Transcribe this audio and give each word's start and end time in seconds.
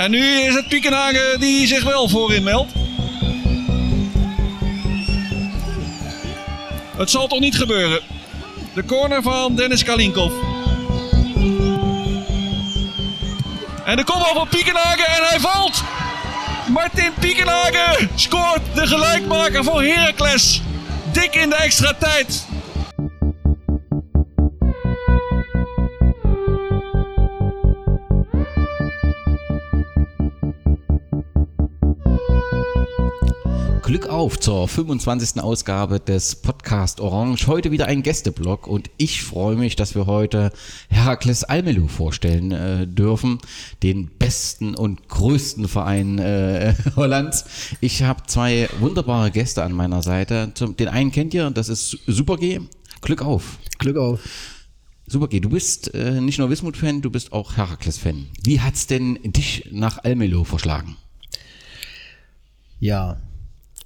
En 0.00 0.10
nu 0.10 0.40
is 0.40 0.54
het 0.54 0.68
Piekenhagen 0.68 1.40
die 1.40 1.66
zich 1.66 1.84
wel 1.84 2.08
voorin 2.08 2.42
meldt. 2.42 2.72
Het 6.96 7.10
zal 7.10 7.26
toch 7.26 7.40
niet 7.40 7.56
gebeuren. 7.56 8.00
De 8.74 8.84
corner 8.84 9.22
van 9.22 9.54
Dennis 9.54 9.84
Kalinkov. 9.84 10.32
En 13.84 13.96
de 13.96 14.04
kopbal 14.04 14.34
van 14.34 14.48
Piekenhagen 14.48 15.06
en 15.06 15.22
hij 15.22 15.40
valt. 15.40 15.82
Martin 16.68 17.12
Piekenhagen 17.20 18.10
scoort 18.14 18.74
de 18.74 18.86
gelijkmaker 18.86 19.64
voor 19.64 19.82
Heracles. 19.82 20.62
Dik 21.12 21.34
in 21.34 21.48
de 21.48 21.56
extra 21.56 21.94
tijd. 21.98 22.46
Glück 34.00 34.12
auf 34.12 34.40
zur 34.40 34.66
25. 34.66 35.42
Ausgabe 35.42 36.00
des 36.00 36.36
Podcast 36.36 37.00
Orange. 37.00 37.46
Heute 37.46 37.70
wieder 37.70 37.84
ein 37.86 38.02
Gästeblock 38.02 38.66
und 38.66 38.90
ich 38.96 39.22
freue 39.22 39.56
mich, 39.56 39.76
dass 39.76 39.94
wir 39.94 40.06
heute 40.06 40.52
Herakles 40.88 41.44
Almelo 41.44 41.86
vorstellen 41.86 42.50
äh, 42.50 42.86
dürfen, 42.86 43.40
den 43.82 44.10
besten 44.18 44.74
und 44.74 45.06
größten 45.10 45.68
Verein 45.68 46.18
äh, 46.18 46.74
Hollands. 46.96 47.44
Ich 47.82 48.02
habe 48.02 48.22
zwei 48.26 48.70
wunderbare 48.78 49.30
Gäste 49.30 49.62
an 49.64 49.72
meiner 49.72 50.00
Seite. 50.00 50.52
Zum, 50.54 50.76
den 50.78 50.88
einen 50.88 51.12
kennt 51.12 51.34
ihr, 51.34 51.50
das 51.50 51.68
ist 51.68 51.98
Super 52.06 52.38
G. 52.38 52.60
Glück 53.02 53.20
auf. 53.20 53.58
Glück 53.78 53.98
auf. 53.98 54.20
Super 55.08 55.28
G, 55.28 55.40
du 55.40 55.50
bist 55.50 55.92
äh, 55.92 56.22
nicht 56.22 56.38
nur 56.38 56.48
Wismut-Fan, 56.48 57.02
du 57.02 57.10
bist 57.10 57.34
auch 57.34 57.58
Herakles-Fan. 57.58 58.28
Wie 58.44 58.60
hat's 58.62 58.86
denn 58.86 59.18
dich 59.22 59.68
nach 59.70 60.04
Almelo 60.04 60.44
verschlagen? 60.44 60.96
Ja, 62.78 63.18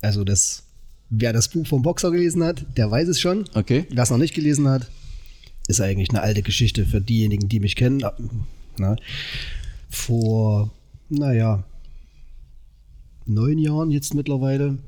also 0.04 0.24
das, 0.24 0.64
wer 1.10 1.32
das 1.32 1.48
Buch 1.48 1.66
vom 1.66 1.82
Boxer 1.82 2.10
gelesen 2.10 2.44
hat, 2.44 2.64
der 2.76 2.90
weiß 2.90 3.08
es 3.08 3.20
schon. 3.20 3.44
Okay. 3.54 3.86
Wer 3.90 4.02
es 4.02 4.10
noch 4.10 4.18
nicht 4.18 4.34
gelesen 4.34 4.68
hat, 4.68 4.90
ist 5.66 5.80
eigentlich 5.80 6.10
eine 6.10 6.20
alte 6.20 6.42
Geschichte 6.42 6.84
für 6.84 7.00
diejenigen, 7.00 7.48
die 7.48 7.60
mich 7.60 7.76
kennen. 7.76 8.04
Na, 8.76 8.96
vor, 9.88 10.70
naja, 11.08 11.64
neun 13.24 13.58
Jahren 13.58 13.90
jetzt 13.90 14.14
mittlerweile 14.14 14.78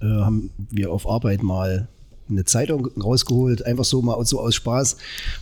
äh, 0.00 0.06
haben 0.06 0.50
wir 0.70 0.90
auf 0.92 1.08
Arbeit 1.08 1.42
mal 1.42 1.88
eine 2.28 2.44
Zeitung 2.44 2.88
rausgeholt, 3.00 3.66
einfach 3.66 3.84
so 3.84 4.02
mal 4.02 4.24
so 4.24 4.40
aus 4.40 4.54
Spaß 4.54 4.96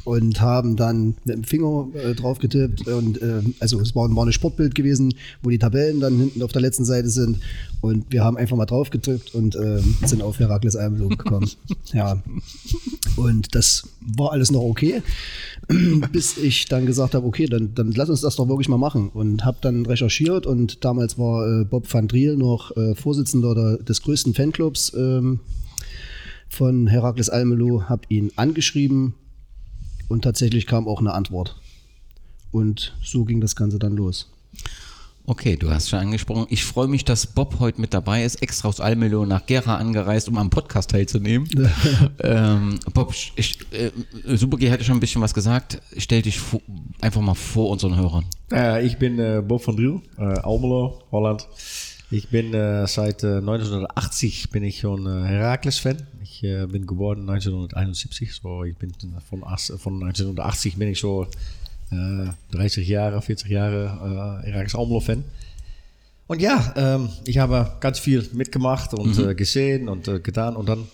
und 0.05 0.41
haben 0.41 0.77
dann 0.77 1.15
mit 1.25 1.37
dem 1.37 1.45
Finger 1.45 1.89
äh, 1.95 2.15
drauf 2.15 2.39
getippt 2.39 2.89
und 2.89 3.21
äh, 3.23 3.43
also 3.61 3.81
es 3.81 3.95
war, 3.95 4.15
war 4.15 4.27
ein 4.27 4.33
Sportbild 4.33 4.75
gewesen, 4.75 5.15
wo 5.43 5.51
die 5.51 5.59
Tabellen 5.59 6.01
dann 6.01 6.19
hinten 6.19 6.43
auf 6.43 6.53
der 6.53 6.63
letzten 6.63 6.85
Seite 6.85 7.09
sind 7.09 7.39
und 7.81 8.07
wir 8.11 8.25
haben 8.25 8.37
einfach 8.37 8.57
mal 8.57 8.67
drauf 8.67 8.91
getippt 8.91 9.35
und 9.35 9.55
äh, 9.55 9.81
sind 10.05 10.23
auf 10.23 10.39
Herakles 10.39 10.77
Almelo 10.77 11.09
gekommen. 11.09 11.51
ja. 11.93 12.23
Und 13.17 13.55
das 13.55 13.89
war 14.01 14.33
alles 14.33 14.51
noch 14.51 14.63
okay, 14.63 15.03
bis 16.13 16.37
ich 16.39 16.67
dann 16.67 16.87
gesagt 16.87 17.15
habe, 17.15 17.27
okay, 17.27 17.47
dann, 17.47 17.75
dann 17.75 17.93
lass 17.93 18.09
uns 18.09 18.21
das 18.21 18.37
doch 18.37 18.49
wirklich 18.49 18.69
mal 18.69 18.79
machen 18.79 19.11
und 19.13 19.45
habe 19.45 19.59
dann 19.61 19.87
recherchiert 19.87 20.47
und 20.47 20.85
damals 20.85 21.19
war 21.19 21.61
äh, 21.61 21.65
Bob 21.65 21.93
van 21.93 22.09
Driel 22.09 22.37
noch 22.37 22.77
äh, 22.77 22.95
Vorsitzender 22.95 23.55
der, 23.55 23.77
des 23.79 24.03
größten 24.03 24.35
Fanclubs 24.35 24.93
ähm, 24.97 25.41
von 26.53 26.87
Herakles 26.87 27.31
Almelo, 27.31 27.89
habe 27.89 28.03
ihn 28.11 28.31
angeschrieben 28.37 29.15
und 30.09 30.23
tatsächlich 30.23 30.67
kam 30.67 30.87
auch 30.87 31.01
eine 31.01 31.15
Antwort. 31.15 31.57
Und 32.51 32.95
so 33.03 33.25
ging 33.25 33.41
das 33.41 33.57
Ganze 33.57 33.79
dann 33.79 33.97
los. 33.97 34.31
Okay, 35.25 35.57
du 35.57 35.71
hast 35.71 35.89
schon 35.89 36.01
angesprochen. 36.01 36.47
Ich 36.51 36.65
freue 36.65 36.89
mich, 36.89 37.07
dass 37.07 37.27
Bob 37.27 37.59
heute 37.59 37.81
mit 37.81 37.95
dabei 37.95 38.25
ist, 38.25 38.43
extra 38.43 38.69
aus 38.69 38.81
Almelo 38.81 39.25
nach 39.25 39.47
Gera 39.47 39.77
angereist, 39.77 40.29
um 40.29 40.37
am 40.37 40.51
Podcast 40.51 40.91
teilzunehmen. 40.91 41.49
ähm, 42.21 42.79
Bob, 42.93 43.15
ich, 43.37 43.59
äh, 43.73 43.91
Super 44.37 44.59
G 44.59 44.71
hatte 44.71 44.85
schon 44.85 44.99
ein 44.99 45.01
bisschen 45.01 45.23
was 45.23 45.33
gesagt. 45.33 45.81
Stell 45.97 46.21
dich 46.21 46.39
vor, 46.39 46.61
einfach 47.01 47.23
mal 47.23 47.35
vor 47.35 47.71
unseren 47.71 47.97
Hörern. 47.97 48.27
Äh, 48.53 48.85
ich 48.85 48.99
bin 48.99 49.19
äh, 49.19 49.43
Bob 49.47 49.67
van 49.67 49.77
Driel, 49.77 50.03
äh, 50.19 50.23
Almelo, 50.23 51.03
Holland. 51.11 51.49
Ich 52.13 52.29
bin 52.29 52.53
äh, 52.53 52.87
seit 52.87 53.23
äh, 53.23 53.39
1980 53.39 54.51
bin 54.51 54.65
ich 54.65 54.81
schon 54.81 55.07
äh, 55.07 55.27
Herakles-Fan. 55.27 55.97
Ich 56.23 56.45
äh, 56.45 56.67
bin 56.67 56.87
geboren 56.87 57.21
1971, 57.21 58.35
so 58.35 58.65
ich 58.65 58.77
bin 58.77 58.93
von, 59.31 59.41
von 59.79 59.95
1980 59.95 60.77
bin 60.77 60.89
ich 60.89 61.01
so 61.01 61.27
äh, 61.91 62.27
30 62.51 62.87
Jahre, 62.87 63.23
40 63.23 63.51
Jahre 63.51 64.43
äh, 64.45 64.47
Herakles 64.47 64.75
Almelo-Fan. 64.75 65.25
Und 66.27 66.43
ja, 66.43 66.75
ähm, 66.77 67.09
ich 67.25 67.39
habe 67.39 67.73
ganz 67.81 67.99
viel 67.99 68.29
mitgemacht 68.35 68.93
und 68.93 69.19
äh, 69.19 69.35
gesehen 69.35 69.89
und 69.89 70.07
äh, 70.07 70.21
getan 70.21 70.55
und 70.55 70.69
dann 70.69 70.87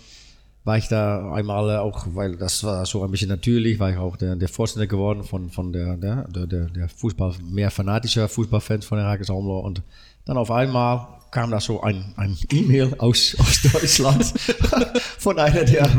war 0.62 0.78
ich 0.78 0.86
da 0.86 1.32
einmal 1.32 1.68
äh, 1.70 1.78
auch, 1.78 2.06
weil 2.14 2.36
das 2.36 2.62
war 2.62 2.86
so 2.86 3.02
ein 3.02 3.10
bisschen 3.10 3.28
natürlich, 3.28 3.80
war 3.80 3.90
ich 3.90 3.96
auch 3.96 4.16
der, 4.16 4.36
der 4.36 4.48
Vorsitzende 4.48 4.86
geworden 4.86 5.24
von, 5.24 5.50
von 5.50 5.72
der, 5.72 5.96
der, 5.96 6.28
der, 6.28 6.46
der 6.46 6.88
Fußball, 6.88 7.34
mehr 7.50 7.72
fanatischer 7.72 8.28
Fußballfans 8.28 8.84
von 8.84 8.98
Herakles 8.98 9.30
Almelo 9.30 9.58
und 9.58 9.82
dann 10.28 10.36
auf 10.36 10.50
einmal 10.50 11.08
kam 11.30 11.50
da 11.50 11.58
so 11.58 11.80
ein, 11.80 12.12
ein 12.16 12.36
E-Mail 12.52 12.94
aus, 12.98 13.34
aus 13.38 13.62
Deutschland 13.62 14.24
von 15.18 15.38
einer, 15.38 15.64
der, 15.64 15.90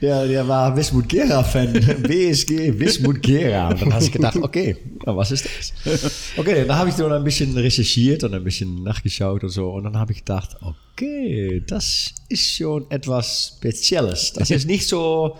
der, 0.00 0.26
der 0.26 0.48
war 0.48 0.76
Wismut 0.76 1.08
Gera-Fan, 1.08 1.72
BSG 2.02 2.78
Wismut 2.78 3.22
Gera. 3.22 3.68
Und 3.68 3.80
dann 3.80 3.94
habe 3.94 4.04
ich 4.04 4.12
gedacht, 4.12 4.36
okay, 4.36 4.76
was 5.04 5.30
ist 5.30 5.46
das? 5.46 6.22
Okay, 6.36 6.66
dann 6.66 6.76
habe 6.78 6.90
ich 6.90 6.96
dann 6.96 7.12
ein 7.12 7.24
bisschen 7.24 7.56
recherchiert 7.56 8.24
und 8.24 8.34
ein 8.34 8.44
bisschen 8.44 8.82
nachgeschaut 8.82 9.42
und 9.42 9.50
so. 9.50 9.70
Und 9.70 9.84
dann 9.84 9.98
habe 9.98 10.12
ich 10.12 10.18
gedacht, 10.18 10.56
okay, 10.60 11.62
das 11.66 12.14
ist 12.28 12.56
schon 12.56 12.90
etwas 12.90 13.54
Spezielles. 13.56 14.34
Das 14.34 14.50
ist 14.50 14.66
nicht 14.66 14.86
so 14.86 15.38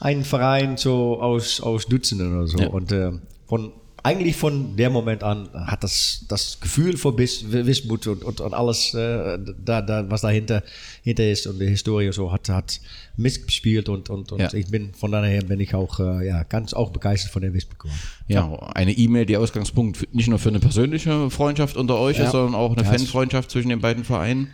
ein 0.00 0.24
Verein 0.24 0.76
so 0.76 1.20
aus, 1.20 1.60
aus 1.60 1.86
Dutzenden 1.86 2.36
oder 2.36 2.46
so. 2.48 2.58
Ja. 2.58 2.68
Und 2.68 2.90
äh, 2.90 3.12
von 3.46 3.72
eigentlich 4.02 4.36
von 4.36 4.76
dem 4.76 4.92
Moment 4.92 5.22
an 5.22 5.48
hat 5.52 5.84
das, 5.84 6.24
das 6.28 6.58
Gefühl 6.60 6.96
Bis, 7.16 7.50
Wismut 7.50 8.06
und, 8.06 8.24
und, 8.24 8.40
und 8.40 8.54
alles, 8.54 8.94
äh, 8.94 9.38
da, 9.64 9.82
da, 9.82 10.08
was 10.10 10.22
dahinter 10.22 10.62
hinter 11.02 11.30
ist 11.30 11.46
und 11.46 11.58
die 11.58 11.66
Historie 11.66 12.06
und 12.06 12.12
so 12.12 12.32
hat, 12.32 12.48
hat 12.48 12.80
mitgespielt 13.16 13.88
und, 13.88 14.08
und, 14.08 14.32
und 14.32 14.40
Ja. 14.40 14.52
ich 14.54 14.68
bin 14.68 14.94
von 14.94 15.12
daher 15.12 15.42
bin 15.42 15.60
ich 15.60 15.74
auch 15.74 16.00
äh, 16.00 16.26
ja, 16.26 16.42
ganz 16.44 16.72
auch 16.72 16.90
begeistert 16.90 17.30
von 17.32 17.42
der 17.42 17.52
Wismut 17.52 17.78
geworden. 17.78 17.98
Ja, 18.28 18.50
eine 18.74 18.92
E-Mail, 18.92 19.26
die 19.26 19.36
Ausgangspunkt 19.36 19.98
für, 19.98 20.06
nicht 20.12 20.28
nur 20.28 20.38
für 20.38 20.48
eine 20.48 20.60
persönliche 20.60 21.30
Freundschaft 21.30 21.76
unter 21.76 21.98
euch 21.98 22.18
Ja. 22.18 22.24
ist, 22.24 22.32
sondern 22.32 22.54
auch 22.54 22.74
eine 22.76 22.84
Ja, 22.84 22.92
Fanfreundschaft 22.92 23.50
zwischen 23.50 23.68
den 23.68 23.80
beiden 23.80 24.04
Vereinen. 24.04 24.48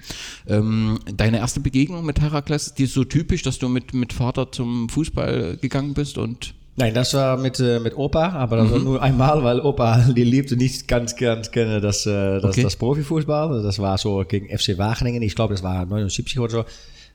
Ähm, 0.49 0.99
deine 1.15 1.39
erste 1.39 1.61
Begegnung 1.61 2.05
mit 2.05 2.21
Herakles, 2.21 2.75
die 2.75 2.84
ist 2.84 2.95
so 2.95 3.05
typisch, 3.05 3.43
dass 3.43 3.59
du 3.59 3.69
mit, 3.69 3.95
mit 3.95 4.13
Vater 4.13 4.51
zum 4.51 4.89
Fußball 4.89 5.59
gegangen 5.59 5.95
bist 5.95 6.19
und 6.19 6.55
Nein, 6.78 6.92
das 6.92 7.14
war 7.14 7.38
mit, 7.38 7.59
äh, 7.59 7.81
mit 7.81 7.97
Opa, 7.97 8.31
aber 8.31 8.59
das 8.59 8.70
war 8.70 8.78
nur 8.78 9.03
einmal, 9.03 9.42
weil 9.42 9.60
Opa, 9.60 9.98
die 10.16 10.25
liebte 10.25 10.56
nicht 10.56 10.87
ganz, 10.87 11.16
ganz 11.16 11.50
gerne 11.50 11.81
das, 11.81 12.04
äh, 12.04 12.41
das, 12.41 12.44
Okay. 12.53 12.62
das 12.62 12.76
Profifußball. 12.76 13.62
Das 13.62 13.78
war 13.78 13.97
so 13.97 14.25
gegen 14.28 14.47
FC 14.47 14.76
Wageningen. 14.76 15.22
Ich 15.22 15.34
glaube, 15.34 15.54
das 15.54 15.62
war 15.62 15.86
79 15.86 16.38
oder 16.38 16.50
so. 16.50 16.65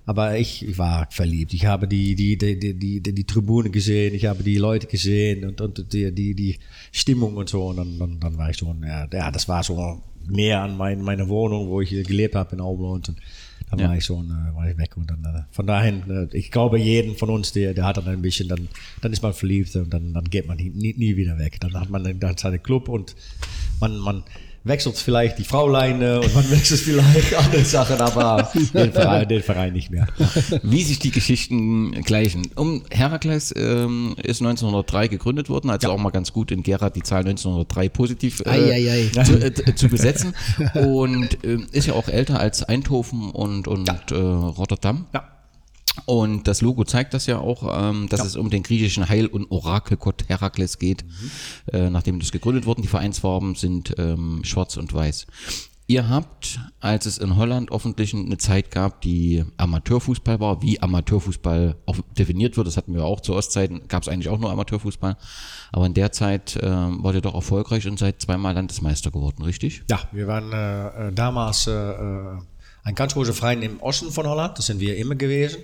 Aber 0.07 0.35
ich, 0.35 0.67
ich 0.67 0.79
war 0.79 1.07
verliebt. 1.11 1.53
Ich 1.53 1.67
habe 1.67 1.87
die, 1.87 2.15
die, 2.15 2.35
die, 2.35 2.57
die, 2.57 2.73
die, 2.73 3.01
die, 3.01 3.23
Tribüne 3.23 3.69
gesehen, 3.69 4.15
ich 4.15 4.25
habe 4.25 4.43
die 4.43 4.57
Leute 4.57 4.87
gesehen 4.87 5.47
und, 5.47 5.61
und 5.61 5.93
die, 5.93 6.11
die, 6.11 6.33
die 6.33 6.57
Stimmung 6.91 7.37
und 7.37 7.49
so. 7.49 7.67
Und 7.67 7.77
dann, 7.77 7.99
dann, 7.99 8.19
dann 8.19 8.37
war 8.39 8.49
ich 8.49 8.57
schon, 8.57 8.83
ja, 8.83 9.05
das 9.31 9.47
war 9.47 9.61
so 9.61 10.01
näher 10.27 10.61
an 10.61 10.75
mein, 10.75 11.03
meiner 11.03 11.29
Wohnung, 11.29 11.69
wo 11.69 11.81
ich 11.81 11.91
gelebt 11.91 12.33
habe 12.33 12.55
in 12.55 12.61
Aubel. 12.61 12.87
Und 12.87 13.13
dann 13.71 13.79
Ja. 13.79 13.87
war 13.89 13.97
ich 13.97 14.03
schon 14.05 14.25
äh, 14.29 14.55
war 14.55 14.69
ich 14.69 14.77
weg. 14.77 14.95
Und 14.97 15.09
dann, 15.09 15.23
äh, 15.23 15.43
von 15.51 15.65
dahin, 15.65 16.03
äh, 16.09 16.27
ich 16.37 16.51
glaube, 16.51 16.77
jeden 16.77 17.15
von 17.15 17.29
uns, 17.29 17.51
der, 17.53 17.73
der 17.73 17.85
hat 17.85 17.97
dann 17.97 18.07
ein 18.07 18.21
bisschen, 18.21 18.47
dann, 18.47 18.67
dann 19.01 19.11
ist 19.13 19.23
man 19.23 19.33
verliebt 19.33 19.75
und 19.75 19.91
dann, 19.93 20.13
dann 20.13 20.25
geht 20.25 20.47
man 20.47 20.57
nie, 20.57 20.69
nie, 20.69 20.93
nie 20.93 21.15
wieder 21.15 21.39
weg. 21.39 21.57
Dann 21.61 21.73
hat 21.79 21.89
man 21.89 22.19
dann 22.19 22.37
seinen 22.37 22.61
Club 22.61 22.89
und 22.89 23.15
man, 23.79 23.97
man 23.97 24.23
wechselt 24.63 24.97
vielleicht 24.97 25.39
die 25.39 25.43
Frauleine 25.43 26.21
und 26.21 26.35
man 26.35 26.49
wechselt 26.51 26.81
vielleicht 26.81 27.33
andere 27.37 27.65
Sachen, 27.65 27.99
aber 27.99 28.51
den 28.73 28.91
Verein, 28.91 29.27
den 29.27 29.43
Verein 29.43 29.73
nicht 29.73 29.89
mehr. 29.89 30.07
wie 30.63 30.83
sich 30.83 30.99
die 30.99 31.11
Geschichten 31.11 31.91
gleichen. 32.03 32.47
Um 32.55 32.83
Herakles 32.91 33.53
ähm, 33.57 34.15
ist 34.21 34.41
1903 34.41 35.07
gegründet 35.07 35.49
worden, 35.49 35.69
also 35.69 35.89
auch 35.89 35.97
mal 35.97 36.11
ganz 36.11 36.31
gut 36.31 36.51
in 36.51 36.63
Gera 36.63 36.89
die 36.89 37.03
Zahl 37.03 37.21
1903 37.21 37.89
positiv 37.89 38.43
Ei, 38.45 38.71
ei, 38.71 39.09
ei. 39.15 39.23
Zu, 39.23 39.39
äh, 39.39 39.75
zu 39.75 39.87
besetzen 39.87 40.35
und 40.75 41.37
ähm, 41.43 41.67
ist 41.71 41.87
ja 41.87 41.93
auch 41.93 42.07
älter 42.07 42.39
als 42.39 42.63
Eindhoven 42.63 43.31
und, 43.31 43.67
und 43.67 43.89
äh, 44.11 44.15
Rotterdam. 44.15 45.05
Ja. 45.13 45.23
Und 46.05 46.47
das 46.47 46.61
Logo 46.61 46.83
zeigt 46.83 47.13
das 47.13 47.25
ja 47.25 47.39
auch, 47.39 47.89
ähm, 47.89 48.07
dass 48.07 48.25
es 48.25 48.35
um 48.35 48.49
den 48.49 48.63
griechischen 48.63 49.09
Heil- 49.09 49.27
und 49.27 49.51
Orakelgott 49.51 50.29
Herakles 50.29 50.79
geht, 50.79 51.03
äh, 51.71 51.89
nachdem 51.89 52.19
das 52.19 52.31
gegründet 52.31 52.65
wurde. 52.65 52.81
Die 52.81 52.87
Vereinsfarben 52.87 53.55
sind 53.55 53.95
ähm, 53.97 54.41
schwarz 54.43 54.77
und 54.77 54.93
weiß. 54.93 55.27
Ihr 55.87 56.07
habt, 56.07 56.61
als 56.79 57.05
es 57.05 57.17
in 57.17 57.35
Holland 57.35 57.69
offensichtlich 57.71 58.13
eine 58.13 58.37
Zeit 58.37 58.71
gab, 58.71 59.01
die 59.01 59.43
Amateurfußball 59.57 60.39
war, 60.39 60.61
wie 60.61 60.81
Amateurfußball 60.81 61.75
auch 61.85 61.97
definiert 62.17 62.55
wird, 62.55 62.67
das 62.67 62.77
hatten 62.77 62.93
wir 62.93 63.03
auch 63.03 63.19
zu 63.19 63.35
Ostzeiten, 63.35 63.89
gab 63.89 64.03
es 64.03 64.07
eigentlich 64.07 64.29
auch 64.29 64.39
nur 64.39 64.51
Amateurfußball, 64.51 65.17
aber 65.73 65.85
in 65.85 65.93
der 65.93 66.13
Zeit 66.13 66.55
äh, 66.55 66.69
wart 66.69 67.15
ihr 67.15 67.21
doch 67.21 67.33
erfolgreich 67.33 67.85
und 67.87 67.99
seid 67.99 68.21
zweimal 68.21 68.53
Landesmeister 68.53 69.11
geworden, 69.11 69.43
richtig? 69.43 69.83
Ja, 69.89 69.99
wir 70.13 70.27
waren 70.27 70.53
äh, 70.53 71.09
äh, 71.09 71.11
damals 71.11 71.67
äh, 71.67 71.71
äh, 71.71 72.37
ein 72.83 72.95
ganz 72.95 73.13
großer 73.13 73.33
Verein 73.33 73.61
im 73.61 73.81
Osten 73.81 74.11
von 74.11 74.25
Holland, 74.25 74.57
das 74.57 74.67
sind 74.67 74.79
wir 74.79 74.95
immer 74.95 75.15
gewesen. 75.15 75.57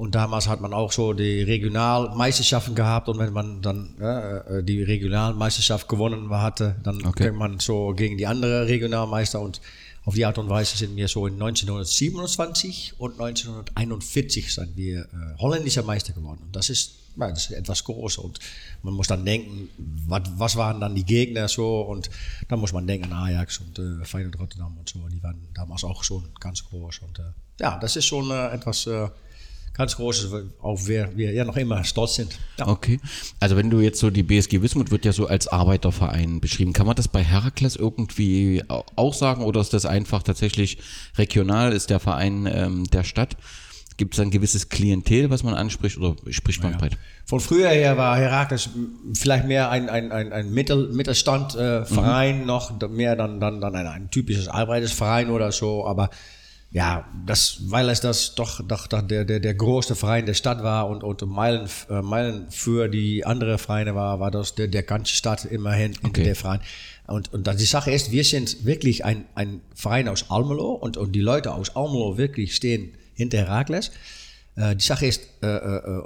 Und 0.00 0.14
damals 0.14 0.48
hat 0.48 0.62
man 0.62 0.72
auch 0.72 0.92
so 0.92 1.12
die 1.12 1.42
Regionalmeisterschaften 1.42 2.74
gehabt 2.74 3.10
und 3.10 3.18
wenn 3.18 3.34
man 3.34 3.60
dann 3.60 3.98
äh, 4.00 4.62
die 4.62 4.82
Regionalmeisterschaft 4.82 5.90
gewonnen 5.90 6.30
hatte, 6.30 6.76
dann 6.82 7.04
Okay. 7.04 7.28
okay. 7.28 7.32
man 7.32 7.60
so 7.60 7.92
gegen 7.94 8.16
die 8.16 8.26
anderen 8.26 8.66
Regionalmeister 8.66 9.38
und 9.42 9.60
auf 10.06 10.14
die 10.14 10.24
Art 10.24 10.38
und 10.38 10.48
Weise 10.48 10.78
sind 10.78 10.96
wir 10.96 11.06
so 11.06 11.26
in 11.26 11.34
1927 11.34 12.94
und 12.96 13.20
1941 13.20 14.54
sind 14.54 14.74
wir 14.74 15.00
äh, 15.00 15.06
holländischer 15.38 15.82
Meister 15.82 16.14
geworden. 16.14 16.40
Und 16.46 16.56
das 16.56 16.70
ist, 16.70 16.94
ja, 17.18 17.28
das 17.28 17.50
ist 17.50 17.56
etwas 17.58 17.84
groß 17.84 18.16
und 18.16 18.38
man 18.82 18.94
muss 18.94 19.06
dann 19.06 19.22
denken, 19.22 19.68
was, 20.08 20.22
was 20.36 20.56
waren 20.56 20.80
dann 20.80 20.94
die 20.94 21.04
Gegner 21.04 21.46
so 21.46 21.82
und 21.82 22.08
dann 22.48 22.58
muss 22.58 22.72
man 22.72 22.86
denken 22.86 23.12
an 23.12 23.24
Ajax 23.28 23.58
und 23.58 23.78
äh, 23.78 24.02
Feyenoord 24.06 24.40
Rotterdam 24.40 24.78
und 24.78 24.88
so, 24.88 25.06
die 25.08 25.22
waren 25.22 25.46
damals 25.52 25.84
auch 25.84 26.02
schon 26.02 26.26
ganz 26.40 26.64
groß 26.64 27.00
und 27.00 27.18
äh, 27.18 27.22
ja, 27.60 27.78
das 27.78 27.96
ist 27.96 28.06
schon 28.06 28.30
äh, 28.30 28.54
etwas 28.54 28.86
äh, 28.86 29.06
ganz 29.72 29.96
Großes, 29.96 30.30
auf 30.60 30.86
wer 30.88 31.16
wir 31.16 31.32
ja 31.32 31.44
noch 31.44 31.56
immer 31.56 31.84
stolz 31.84 32.16
sind. 32.16 32.38
Ja. 32.58 32.68
Okay. 32.68 33.00
Also 33.38 33.56
wenn 33.56 33.70
du 33.70 33.80
jetzt 33.80 33.98
so 34.00 34.10
die 34.10 34.22
BSG 34.22 34.60
Wismut 34.62 34.90
wird 34.90 35.04
ja 35.04 35.12
so 35.12 35.26
als 35.26 35.48
Arbeiterverein 35.48 36.40
beschrieben. 36.40 36.72
Kann 36.72 36.86
man 36.86 36.96
das 36.96 37.08
bei 37.08 37.22
Herakles 37.22 37.76
irgendwie 37.76 38.62
au- 38.68 38.84
auch 38.96 39.14
sagen 39.14 39.42
oder 39.42 39.60
ist 39.60 39.72
das 39.72 39.86
einfach 39.86 40.22
tatsächlich 40.22 40.78
regional? 41.16 41.72
Ist 41.72 41.90
der 41.90 42.00
Verein 42.00 42.46
ähm, 42.52 42.84
der 42.90 43.04
Stadt? 43.04 43.36
Gibt 43.96 44.14
es 44.14 44.20
ein 44.20 44.30
gewisses 44.30 44.70
Klientel, 44.70 45.28
was 45.28 45.42
man 45.42 45.52
anspricht 45.52 45.98
oder 45.98 46.16
spricht 46.30 46.62
man 46.62 46.76
breit? 46.78 46.96
Von 47.26 47.38
früher 47.38 47.68
her 47.68 47.98
war 47.98 48.16
Herakles 48.16 48.70
vielleicht 49.14 49.46
mehr 49.46 49.70
ein, 49.70 49.90
ein, 49.90 50.10
ein, 50.10 50.32
ein 50.32 50.50
Mittel, 50.50 50.88
Mittelstandverein, 50.92 51.82
äh, 51.82 51.86
Verein 51.86 52.46
noch 52.46 52.80
mehr 52.88 53.14
dann, 53.14 53.40
dann, 53.40 53.60
dann 53.60 53.74
ein, 53.74 53.86
ein 53.86 54.10
typisches 54.10 54.48
Arbeitersverein 54.48 55.28
oder 55.28 55.52
so, 55.52 55.86
aber 55.86 56.08
ja, 56.72 57.04
das, 57.26 57.62
weil 57.70 57.88
es 57.88 58.00
das 58.00 58.36
doch, 58.36 58.60
doch, 58.66 58.86
doch 58.86 59.02
der, 59.02 59.24
der, 59.24 59.40
der 59.40 59.54
größte 59.54 59.96
Verein 59.96 60.26
der 60.26 60.34
Stadt 60.34 60.62
war 60.62 60.88
und, 60.88 61.02
und 61.02 61.20
Meilen, 61.26 61.68
äh, 61.88 62.00
Meilen 62.00 62.48
für 62.50 62.88
die 62.88 63.26
anderen 63.26 63.58
Vereine 63.58 63.96
war, 63.96 64.20
war 64.20 64.30
das 64.30 64.54
der, 64.54 64.68
der 64.68 64.84
ganze 64.84 65.14
Stadt 65.14 65.44
immerhin 65.44 65.92
hinter 65.92 66.08
Okay. 66.08 66.22
der 66.22 66.36
Verein. 66.36 66.60
Und, 67.08 67.32
und 67.32 67.48
dann 67.48 67.56
die 67.56 67.64
Sache 67.64 67.90
ist, 67.90 68.12
wir 68.12 68.22
sind 68.22 68.64
wirklich 68.64 69.04
ein, 69.04 69.24
ein 69.34 69.60
Verein 69.74 70.06
aus 70.08 70.30
Almelo 70.30 70.72
und, 70.72 70.96
und 70.96 71.12
die 71.12 71.20
Leute 71.20 71.52
aus 71.52 71.74
Almelo 71.74 72.16
wirklich 72.18 72.54
stehen 72.54 72.94
hinter 73.14 73.38
Herakles. 73.38 73.90
Äh, 74.54 74.76
die 74.76 74.84
Sache 74.84 75.06
ist, 75.06 75.22
äh, 75.42 75.48
äh, 75.48 76.02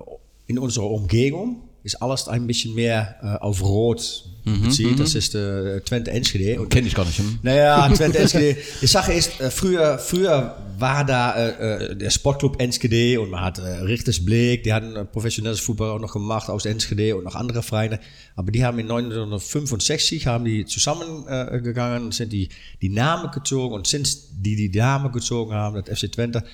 in 0.47 0.59
unserer 0.59 0.91
Umgebung 0.91 1.64
ist 1.85 2.01
alles 2.03 2.29
ein 2.29 2.47
bisschen 2.47 2.75
mehr 2.75 3.17
äh, 3.23 3.45
auf 3.45 3.63
Rot 3.63 4.25
bezieht. 4.45 5.01
Das 5.01 5.15
ist 5.15 5.35
äh, 5.35 5.81
Twente 5.81 6.11
Enschede. 6.11 6.67
Kenne 6.67 6.87
ich 6.87 6.95
gar 6.95 7.05
nicht. 7.05 7.19
Hm? 7.19 7.39
naja, 7.43 7.89
Twente 7.91 8.19
Enschede. 8.19 8.57
Die 8.83 8.87
Sache 8.87 9.13
ist, 9.13 9.41
äh, 9.41 9.51
früher, 9.51 9.99
früher 9.99 10.57
war 10.79 11.05
da 11.05 11.35
äh, 11.35 11.93
äh, 11.93 11.97
der 11.97 12.11
Sportclub 12.11 12.61
Enschede 12.61 13.21
und 13.21 13.31
man 13.31 13.41
hat 13.43 13.59
äh, 13.59 13.81
Richters 13.83 14.25
Blick, 14.25 14.65
die 14.65 14.73
hatten 14.73 14.97
äh, 14.97 15.05
professionelles 15.05 15.61
Fußball 15.61 15.91
auch 15.91 15.99
noch 15.99 16.13
gemacht 16.13 16.51
aus 16.51 16.65
Enschede 16.67 17.17
und 17.17 17.25
noch 17.25 17.35
andere 17.35 17.63
Vereine. 17.63 18.01
Aber 18.37 18.51
die 18.51 18.65
haben 18.65 18.79
in 18.79 18.91
1965 18.91 20.27
haben 20.27 20.45
die 20.45 20.65
zusammengegangen, 20.65 21.63
gegangen, 21.63 22.13
sind 22.13 22.33
die, 22.33 22.49
die 22.83 22.89
Namen 22.89 23.31
gezogen 23.31 23.75
und 23.75 23.87
sinds 23.87 24.29
die 24.33 24.57
die 24.57 24.79
Namen 24.79 25.13
gezogen 25.13 25.53
haben, 25.53 25.83
das 25.83 25.99
FC 25.99 26.11
Twente, 26.11 26.45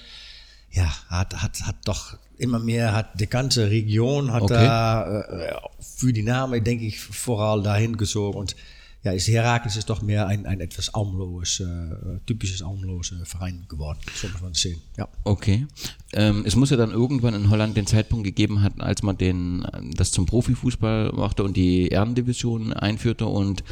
ja, 0.72 0.92
hat, 1.08 1.42
hat, 1.42 1.62
hat 1.62 1.76
doch 1.84 2.16
immer 2.40 2.58
mehr, 2.58 2.94
hat 2.94 3.20
die 3.20 3.26
ganze 3.26 3.70
Region 3.70 4.32
hat 4.32 4.42
Okay. 4.42 4.54
da 4.54 5.20
äh, 5.20 5.54
für 5.80 6.12
die 6.12 6.22
Namen, 6.22 6.62
denke 6.64 6.84
ich, 6.86 7.00
voral 7.00 7.62
dahin 7.62 7.96
gezogen. 7.96 8.38
Und 8.38 8.56
ja, 9.02 9.12
ist 9.12 9.28
Herakles 9.28 9.76
ist 9.76 9.88
doch 9.88 10.02
mehr 10.02 10.26
ein, 10.26 10.44
ein 10.44 10.60
etwas 10.60 10.92
aumlos, 10.92 11.60
äh, 11.60 12.18
typisches 12.26 12.60
aumlose 12.62 13.24
Verein 13.24 13.64
geworden. 13.66 13.98
So 14.14 14.28
muss 14.28 14.42
man 14.42 14.52
sehen. 14.52 14.80
Ja. 14.98 15.08
Okay. 15.24 15.66
Ähm, 16.12 16.42
es 16.46 16.54
muss 16.54 16.68
ja 16.70 16.76
dann 16.76 16.90
irgendwann 16.90 17.32
in 17.34 17.48
Holland 17.48 17.76
den 17.78 17.86
Zeitpunkt 17.86 18.24
gegeben 18.24 18.62
haben, 18.62 18.82
als 18.82 19.02
man 19.02 19.16
den, 19.16 19.66
ähm, 19.72 19.94
das 19.94 20.10
zum 20.10 20.26
Profifußball 20.26 21.12
machte 21.12 21.44
und 21.44 21.56
die 21.56 21.88
Ehrendivision 21.88 22.74
einführte 22.74 23.24
und 23.24 23.64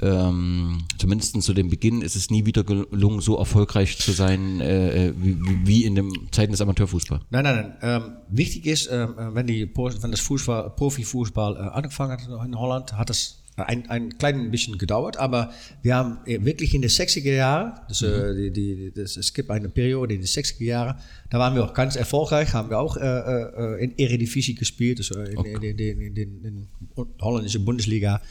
ähm, 0.00 0.78
zumindest 0.98 1.40
zu 1.42 1.52
dem 1.52 1.68
Beginn 1.68 2.02
ist 2.02 2.14
es 2.16 2.30
nie 2.30 2.46
wieder 2.46 2.62
gelungen, 2.64 3.20
so 3.20 3.36
erfolgreich 3.38 3.98
zu 3.98 4.12
sein 4.12 4.60
äh, 4.60 5.08
äh, 5.08 5.14
wie, 5.16 5.36
wie- 5.64 5.84
in 5.84 5.94
den 5.96 6.12
Zeiten 6.30 6.52
des 6.52 6.60
Amateurfußballs. 6.60 7.22
Nein, 7.30 7.44
nein, 7.44 7.54
nein. 7.56 7.76
Ähm, 7.82 8.16
wichtig 8.28 8.66
ist, 8.66 8.88
ähm, 8.92 9.14
wenn, 9.34 9.46
die, 9.46 9.68
wenn 9.74 10.10
das 10.10 10.20
Fußball, 10.20 10.70
Profifußball 10.76 11.56
äh, 11.56 11.58
angefangen 11.58 12.12
hat 12.12 12.20
in 12.46 12.58
Holland, 12.58 12.92
hat 12.92 13.10
das 13.10 13.36
ein, 13.56 13.90
ein 13.90 14.16
klein 14.16 14.50
bisschen 14.50 14.78
gedauert, 14.78 15.18
aber 15.18 15.50
wir 15.82 15.94
haben 15.96 16.18
äh, 16.24 16.42
wirklich 16.44 16.72
in 16.74 16.80
den 16.80 16.90
60er 16.90 17.32
Jahren, 17.34 17.72
dus, 17.88 18.00
äh, 18.00 18.34
die, 18.34 18.50
die, 18.52 18.92
das, 18.94 19.16
es 19.18 19.34
gibt 19.34 19.50
eine 19.50 19.68
Periode 19.68 20.14
in 20.14 20.20
den 20.20 20.26
60er 20.26 20.64
Jahren, 20.64 20.96
da 21.28 21.38
waren 21.38 21.54
wir 21.54 21.64
auch 21.64 21.74
ganz 21.74 21.96
erfolgreich, 21.96 22.54
haben 22.54 22.70
wir 22.70 22.78
auch 22.78 22.96
äh, 22.96 23.02
äh, 23.02 23.84
in 23.84 23.98
Eredivisie 23.98 24.54
gespielt, 24.54 25.00
äh, 25.14 25.24
in, 25.32 25.44
in, 25.44 25.62
in, 25.62 25.78
in, 25.78 26.00
in, 26.00 26.16
in, 26.16 26.44
in 26.44 27.06
holländische 27.20 27.60
Bundesliga, 27.60 28.22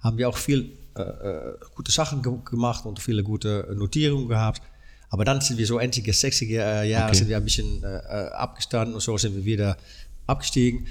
haben 0.00 0.18
wir 0.18 0.28
auch 0.28 0.36
viel 0.36 0.72
äh, 0.96 1.02
äh, 1.02 1.54
gute 1.74 1.92
Sachen 1.92 2.22
ge 2.22 2.32
gemacht 2.44 2.84
und 2.86 3.00
viele 3.00 3.22
gute 3.22 3.74
Notierungen 3.76 4.28
gehabt. 4.28 4.62
Aber 5.10 5.24
dann 5.24 5.40
sind 5.40 5.58
wir 5.58 5.66
so 5.66 5.78
Ende 5.78 6.02
der 6.02 6.14
60er 6.14 6.82
Jahre 6.82 7.08
Okay. 7.08 7.18
sind 7.18 7.28
wir 7.28 7.36
ein 7.36 7.44
bisschen 7.44 7.82
äh, 7.82 7.86
äh, 7.86 8.30
abgestanden 8.32 8.94
und 8.94 9.00
so 9.00 9.16
sind 9.16 9.34
wir 9.34 9.44
wieder 9.44 9.76
abgestiegen. 10.26 10.86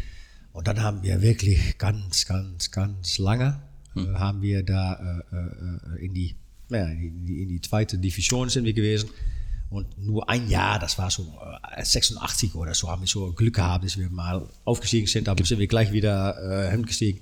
Und 0.54 0.68
dann 0.68 0.82
haben 0.82 1.04
wir 1.04 1.22
wirklich 1.22 1.78
ganz, 1.78 2.26
ganz, 2.26 2.72
ganz 2.72 3.20
lange 3.20 3.62
äh, 3.96 4.14
haben 4.16 4.42
wir 4.42 4.64
da 4.64 5.24
äh, 5.32 5.36
äh, 5.36 6.06
in, 6.06 6.14
die, 6.14 6.36
ja, 6.70 6.86
in, 6.88 7.26
die, 7.26 7.44
in 7.44 7.50
die 7.50 7.62
zweite 7.62 7.98
Division 7.98 8.50
sind 8.50 8.66
wir 8.66 8.74
gewesen. 8.74 9.10
Und 9.70 9.98
nur 9.98 10.30
ein 10.30 10.50
Jahr, 10.50 10.80
das 10.80 10.98
war 10.98 11.12
so 11.12 11.38
äh, 11.76 11.84
86 11.84 12.56
oder 12.56 12.74
so, 12.74 12.90
haben 12.90 13.02
wir 13.02 13.08
so 13.08 13.34
Glück 13.34 13.56
gehabt, 13.56 13.84
dass 13.86 13.98
wir 13.98 14.10
mal 14.10 14.48
aufgestiegen 14.64 15.08
sind, 15.08 15.28
aber 15.28 15.44
sind 15.46 15.60
wir 15.60 15.68
gleich 15.68 15.92
wieder 15.92 16.68
äh, 16.68 16.72
hingestiegen. 16.72 17.22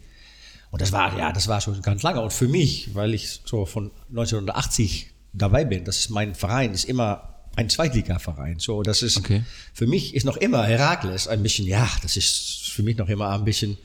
Und 0.75 0.81
das 0.81 0.91
war, 0.91 1.17
ja, 1.17 1.31
das 1.31 1.47
war 1.47 1.61
schon 1.61 1.81
ganz 1.81 2.03
lange. 2.03 2.19
Und 2.21 2.33
für 2.33 2.47
mich, 2.49 2.93
weil 2.93 3.13
ich 3.13 3.39
so 3.45 3.65
von 3.65 3.91
1980 4.09 5.07
dabei 5.33 5.63
bin, 5.65 5.85
das 5.85 5.97
ist 5.99 6.09
mein 6.09 6.35
Verein, 6.35 6.73
ist 6.73 6.83
immer 6.85 7.29
ein 7.55 7.69
Zweitliga-Verein. 7.69 8.59
So, 8.59 8.83
das 8.83 9.01
ist, 9.01 9.17
Okay. 9.17 9.43
für 9.73 9.87
mich 9.87 10.13
ist 10.15 10.25
noch 10.25 10.35
immer 10.37 10.63
Herakles 10.65 11.27
ein 11.29 11.41
bisschen, 11.43 11.65
ja, 11.65 11.89
das 12.01 12.17
ist 12.17 12.69
für 12.71 12.83
mich 12.83 12.97
noch 12.97 13.07
immer 13.07 13.29
ein 13.29 13.45
bisschen, 13.45 13.77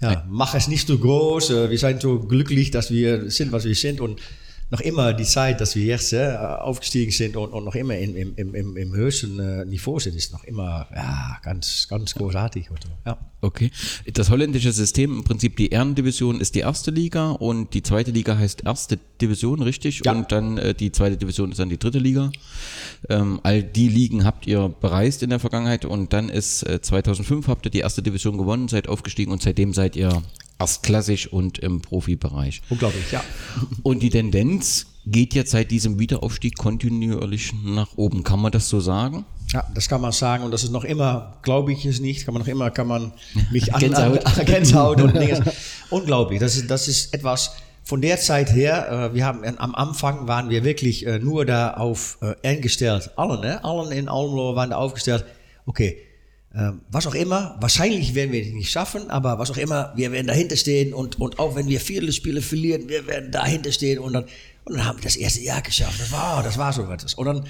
ja, 0.00 0.24
mach 0.28 0.54
es 0.54 0.66
nicht 0.68 0.88
so 0.88 0.98
groß. 0.98 1.50
äh, 1.50 1.70
Wir 1.70 1.78
sind 1.78 2.00
so 2.00 2.18
glücklich, 2.20 2.70
dass 2.70 2.90
wir 2.90 3.30
sind, 3.30 3.52
was 3.52 3.64
wir 3.64 3.74
sind. 3.74 4.00
Und 4.00 4.20
noch 4.74 4.80
immer 4.80 5.12
die 5.12 5.24
Zeit, 5.24 5.60
dass 5.60 5.76
wir 5.76 5.84
jetzt 5.84 6.12
äh, 6.12 6.36
aufgestiegen 6.36 7.12
sind 7.12 7.36
und, 7.36 7.52
und 7.52 7.64
noch 7.64 7.76
immer 7.76 7.96
im, 7.96 8.16
im, 8.16 8.54
im, 8.54 8.76
im, 8.76 8.92
höchsten 8.92 9.38
äh, 9.38 9.64
Niveau 9.64 10.00
sind, 10.00 10.16
ist 10.16 10.32
noch 10.32 10.42
immer 10.42 10.88
ja, 10.92 11.38
ganz, 11.44 11.86
ganz 11.88 12.12
großartig. 12.14 12.66
Ja. 13.06 13.16
Okay. 13.40 13.70
Das 14.12 14.30
holländische 14.30 14.72
System, 14.72 15.18
im 15.18 15.22
Prinzip 15.22 15.56
die 15.58 15.68
Ehrendivision 15.68 16.40
ist 16.40 16.56
die 16.56 16.60
erste 16.60 16.90
Liga 16.90 17.30
und 17.30 17.72
die 17.72 17.84
zweite 17.84 18.10
Liga 18.10 18.36
heißt 18.36 18.64
erste 18.64 18.98
Division, 19.20 19.62
richtig? 19.62 20.02
Ja. 20.04 20.10
Und 20.10 20.32
dann 20.32 20.58
äh, 20.58 20.74
die 20.74 20.90
zweite 20.90 21.16
Division 21.16 21.52
ist 21.52 21.60
dann 21.60 21.68
die 21.68 21.78
dritte 21.78 22.00
Liga. 22.00 22.32
Ähm, 23.08 23.38
all 23.44 23.62
die 23.62 23.88
Ligen 23.88 24.24
habt 24.24 24.44
ihr 24.48 24.74
bereist 24.80 25.22
in 25.22 25.30
der 25.30 25.38
Vergangenheit 25.38 25.84
und 25.84 26.12
dann 26.12 26.28
ist 26.28 26.64
äh, 26.64 26.80
2005 26.80 27.46
habt 27.46 27.64
ihr 27.64 27.70
die 27.70 27.78
erste 27.78 28.02
Division 28.02 28.38
gewonnen, 28.38 28.66
seid 28.66 28.88
aufgestiegen 28.88 29.30
und 29.30 29.40
seitdem 29.40 29.72
seid 29.72 29.94
ihr 29.94 30.20
erstklassig 30.58 31.32
und 31.32 31.58
im 31.58 31.80
Profibereich. 31.80 32.62
Unglaublich, 32.70 33.10
ja. 33.12 33.22
Und 33.82 34.02
die 34.02 34.10
Tendenz 34.10 34.86
geht 35.06 35.34
jetzt 35.34 35.50
seit 35.50 35.70
diesem 35.70 35.98
Wiederaufstieg 35.98 36.56
kontinuierlich 36.56 37.52
nach 37.64 37.96
oben. 37.96 38.24
Kann 38.24 38.40
man 38.40 38.52
das 38.52 38.68
so 38.68 38.80
sagen? 38.80 39.24
Ja, 39.52 39.64
das 39.74 39.88
kann 39.88 40.00
man 40.00 40.12
sagen 40.12 40.42
und 40.42 40.50
das 40.50 40.64
ist 40.64 40.70
noch 40.70 40.84
immer, 40.84 41.38
glaube 41.42 41.72
ich 41.72 41.84
es 41.84 42.00
nicht, 42.00 42.24
kann 42.24 42.34
man 42.34 42.42
noch 42.42 42.48
immer, 42.48 42.70
kann 42.70 42.88
man 42.88 43.12
mich 43.52 43.74
an, 43.74 43.80
Gänsehaut. 43.80 44.26
An, 44.26 44.44
Gänsehaut 44.46 45.00
und 45.00 45.14
Dinge. 45.14 45.44
Unglaublich, 45.90 46.40
das 46.40 46.56
ist, 46.56 46.70
das 46.70 46.88
ist 46.88 47.14
etwas 47.14 47.52
von 47.84 48.00
der 48.00 48.18
Zeit 48.18 48.50
her, 48.52 49.10
äh, 49.10 49.14
wir 49.14 49.26
haben 49.26 49.44
am 49.58 49.74
Anfang 49.74 50.26
waren 50.26 50.48
wir 50.48 50.64
wirklich 50.64 51.06
äh, 51.06 51.18
nur 51.18 51.44
da 51.44 51.74
auf 51.74 52.18
äh, 52.22 52.34
eingestellt, 52.42 53.10
allen, 53.16 53.40
ne? 53.42 53.62
allen 53.62 53.92
in 53.92 54.08
Almelo 54.08 54.56
waren 54.56 54.70
da 54.70 54.76
aufgestellt, 54.76 55.26
okay, 55.66 55.98
was 56.88 57.06
auch 57.08 57.14
immer, 57.14 57.56
wahrscheinlich 57.60 58.14
werden 58.14 58.30
wir 58.30 58.40
es 58.40 58.52
nicht 58.52 58.70
schaffen, 58.70 59.10
aber 59.10 59.40
was 59.40 59.50
auch 59.50 59.56
immer, 59.56 59.92
wir 59.96 60.12
werden 60.12 60.28
dahinter 60.28 60.56
stehen 60.56 60.94
und, 60.94 61.20
und 61.20 61.40
auch 61.40 61.56
wenn 61.56 61.66
wir 61.66 61.80
viele 61.80 62.12
Spiele 62.12 62.42
verlieren, 62.42 62.88
wir 62.88 63.08
werden 63.08 63.32
dahinter 63.32 63.72
stehen 63.72 63.98
und 63.98 64.12
dann, 64.12 64.24
und 64.64 64.76
dann 64.76 64.86
haben 64.86 64.98
wir 64.98 65.02
das 65.02 65.16
erste 65.16 65.42
Jahr 65.42 65.60
geschafft. 65.60 66.00
Das 66.00 66.10
war, 66.12 66.42
das 66.42 66.56
war 66.56 66.72
so 66.72 66.88
was. 66.88 67.12
Und 67.14 67.26
dann 67.26 67.44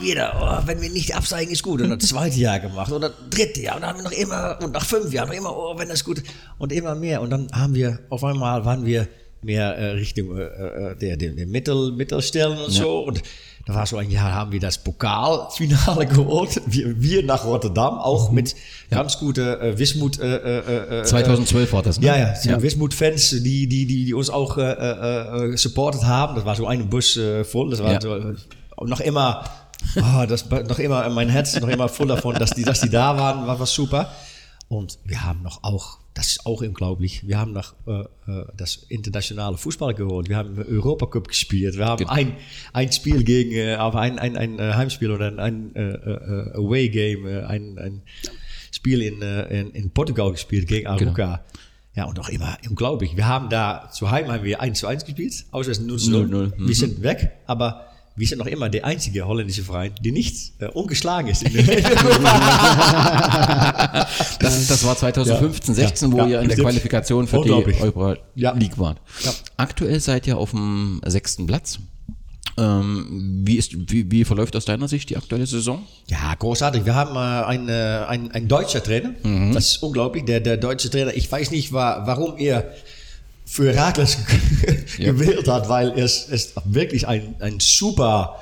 wir 0.00 0.14
da, 0.16 0.62
oh, 0.62 0.66
wenn 0.66 0.80
wir 0.80 0.90
nicht 0.90 1.14
absteigen, 1.14 1.52
ist 1.52 1.62
gut. 1.62 1.80
Und 1.80 1.90
das 1.90 2.08
zweite 2.08 2.40
Jahr 2.40 2.58
gemacht 2.58 2.90
oder 2.90 3.10
dritte 3.30 3.60
Jahr. 3.60 3.76
Und 3.76 3.82
dann 3.82 3.90
haben 3.90 3.98
wir 3.98 4.04
noch 4.04 4.12
immer, 4.12 4.58
und 4.60 4.72
nach 4.72 4.84
fünf 4.84 5.12
Jahren 5.12 5.28
noch 5.28 5.36
immer, 5.36 5.56
oh, 5.56 5.78
wenn 5.78 5.88
das 5.88 6.02
gut. 6.02 6.22
Und 6.58 6.72
immer 6.72 6.96
mehr. 6.96 7.20
Und 7.20 7.30
dann 7.30 7.46
haben 7.52 7.74
wir, 7.74 8.00
auf 8.08 8.24
einmal 8.24 8.64
waren 8.64 8.84
wir 8.84 9.06
mehr 9.42 9.76
äh, 9.76 9.90
Richtung 9.92 10.36
äh, 10.36 10.42
äh, 10.42 10.96
der, 10.96 11.16
der, 11.16 11.32
der 11.32 11.46
Mittel, 11.46 11.92
Mittelstellen 11.92 12.58
und 12.58 12.70
so. 12.70 13.04
Und 13.04 13.22
da 13.66 13.74
war 13.74 13.86
so 13.86 13.98
ein 13.98 14.10
Jahr, 14.10 14.32
haben 14.32 14.52
wir 14.52 14.60
das 14.60 14.78
Pokalfinale 14.78 16.06
geholt. 16.08 16.60
Wir, 16.66 17.00
wir 17.00 17.24
nach 17.24 17.44
Rotterdam, 17.44 17.98
auch 17.98 18.30
mit 18.30 18.56
ganz 18.90 19.18
gute 19.18 19.60
äh, 19.60 19.78
Wismut. 19.78 20.18
Äh, 20.18 20.36
äh, 20.36 21.00
äh, 21.00 21.04
2012 21.04 21.72
war 21.72 21.82
das, 21.82 22.00
ne? 22.00 22.06
Ja, 22.06 22.16
ja, 22.16 22.34
ja. 22.42 22.62
Wismut-Fans, 22.62 23.30
die, 23.30 23.68
die, 23.68 23.86
die, 23.86 24.06
die 24.06 24.14
uns 24.14 24.30
auch 24.30 24.56
äh, 24.58 24.62
äh, 24.62 25.56
supportet 25.56 26.04
haben. 26.04 26.34
Das 26.34 26.44
war 26.44 26.56
so 26.56 26.66
ein 26.66 26.88
Bus 26.88 27.16
äh, 27.16 27.44
voll. 27.44 27.70
Das 27.70 27.82
war 27.82 27.92
Ja. 27.92 28.00
so, 28.00 28.16
äh, 28.16 28.34
noch 28.82 29.00
immer, 29.00 29.44
ah, 30.02 30.26
das 30.26 30.48
noch 30.50 30.78
immer, 30.78 31.08
mein 31.10 31.28
Herz 31.28 31.54
ist 31.54 31.60
noch 31.60 31.68
immer 31.68 31.88
voll 31.88 32.08
davon, 32.08 32.34
dass 32.36 32.50
die, 32.50 32.62
dass 32.64 32.80
die 32.80 32.88
da 32.90 33.16
waren, 33.18 33.46
war 33.46 33.60
was 33.60 33.72
super. 33.72 34.10
Und 34.68 34.98
wir 35.04 35.22
haben 35.22 35.42
noch 35.42 35.62
auch, 35.62 35.98
das 36.14 36.26
ist 36.26 36.46
auch 36.46 36.60
unglaublich, 36.60 37.26
wir 37.26 37.38
haben 37.38 37.52
noch 37.52 37.74
äh, 37.86 38.00
äh, 38.00 38.44
das 38.56 38.76
internationale 38.88 39.56
Fußball 39.56 39.94
geholt. 39.94 40.28
Wir 40.28 40.36
haben 40.36 40.58
Europacup 40.58 41.28
gespielt. 41.28 41.76
Wir 41.76 41.86
haben 41.86 42.08
ein, 42.08 42.36
ein 42.72 42.90
Spiel 42.90 43.22
gegen, 43.22 43.52
äh, 43.52 43.74
aber 43.74 44.00
ein, 44.00 44.18
ein, 44.18 44.36
ein 44.36 44.58
äh, 44.58 44.72
Heimspiel 44.74 45.12
oder 45.12 45.28
ein, 45.28 45.38
ein 45.38 45.76
äh, 45.76 45.80
äh, 45.80 46.52
Away 46.54 46.88
Game, 46.88 47.26
ein, 47.26 47.78
ein 47.78 48.02
Spiel 48.72 49.02
in, 49.02 49.20
in, 49.22 49.70
in 49.72 49.90
Portugal 49.90 50.32
gespielt 50.32 50.66
gegen 50.66 50.86
Aruca. 50.86 51.44
Ja, 51.94 52.04
und 52.04 52.18
auch 52.20 52.28
immer 52.28 52.56
unglaublich. 52.68 53.16
Wir 53.16 53.26
haben 53.26 53.48
da 53.48 53.90
zu 53.92 54.10
Heim 54.10 54.30
haben 54.30 54.44
wir 54.44 54.60
1 54.60 54.78
zu 54.78 54.86
1 54.86 55.04
gespielt, 55.04 55.44
außer 55.50 55.72
es 55.72 55.80
0 55.80 55.98
zu 55.98 56.10
0. 56.10 56.52
0-0, 56.56 56.68
Wir 56.68 56.74
sind 56.74 57.02
weg, 57.02 57.32
aber 57.46 57.89
wir 58.20 58.28
sind 58.28 58.38
noch 58.38 58.46
immer 58.46 58.68
der 58.68 58.84
einzige 58.84 59.26
holländische 59.26 59.64
Verein, 59.64 59.92
der 60.04 60.12
nicht 60.12 60.52
äh, 60.60 60.66
ungeschlagen 60.66 61.28
ist. 61.30 61.42
In 61.42 61.54
der 61.54 61.64
Das, 64.38 64.66
das 64.68 64.84
war 64.84 64.96
2015, 64.96 65.74
Ja. 65.74 65.80
16, 65.88 66.12
wo 66.12 66.18
Ja. 66.18 66.26
ihr 66.26 66.40
in 66.42 66.48
der. 66.48 66.58
Qualifikation 66.58 67.26
für 67.26 67.42
die. 67.42 67.50
Europa 67.50 68.16
Ja. 68.34 68.52
League 68.52 68.78
wart. 68.78 68.98
Ja. 69.24 69.32
Aktuell 69.56 69.98
seid 70.00 70.26
ihr 70.26 70.36
auf 70.38 70.50
dem 70.50 71.00
sechsten 71.06 71.46
Platz. 71.46 71.78
Ähm, 72.58 73.42
wie, 73.44 73.56
ist, 73.56 73.72
wie, 73.90 74.10
wie 74.10 74.24
verläuft 74.24 74.54
aus 74.56 74.64
deiner 74.66 74.88
Sicht 74.88 75.08
die 75.08 75.16
aktuelle 75.16 75.46
Saison? 75.46 75.82
Ja, 76.08 76.34
großartig. 76.34 76.84
Wir 76.84 76.94
haben 76.94 77.14
äh, 77.16 77.46
einen, 77.46 77.68
äh, 77.68 78.04
einen, 78.06 78.30
einen 78.32 78.48
deutscher 78.48 78.82
Trainer. 78.82 79.10
Das 79.54 79.66
ist 79.70 79.82
unglaublich. 79.82 80.24
Der, 80.26 80.40
der 80.40 80.56
deutsche 80.58 80.90
Trainer, 80.90 81.14
ich 81.14 81.30
weiß 81.30 81.50
nicht, 81.52 81.72
wa 81.72 82.02
warum 82.06 82.36
er 82.36 82.70
für 83.50 83.74
Herakles 83.74 84.16
gewählt 84.96 85.48
hat, 85.48 85.68
weil 85.68 85.98
es 85.98 86.24
ist 86.26 86.52
wirklich 86.66 87.08
ein, 87.08 87.34
ein 87.40 87.58
super, 87.58 88.38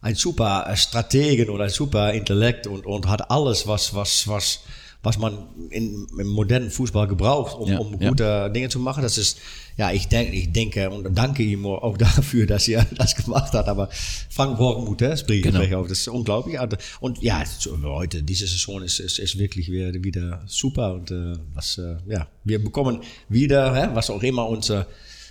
ein 0.00 0.16
super 0.16 0.68
Strategen 0.74 1.48
und 1.48 1.60
ein 1.60 1.68
super 1.68 2.12
Intellekt 2.12 2.66
und, 2.66 2.84
und 2.84 3.06
hat 3.06 3.30
alles, 3.30 3.68
was, 3.68 3.94
was, 3.94 4.26
was, 4.26 4.58
was 5.02 5.16
man 5.16 5.38
in, 5.70 6.06
im 6.18 6.26
modernen 6.26 6.70
Fußball 6.70 7.06
gebraucht, 7.06 7.56
um, 7.56 7.68
Ja, 7.70 7.78
um 7.78 8.00
ja. 8.00 8.08
gute 8.08 8.50
Dinge 8.50 8.68
zu 8.68 8.80
machen. 8.80 9.02
Das 9.02 9.16
ist, 9.16 9.38
ja, 9.76 9.92
ich 9.92 10.08
denke, 10.08 10.34
ich 10.34 10.52
denke 10.52 10.90
und 10.90 11.16
danke 11.16 11.44
ihm 11.44 11.64
auch 11.66 11.96
dafür, 12.06 12.46
dass 12.46 12.66
er 12.66 12.84
das 12.96 13.14
gemacht 13.14 13.52
hat. 13.52 13.68
Aber 13.68 13.88
Frank 14.28 14.58
Borgmuth, 14.58 15.00
das 15.00 15.24
bringt 15.24 15.44
Genau. 15.44 15.60
auf. 15.80 15.86
Das 15.88 16.00
ist 16.00 16.08
unglaublich. 16.08 16.58
Und- 16.60 16.76
Und 17.00 17.22
ja, 17.22 17.42
heute, 17.84 18.22
diese 18.24 18.46
Saison 18.48 18.82
ist, 18.82 18.98
ist, 18.98 19.18
ist 19.20 19.38
wirklich 19.38 19.70
wieder, 19.70 19.92
wieder 20.02 20.42
super. 20.46 20.94
Und 20.94 21.10
äh, 21.12 21.34
was, 21.54 21.78
äh, 21.78 21.96
ja, 22.08 22.26
wir 22.44 22.62
bekommen 22.62 23.00
wieder, 23.28 23.74
hä, 23.74 23.90
was 23.94 24.10
auch 24.10 24.22
immer 24.22 24.48
unser, 24.48 24.86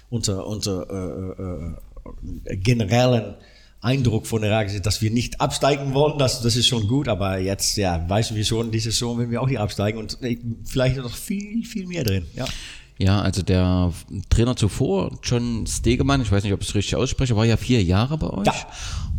unser, 0.10 0.48
unser 0.48 0.88
äh, 0.90 1.44
äh, 1.44 2.54
äh, 2.54 2.58
generellen 2.58 3.36
Eindruck 3.88 4.28
von 4.28 4.42
der 4.42 4.52
Rage 4.52 4.76
ist, 4.76 4.86
dass 4.86 5.02
wir 5.02 5.12
nicht 5.12 5.40
absteigen 5.40 5.94
wollen. 5.94 6.20
Das, 6.20 6.42
das 6.42 6.56
ist 6.56 6.68
schon 6.68 6.88
gut. 6.88 7.08
Aber 7.08 7.40
jetzt, 7.40 7.78
ja, 7.78 8.08
weißen 8.08 8.36
wir 8.36 8.44
schon, 8.44 8.72
diese 8.72 8.92
Saison 8.92 9.18
werden 9.18 9.32
wir 9.32 9.42
auch 9.42 9.48
nicht 9.48 9.60
absteigen. 9.60 9.98
Und 9.98 10.22
äh, 10.22 10.38
vielleicht 10.66 10.98
noch 10.98 11.16
viel, 11.16 11.64
viel 11.64 11.88
mehr 11.88 12.04
drin. 12.04 12.26
Ja. 12.36 12.46
Ja, 13.00 13.22
also 13.22 13.44
der 13.44 13.94
Trainer 14.30 14.56
zuvor, 14.56 15.20
John 15.22 15.68
Stegemann, 15.68 16.22
ich 16.22 16.32
weiß 16.32 16.44
nicht, 16.44 16.54
ob 16.54 16.62
ich 16.64 16.70
es 16.70 16.76
richtig 16.76 16.96
ausspreche, 16.96 17.36
war 17.36 17.46
ja 17.46 17.56
vier 17.56 17.84
Jahre 17.84 18.18
bei 18.18 18.28
euch. 18.28 18.48
Ja. 18.48 18.54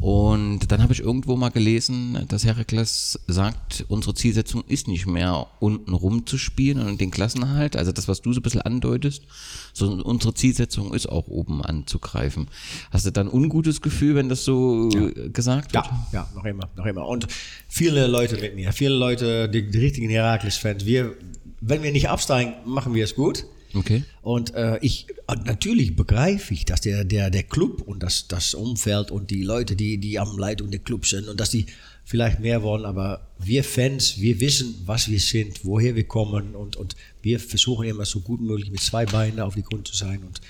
Und 0.00 0.71
dann 0.71 0.81
habe 0.81 0.93
ich 0.93 1.00
irgendwo 1.00 1.37
mal 1.37 1.49
gelesen, 1.49 2.25
dass 2.28 2.45
Herakles 2.45 3.19
sagt, 3.26 3.85
unsere 3.88 4.14
Zielsetzung 4.14 4.62
ist 4.69 4.87
nicht 4.87 5.07
mehr 5.07 5.49
unten 5.59 5.93
rum 5.93 6.25
zu 6.25 6.38
spielen 6.38 6.87
und 6.87 7.00
den 7.00 7.11
Klassenerhalt, 7.11 7.76
also 7.76 7.90
das, 7.90 8.07
was 8.07 8.23
du 8.23 8.33
so 8.33 8.38
ein 8.38 8.43
bisschen 8.43 8.62
andeutest, 8.62 9.25
sondern 9.73 10.00
unsere 10.02 10.35
Zielsetzung 10.35 10.95
ist 10.95 11.09
auch 11.09 11.26
oben 11.26 11.62
anzugreifen. 11.62 12.47
Hast 12.93 13.07
du 13.07 13.11
dann 13.11 13.26
ein 13.26 13.33
ungutes 13.33 13.81
Gefühl, 13.81 14.14
wenn 14.14 14.28
das 14.28 14.45
so 14.45 14.88
äh, 14.90 15.31
gesagt 15.31 15.75
wird? 15.75 15.85
Ja, 15.87 16.07
ja, 16.12 16.28
noch 16.35 16.45
immer, 16.45 16.69
noch 16.76 16.87
immer. 16.87 17.07
Und 17.07 17.26
viele 17.69 18.07
Leute 18.07 18.37
mit 18.37 18.55
mir, 18.55 18.73
viele 18.73 18.95
Leute, 18.95 19.49
die, 19.49 19.69
die 19.69 19.78
richtigen 19.78 20.09
Herakles-Fans, 20.11 20.87
wir, 20.87 21.14
wenn 21.61 21.83
wir 21.83 21.90
nicht 21.90 22.09
absteigen, 22.09 22.55
machen 22.64 22.95
wir 22.95 23.02
es 23.02 23.17
gut. 23.17 23.47
Okay. 23.75 24.05
Und 24.23 24.55
äh, 24.55 24.79
ich 24.81 25.07
natürlich 25.45 25.95
begreife 25.95 26.55
ich, 26.55 26.65
dass 26.65 26.81
der, 26.81 27.05
der, 27.05 27.31
der 27.31 27.43
Club 27.43 27.83
und 27.83 28.03
das, 28.03 28.29
das 28.29 28.55
Umfeld 28.55 29.11
und 29.11 29.31
die 29.31 29.43
Leute, 29.43 29.77
die, 29.77 29.99
die 29.99 30.19
am 30.19 30.39
Leitung 30.39 30.71
der 30.71 30.81
Club 30.81 31.07
sind 31.07 31.29
und 31.29 31.39
dass 31.39 31.51
die 31.51 31.67
vielleicht 32.05 32.41
mehr 32.41 32.63
wollen, 32.63 32.87
aber 32.87 33.29
wir 33.39 33.63
Fans, 33.63 34.19
wir 34.19 34.41
wissen, 34.41 34.83
was 34.87 35.11
wir 35.11 35.21
sind, 35.21 35.65
woher 35.65 35.95
wir 35.95 36.05
kommen 36.05 36.55
und, 36.55 36.77
und 36.77 36.97
wir 37.21 37.39
versuchen 37.39 37.87
immer 37.87 38.07
so 38.07 38.21
gut 38.21 38.41
möglich 38.41 38.71
mit 38.71 38.81
zwei 38.81 39.05
Beinen 39.05 39.41
auf 39.41 39.55
die 39.55 39.63
Grund 39.63 39.87
zu 39.87 39.95
sein 39.95 40.23
und 40.25 40.41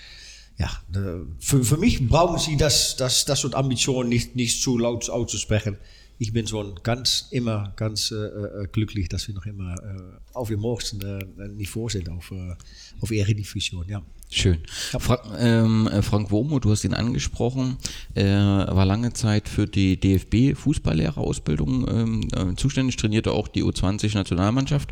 ja, 0.58 0.70
äh, 0.94 1.24
für, 1.38 1.64
für 1.64 1.76
mich 1.76 2.06
brauchen 2.08 2.38
sie 2.38 2.56
das, 2.56 2.96
das, 2.96 3.24
das 3.24 3.44
und 3.44 3.54
Ambitionen 3.54 4.08
nicht, 4.08 4.36
nicht 4.36 4.60
zu 4.60 4.76
laut 4.76 5.08
auszusprechen. 5.08 5.76
Ich 6.20 6.32
bin 6.32 6.48
schon 6.48 6.80
ganz, 6.82 7.28
immer 7.30 7.72
ganz 7.76 8.10
äh, 8.10 8.16
äh, 8.16 8.66
glücklich, 8.72 9.08
dass 9.08 9.28
wir 9.28 9.36
noch 9.36 9.46
immer 9.46 9.74
äh, 9.74 10.34
auf 10.34 10.48
dem 10.48 10.62
hoogsten 10.62 11.00
äh, 11.00 11.48
Niveau 11.48 11.88
sind 11.88 12.08
auf, 12.08 12.32
äh, 12.32 12.54
auf 13.00 13.10
Eredivision, 13.12 13.84
ja. 13.88 14.02
Schön. 14.30 14.58
Fra 14.98 15.22
ähm, 15.38 15.86
äh, 15.86 16.02
Frank 16.02 16.30
Womo, 16.30 16.58
du 16.58 16.70
hast 16.70 16.84
ihn 16.84 16.92
angesprochen, 16.92 17.78
äh, 18.14 18.24
war 18.26 18.84
lange 18.84 19.14
Zeit 19.14 19.48
für 19.48 19.66
die 19.66 19.98
DFB-Fußballlehrerausbildung 19.98 21.88
ähm, 21.88 22.28
äh, 22.34 22.54
zuständig, 22.56 22.96
trainierte 22.96 23.32
auch 23.32 23.48
die 23.48 23.64
U20-Nationalmannschaft 23.64 24.90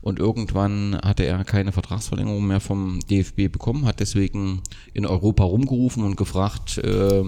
und 0.00 0.18
irgendwann 0.18 0.98
hatte 1.02 1.24
er 1.24 1.44
keine 1.44 1.72
Vertragsverlängerung 1.72 2.46
mehr 2.46 2.60
vom 2.60 3.00
DFB 3.10 3.52
bekommen, 3.52 3.84
hat 3.84 4.00
deswegen 4.00 4.62
in 4.94 5.04
Europa 5.04 5.44
rumgerufen 5.44 6.02
und 6.02 6.16
gefragt, 6.16 6.78
äh, 6.78 7.24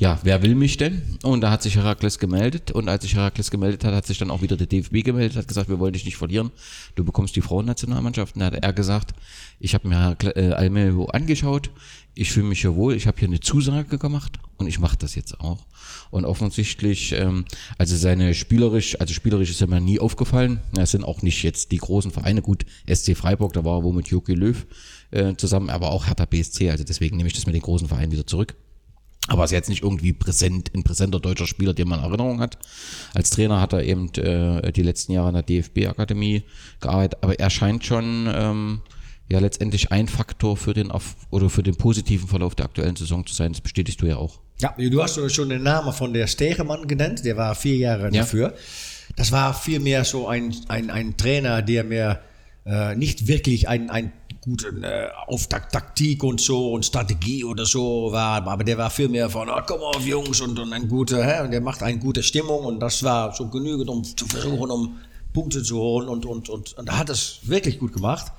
ja, 0.00 0.18
wer 0.22 0.42
will 0.42 0.54
mich 0.54 0.78
denn? 0.78 1.18
Und 1.22 1.42
da 1.42 1.50
hat 1.50 1.62
sich 1.62 1.76
Herakles 1.76 2.18
gemeldet 2.18 2.70
und 2.70 2.88
als 2.88 3.02
sich 3.02 3.16
Herakles 3.16 3.50
gemeldet 3.50 3.84
hat, 3.84 3.92
hat 3.92 4.06
sich 4.06 4.16
dann 4.16 4.30
auch 4.30 4.40
wieder 4.40 4.56
der 4.56 4.66
DFB 4.66 5.04
gemeldet, 5.04 5.36
hat 5.36 5.46
gesagt, 5.46 5.68
wir 5.68 5.78
wollen 5.78 5.92
dich 5.92 6.06
nicht 6.06 6.16
verlieren, 6.16 6.50
du 6.94 7.04
bekommst 7.04 7.36
die 7.36 7.42
Frauennationalmannschaft. 7.42 8.34
Und 8.34 8.40
da 8.40 8.46
hat 8.46 8.54
er 8.54 8.72
gesagt, 8.72 9.12
ich 9.58 9.74
habe 9.74 9.86
mir 9.86 10.16
äh, 10.36 10.52
Almelo 10.52 11.04
angeschaut, 11.04 11.70
ich 12.14 12.32
fühle 12.32 12.46
mich 12.46 12.62
hier 12.62 12.76
wohl, 12.76 12.94
ich 12.94 13.06
habe 13.06 13.18
hier 13.18 13.28
eine 13.28 13.40
Zusage 13.40 13.98
gemacht 13.98 14.38
und 14.56 14.68
ich 14.68 14.78
mache 14.78 14.96
das 14.96 15.16
jetzt 15.16 15.38
auch. 15.38 15.66
Und 16.10 16.24
offensichtlich, 16.24 17.12
ähm, 17.12 17.44
also 17.76 17.94
seine 17.94 18.32
spielerisch, 18.32 18.98
also 18.98 19.12
spielerisch 19.12 19.50
ist 19.50 19.60
er 19.60 19.66
mir 19.66 19.82
nie 19.82 20.00
aufgefallen. 20.00 20.60
Es 20.78 20.92
sind 20.92 21.04
auch 21.04 21.20
nicht 21.20 21.42
jetzt 21.42 21.72
die 21.72 21.78
großen 21.78 22.10
Vereine, 22.10 22.40
gut, 22.40 22.64
SC 22.90 23.14
Freiburg, 23.14 23.52
da 23.52 23.66
war 23.66 23.80
er 23.80 23.84
wohl 23.84 23.92
mit 23.92 24.08
Jogi 24.08 24.32
Löw 24.32 24.66
äh, 25.10 25.34
zusammen, 25.36 25.68
aber 25.68 25.90
auch 25.90 26.06
Hertha 26.06 26.24
BSC, 26.24 26.70
also 26.70 26.84
deswegen 26.84 27.18
nehme 27.18 27.26
ich 27.26 27.34
das 27.34 27.44
mit 27.44 27.54
den 27.54 27.60
großen 27.60 27.86
Vereinen 27.86 28.12
wieder 28.12 28.26
zurück. 28.26 28.56
Aber 29.28 29.44
ist 29.44 29.50
jetzt 29.52 29.68
nicht 29.68 29.82
irgendwie 29.82 30.12
präsent, 30.12 30.70
ein 30.74 30.82
präsenter 30.82 31.20
deutscher 31.20 31.46
Spieler, 31.46 31.72
den 31.74 31.88
man 31.88 32.00
in 32.00 32.06
Erinnerung 32.06 32.40
hat. 32.40 32.58
Als 33.14 33.30
Trainer 33.30 33.60
hat 33.60 33.72
er 33.72 33.84
eben 33.84 34.12
äh, 34.14 34.72
die 34.72 34.82
letzten 34.82 35.12
Jahre 35.12 35.28
in 35.28 35.34
der 35.34 35.42
DFB-Akademie 35.44 36.42
gearbeitet, 36.80 37.18
aber 37.22 37.38
er 37.38 37.50
scheint 37.50 37.84
schon 37.84 38.28
ähm, 38.34 38.80
ja 39.28 39.38
letztendlich 39.38 39.92
ein 39.92 40.08
Faktor 40.08 40.56
für 40.56 40.74
den 40.74 40.90
auf, 40.90 41.14
oder 41.30 41.48
für 41.48 41.62
den 41.62 41.76
positiven 41.76 42.26
Verlauf 42.28 42.54
der 42.56 42.66
aktuellen 42.66 42.96
Saison 42.96 43.24
zu 43.24 43.34
sein. 43.34 43.52
Das 43.52 43.60
bestätigst 43.60 44.00
du 44.02 44.06
ja 44.06 44.16
auch. 44.16 44.40
Ja, 44.60 44.74
du 44.76 45.02
hast 45.02 45.18
schon 45.32 45.48
den 45.48 45.62
Namen 45.62 45.92
von 45.92 46.12
der 46.12 46.26
Stegemann 46.26 46.88
genannt, 46.88 47.24
der 47.24 47.36
war 47.36 47.54
vier 47.54 47.76
Jahre 47.76 48.04
Ja. 48.12 48.22
dafür. 48.22 48.54
Das 49.16 49.32
war 49.32 49.54
vielmehr 49.54 50.04
so 50.04 50.28
ein, 50.28 50.54
ein, 50.68 50.90
ein 50.90 51.16
Trainer, 51.16 51.62
der 51.62 51.84
mir 51.84 52.20
äh, 52.66 52.94
nicht 52.96 53.26
wirklich 53.28 53.68
ein, 53.68 53.90
ein 53.90 54.12
gute 54.40 54.68
äh, 54.68 55.08
Auftakttaktik 55.26 56.24
und 56.24 56.40
so 56.40 56.72
und 56.72 56.84
Strategie 56.84 57.44
oder 57.44 57.66
so 57.66 58.10
war, 58.10 58.46
aber 58.46 58.64
der 58.64 58.78
war 58.78 58.90
vielmehr 58.90 59.28
von, 59.28 59.48
oh, 59.48 59.60
komm 59.66 59.80
auf 59.82 60.04
Jungs 60.06 60.40
und, 60.40 60.58
und 60.58 60.72
ein 60.72 60.88
guter, 60.88 61.24
hä? 61.24 61.44
und 61.44 61.50
der 61.50 61.60
macht 61.60 61.82
eine 61.82 61.98
gute 61.98 62.22
Stimmung 62.22 62.64
und 62.64 62.80
das 62.80 63.02
war 63.02 63.34
so 63.34 63.48
genügend, 63.48 63.88
um 63.90 64.02
zu 64.04 64.26
versuchen, 64.26 64.70
um 64.70 64.96
Punkte 65.32 65.62
zu 65.62 65.76
holen 65.78 66.08
und, 66.08 66.26
und, 66.26 66.48
und, 66.48 66.72
und 66.72 66.88
er 66.88 66.98
hat 66.98 67.08
das 67.08 67.40
wirklich 67.42 67.78
gut 67.78 67.92
gemacht. 67.92 68.32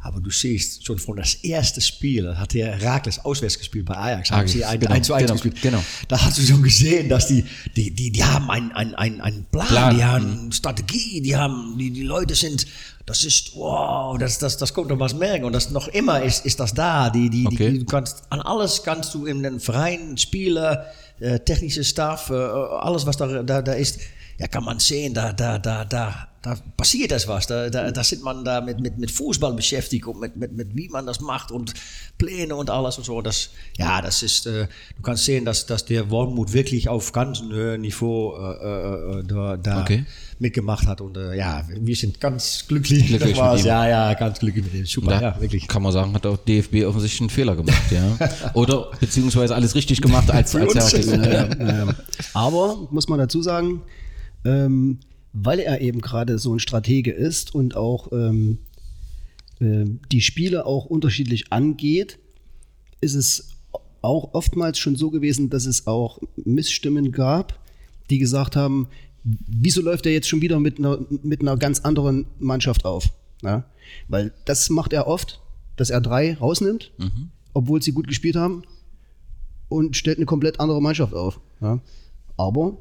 Aber 0.00 0.20
du 0.20 0.30
siehst, 0.30 0.84
schon 0.84 0.98
von 0.98 1.16
das 1.16 1.34
erste 1.36 1.80
Spiel 1.80 2.36
hat 2.36 2.52
der 2.52 2.76
Herakles 2.76 3.24
auswärts 3.24 3.58
gespielt 3.58 3.86
bei 3.86 3.96
Ajax. 3.96 4.30
Haben 4.30 4.40
Ajax, 4.40 4.52
sie 4.52 4.64
ein, 4.64 4.78
genau, 4.78 4.92
1 4.92 5.06
zu 5.06 5.14
1 5.14 5.22
genau, 5.22 5.32
gespielt. 5.32 5.62
genau. 5.62 5.82
Da 6.08 6.22
hast 6.22 6.36
du 6.36 6.42
schon 6.42 6.62
gesehen, 6.62 7.08
dass 7.08 7.28
die, 7.28 7.44
die, 7.74 7.90
die, 7.90 8.10
die 8.10 8.22
haben 8.22 8.50
einen 8.50 8.72
ein, 8.72 8.94
ein, 8.94 9.46
Plan, 9.50 9.66
Plan, 9.66 9.96
die 9.96 10.04
haben 10.04 10.40
eine 10.40 10.52
Strategie, 10.52 11.22
die 11.22 11.36
haben, 11.36 11.78
die, 11.78 11.90
die 11.90 12.02
Leute 12.02 12.34
sind, 12.34 12.66
das 13.06 13.22
ist, 13.22 13.54
wow, 13.54 14.18
das, 14.18 14.38
das, 14.38 14.56
das 14.56 14.74
kommt 14.74 14.90
noch 14.90 14.98
was 14.98 15.14
merken. 15.14 15.44
Und 15.44 15.52
das 15.52 15.70
noch 15.70 15.86
immer 15.88 16.22
ist, 16.22 16.44
ist 16.44 16.58
das 16.58 16.74
da. 16.74 17.08
Die, 17.08 17.30
die, 17.30 17.46
Okay. 17.46 17.70
die, 17.70 17.78
du 17.78 17.84
kannst, 17.84 18.24
an 18.30 18.40
alles 18.40 18.82
kannst 18.82 19.14
du 19.14 19.26
in 19.26 19.44
den 19.44 19.60
Verein, 19.60 20.18
Spieler, 20.18 20.86
äh, 21.20 21.38
technische 21.38 21.84
Staff, 21.84 22.30
äh, 22.30 22.34
alles 22.34 23.06
was 23.06 23.16
da, 23.16 23.42
da, 23.44 23.62
da 23.62 23.72
ist, 23.72 24.00
ja, 24.38 24.48
kann 24.48 24.64
man 24.64 24.80
sehen, 24.80 25.14
da, 25.14 25.32
da, 25.32 25.58
da, 25.58 25.84
da, 25.84 26.28
da 26.46 26.56
passiert 26.76 27.10
das 27.10 27.26
was. 27.26 27.48
Da, 27.48 27.68
da, 27.70 27.90
da 27.90 28.04
sind 28.04 28.22
man 28.22 28.44
da 28.44 28.60
mit, 28.60 28.78
mit, 28.78 28.98
mit 28.98 29.10
Fußball 29.10 29.52
beschäftigt 29.54 30.06
und 30.06 30.20
mit, 30.20 30.36
mit, 30.36 30.52
mit 30.52 30.76
wie 30.76 30.88
man 30.88 31.04
das 31.04 31.20
macht 31.20 31.50
und 31.50 31.74
Pläne 32.18 32.54
und 32.54 32.70
alles 32.70 32.98
und 32.98 33.04
so. 33.04 33.20
Das, 33.20 33.50
ja, 33.76 34.00
das 34.00 34.22
ist, 34.22 34.46
äh, 34.46 34.68
du 34.96 35.02
kannst 35.02 35.24
sehen, 35.24 35.44
dass, 35.44 35.66
dass 35.66 35.84
der 35.84 36.08
Wormut 36.10 36.52
wirklich 36.52 36.88
auf 36.88 37.10
ganz 37.10 37.40
hohem 37.40 37.80
Niveau 37.80 38.36
äh, 38.36 39.18
äh, 39.20 39.24
da, 39.24 39.56
da 39.56 39.80
Okay. 39.82 40.04
mitgemacht 40.38 40.86
hat. 40.86 41.00
Und 41.00 41.16
äh, 41.16 41.34
ja, 41.36 41.64
wir 41.68 41.96
sind 41.96 42.20
ganz 42.20 42.64
glücklich. 42.68 43.06
Glücklich 43.08 43.32
Das 43.32 43.40
war's. 43.40 43.56
mit 43.56 43.64
ihm. 43.64 43.68
ja, 43.68 43.88
ja, 43.88 44.14
ganz 44.14 44.38
glücklich 44.38 44.64
mit 44.64 44.74
dem. 44.74 44.86
Super, 44.86 45.10
Da 45.10 45.20
ja, 45.20 45.40
wirklich. 45.40 45.66
kann 45.66 45.82
man 45.82 45.90
sagen, 45.92 46.14
hat 46.14 46.24
auch 46.26 46.36
DFB 46.36 46.84
offensichtlich 46.86 47.22
einen 47.22 47.30
Fehler 47.30 47.56
gemacht, 47.56 47.90
ja. 47.90 48.16
Oder 48.54 48.90
beziehungsweise 49.00 49.54
alles 49.54 49.74
richtig 49.74 50.00
gemacht 50.00 50.30
als, 50.30 50.54
als. 50.54 50.74
Herakles. 50.74 51.06
Ja, 51.16 51.48
ja. 51.86 51.94
Aber 52.34 52.86
muss 52.92 53.08
man 53.08 53.18
dazu 53.18 53.42
sagen, 53.42 53.82
ähm, 54.44 55.00
weil 55.38 55.60
er 55.60 55.80
eben 55.82 56.00
gerade 56.00 56.38
so 56.38 56.54
ein 56.54 56.60
Stratege 56.60 57.12
ist 57.12 57.54
und 57.54 57.76
auch 57.76 58.10
ähm, 58.12 58.58
ähm, 59.60 60.00
die 60.10 60.22
Spiele 60.22 60.64
auch 60.64 60.86
unterschiedlich 60.86 61.52
angeht, 61.52 62.18
ist 63.02 63.14
es 63.14 63.50
auch 64.00 64.32
oftmals 64.32 64.78
schon 64.78 64.96
so 64.96 65.10
gewesen, 65.10 65.50
dass 65.50 65.66
es 65.66 65.86
auch 65.86 66.20
Missstimmen 66.36 67.12
gab, 67.12 67.58
die 68.08 68.18
gesagt 68.18 68.56
haben, 68.56 68.88
wieso 69.24 69.82
läuft 69.82 70.06
er 70.06 70.12
jetzt 70.12 70.28
schon 70.28 70.40
wieder 70.40 70.58
mit 70.58 70.78
einer, 70.78 71.00
mit 71.22 71.42
einer 71.42 71.58
ganz 71.58 71.80
anderen 71.80 72.26
Mannschaft 72.38 72.86
auf? 72.86 73.10
Ja? 73.42 73.64
Weil 74.08 74.32
das 74.46 74.70
macht 74.70 74.94
er 74.94 75.06
oft, 75.06 75.42
dass 75.76 75.90
er 75.90 76.00
drei 76.00 76.34
rausnimmt, 76.34 76.92
obwohl 77.52 77.82
sie 77.82 77.92
gut 77.92 78.08
gespielt 78.08 78.36
haben 78.36 78.62
und 79.68 79.96
stellt 79.96 80.16
eine 80.16 80.26
komplett 80.26 80.60
andere 80.60 80.80
Mannschaft 80.80 81.12
auf. 81.12 81.40
Ja? 81.60 81.80
Aber 82.38 82.78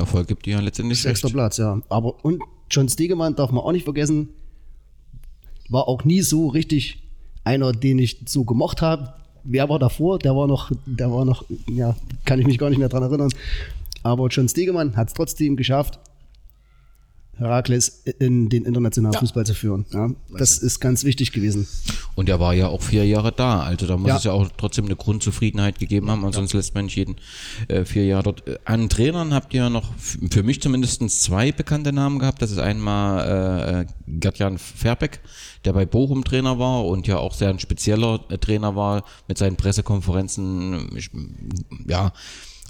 Erfolg 0.00 0.28
gibt 0.28 0.46
dir 0.46 0.52
ja 0.54 0.60
letztendlich 0.60 1.02
sechster 1.02 1.26
recht. 1.28 1.34
Platz, 1.34 1.58
ja. 1.58 1.80
Aber 1.88 2.24
und 2.24 2.42
John 2.70 2.88
Stegemann 2.88 3.34
darf 3.36 3.50
man 3.50 3.62
auch 3.62 3.72
nicht 3.72 3.84
vergessen, 3.84 4.30
war 5.68 5.88
auch 5.88 6.04
nie 6.04 6.22
so 6.22 6.48
richtig 6.48 7.02
einer, 7.44 7.72
den 7.72 7.98
ich 7.98 8.20
so 8.26 8.44
gemocht 8.44 8.82
habe. 8.82 9.14
Wer 9.44 9.68
war 9.68 9.78
davor? 9.78 10.18
Der 10.18 10.36
war 10.36 10.46
noch, 10.46 10.70
der 10.86 11.10
war 11.12 11.24
noch, 11.24 11.44
ja, 11.66 11.96
kann 12.24 12.38
ich 12.38 12.46
mich 12.46 12.58
gar 12.58 12.70
nicht 12.70 12.78
mehr 12.78 12.88
dran 12.88 13.02
erinnern. 13.02 13.30
Aber 14.02 14.28
John 14.28 14.48
Stegemann 14.48 14.96
hat 14.96 15.08
es 15.08 15.14
trotzdem 15.14 15.56
geschafft, 15.56 15.98
Herakles 17.38 18.02
in 18.18 18.48
den 18.50 18.64
internationalen 18.64 19.18
Fußball 19.18 19.44
zu 19.46 19.54
führen. 19.54 19.86
Ja, 19.92 20.10
das 20.38 20.58
ist 20.58 20.80
ganz 20.80 21.02
wichtig 21.04 21.32
gewesen. 21.32 21.66
Und 22.14 22.28
er 22.28 22.38
war 22.40 22.52
ja 22.54 22.68
auch 22.68 22.82
vier 22.82 23.06
Jahre 23.06 23.32
da. 23.32 23.62
Also 23.62 23.86
da 23.86 23.96
muss 23.96 24.08
Ja. 24.08 24.16
es 24.16 24.24
ja 24.24 24.32
auch 24.32 24.48
trotzdem 24.56 24.84
eine 24.84 24.96
Grundzufriedenheit 24.96 25.78
gegeben 25.78 26.10
haben. 26.10 26.24
Ansonsten 26.24 26.58
lässt 26.58 26.74
man 26.74 26.84
nicht 26.84 26.96
jeden 26.96 27.16
äh, 27.68 27.84
vier 27.84 28.04
Jahre 28.04 28.22
dort. 28.24 28.46
Äh, 28.46 28.58
An 28.64 28.88
Trainern 28.88 29.32
habt 29.34 29.54
ihr 29.54 29.70
noch 29.70 29.92
für 29.96 30.42
mich 30.42 30.60
zumindest 30.60 31.00
zwei 31.22 31.52
bekannte 31.52 31.92
Namen 31.92 32.18
gehabt. 32.18 32.42
Das 32.42 32.50
ist 32.50 32.58
einmal 32.58 33.86
äh, 33.88 33.92
Gertjan 34.06 34.58
Verbeck, 34.58 35.20
der 35.64 35.72
bei 35.72 35.86
Bochum 35.86 36.24
Trainer 36.24 36.58
war 36.58 36.84
und 36.84 37.06
ja 37.06 37.16
auch 37.16 37.34
sehr 37.34 37.48
ein 37.48 37.58
spezieller 37.58 38.20
äh, 38.28 38.38
Trainer 38.38 38.76
war 38.76 39.04
mit 39.26 39.38
seinen 39.38 39.56
Pressekonferenzen. 39.56 40.90
Ich, 40.96 41.10
ja, 41.88 42.12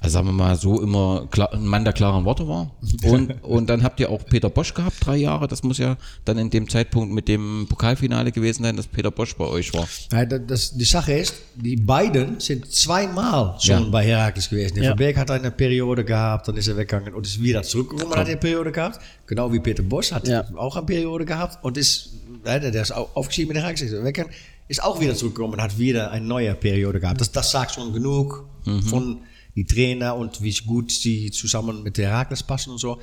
also 0.03 0.15
sagen 0.15 0.27
wir 0.27 0.33
mal 0.33 0.57
so 0.57 0.81
immer 0.83 1.27
klar, 1.31 1.53
ein 1.53 1.65
Mann 1.65 1.85
der 1.85 1.93
klaren 1.93 2.25
Worte 2.25 2.47
war. 2.49 2.71
Und, 3.05 3.43
und 3.45 3.71
dann 3.71 3.83
habt 3.83 4.01
ihr 4.01 4.11
auch 4.11 4.25
Peter 4.27 4.51
Bosch 4.51 4.75
gehabt, 4.75 4.97
drei 5.05 5.17
Jahre. 5.19 5.47
Das 5.49 5.63
muss 5.63 5.79
ja 5.79 5.97
dann 6.25 6.39
in 6.39 6.51
dem 6.51 6.69
Zeitpunkt 6.69 7.15
mit 7.15 7.29
dem 7.29 7.67
Pokalfinale 7.69 8.33
gewesen 8.33 8.65
sein, 8.65 8.77
dass 8.77 8.87
Peter 8.87 9.11
Bosch 9.11 9.37
bei 9.37 9.45
euch 9.47 9.73
war. 9.75 9.87
Ja, 10.13 10.25
das, 10.25 10.73
die 10.77 10.85
Sache 10.85 11.13
ist, 11.15 11.35
die 11.55 11.77
beiden 11.77 12.41
sind 12.41 12.71
zweimal 12.73 13.57
schon 13.61 13.85
Ja. 13.85 13.91
bei 13.91 14.05
Herakles 14.05 14.51
gewesen. 14.51 14.75
Der 14.75 14.83
Ja. 14.85 14.89
Verbeek 14.91 15.17
hat 15.17 15.31
eine 15.31 15.51
Periode 15.51 16.05
gehabt, 16.05 16.49
dann 16.49 16.57
ist 16.57 16.67
er 16.69 16.77
weggegangen 16.77 17.15
und 17.15 17.27
ist 17.27 17.41
wieder 17.43 17.63
zurückgekommen 17.63 18.13
und 18.13 18.19
hat 18.19 18.27
eine 18.27 18.37
Periode 18.37 18.73
gehabt. 18.73 18.99
Genau 19.27 19.53
wie 19.53 19.61
Peter 19.61 19.83
Bosch 19.83 20.11
hat 20.13 20.27
Ja. 20.27 20.45
auch 20.57 20.77
eine 20.77 20.85
Periode 20.87 21.25
gehabt 21.25 21.65
und 21.65 21.77
ist, 21.79 22.11
der 22.45 22.59
der 22.59 22.83
ist 22.83 22.93
au- 22.93 23.09
aufgestiegen 23.15 23.49
mit 23.49 23.57
Herakles, 23.59 23.83
ist 23.93 24.05
weggegangen, 24.05 24.33
ist 24.69 24.83
auch 24.83 25.01
wieder 25.01 25.15
zurückgekommen 25.15 25.55
und 25.55 25.63
hat 25.63 25.79
wieder 25.79 26.11
eine 26.11 26.25
neue 26.27 26.55
Periode 26.55 26.99
gehabt. 26.99 27.21
Das, 27.21 27.31
das 27.31 27.51
sagt 27.51 27.75
schon 27.75 27.93
genug 27.93 28.45
von 28.89 29.19
die 29.57 29.65
Trainer 29.65 30.17
und 30.17 30.43
wie 30.43 30.55
gut 30.67 30.91
sie 30.93 31.31
zusammen 31.31 31.83
mit 31.83 31.99
Herakles 31.99 32.43
passen 32.43 32.71
und 32.71 32.79
so. 32.79 32.99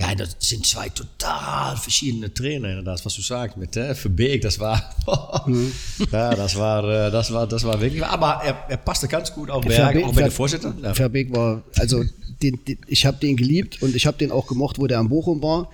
Ja, 0.00 0.14
das 0.14 0.36
sind 0.40 0.66
zwei 0.66 0.88
total 0.88 1.76
verschiedene 1.76 2.32
Trainer, 2.32 2.70
inderdaad, 2.70 3.04
was 3.04 3.14
du 3.14 3.22
sagst. 3.22 3.56
Mit 3.56 3.76
äh, 3.76 3.94
Verbeek, 3.94 4.40
das 4.40 4.58
war, 4.58 4.82
ja, 6.10 6.34
das 6.34 6.56
war, 6.56 6.82
äh, 6.84 7.10
das 7.10 7.32
war, 7.32 7.46
das 7.46 7.62
war 7.62 7.80
wirklich, 7.80 8.04
aber 8.04 8.40
er, 8.42 8.64
er 8.68 8.76
passte 8.78 9.06
ganz 9.06 9.32
gut 9.32 9.50
auch 9.50 9.62
bei, 9.64 9.76
Verbeek- 9.76 10.04
auch 10.04 10.14
bei 10.14 10.22
der 10.22 10.30
Vorsitzenden. 10.32 10.82
Ja. 10.82 10.94
Verbeek 10.94 11.32
war, 11.32 11.62
also 11.78 12.02
den, 12.42 12.64
den, 12.64 12.78
ich 12.88 13.06
habe 13.06 13.18
den 13.18 13.36
geliebt 13.36 13.82
und 13.82 13.94
ich 13.94 14.06
habe 14.06 14.16
den 14.16 14.32
auch 14.32 14.46
gemocht, 14.46 14.78
wo 14.78 14.86
der 14.86 14.98
am 14.98 15.08
Bochum 15.08 15.42
war. 15.42 15.70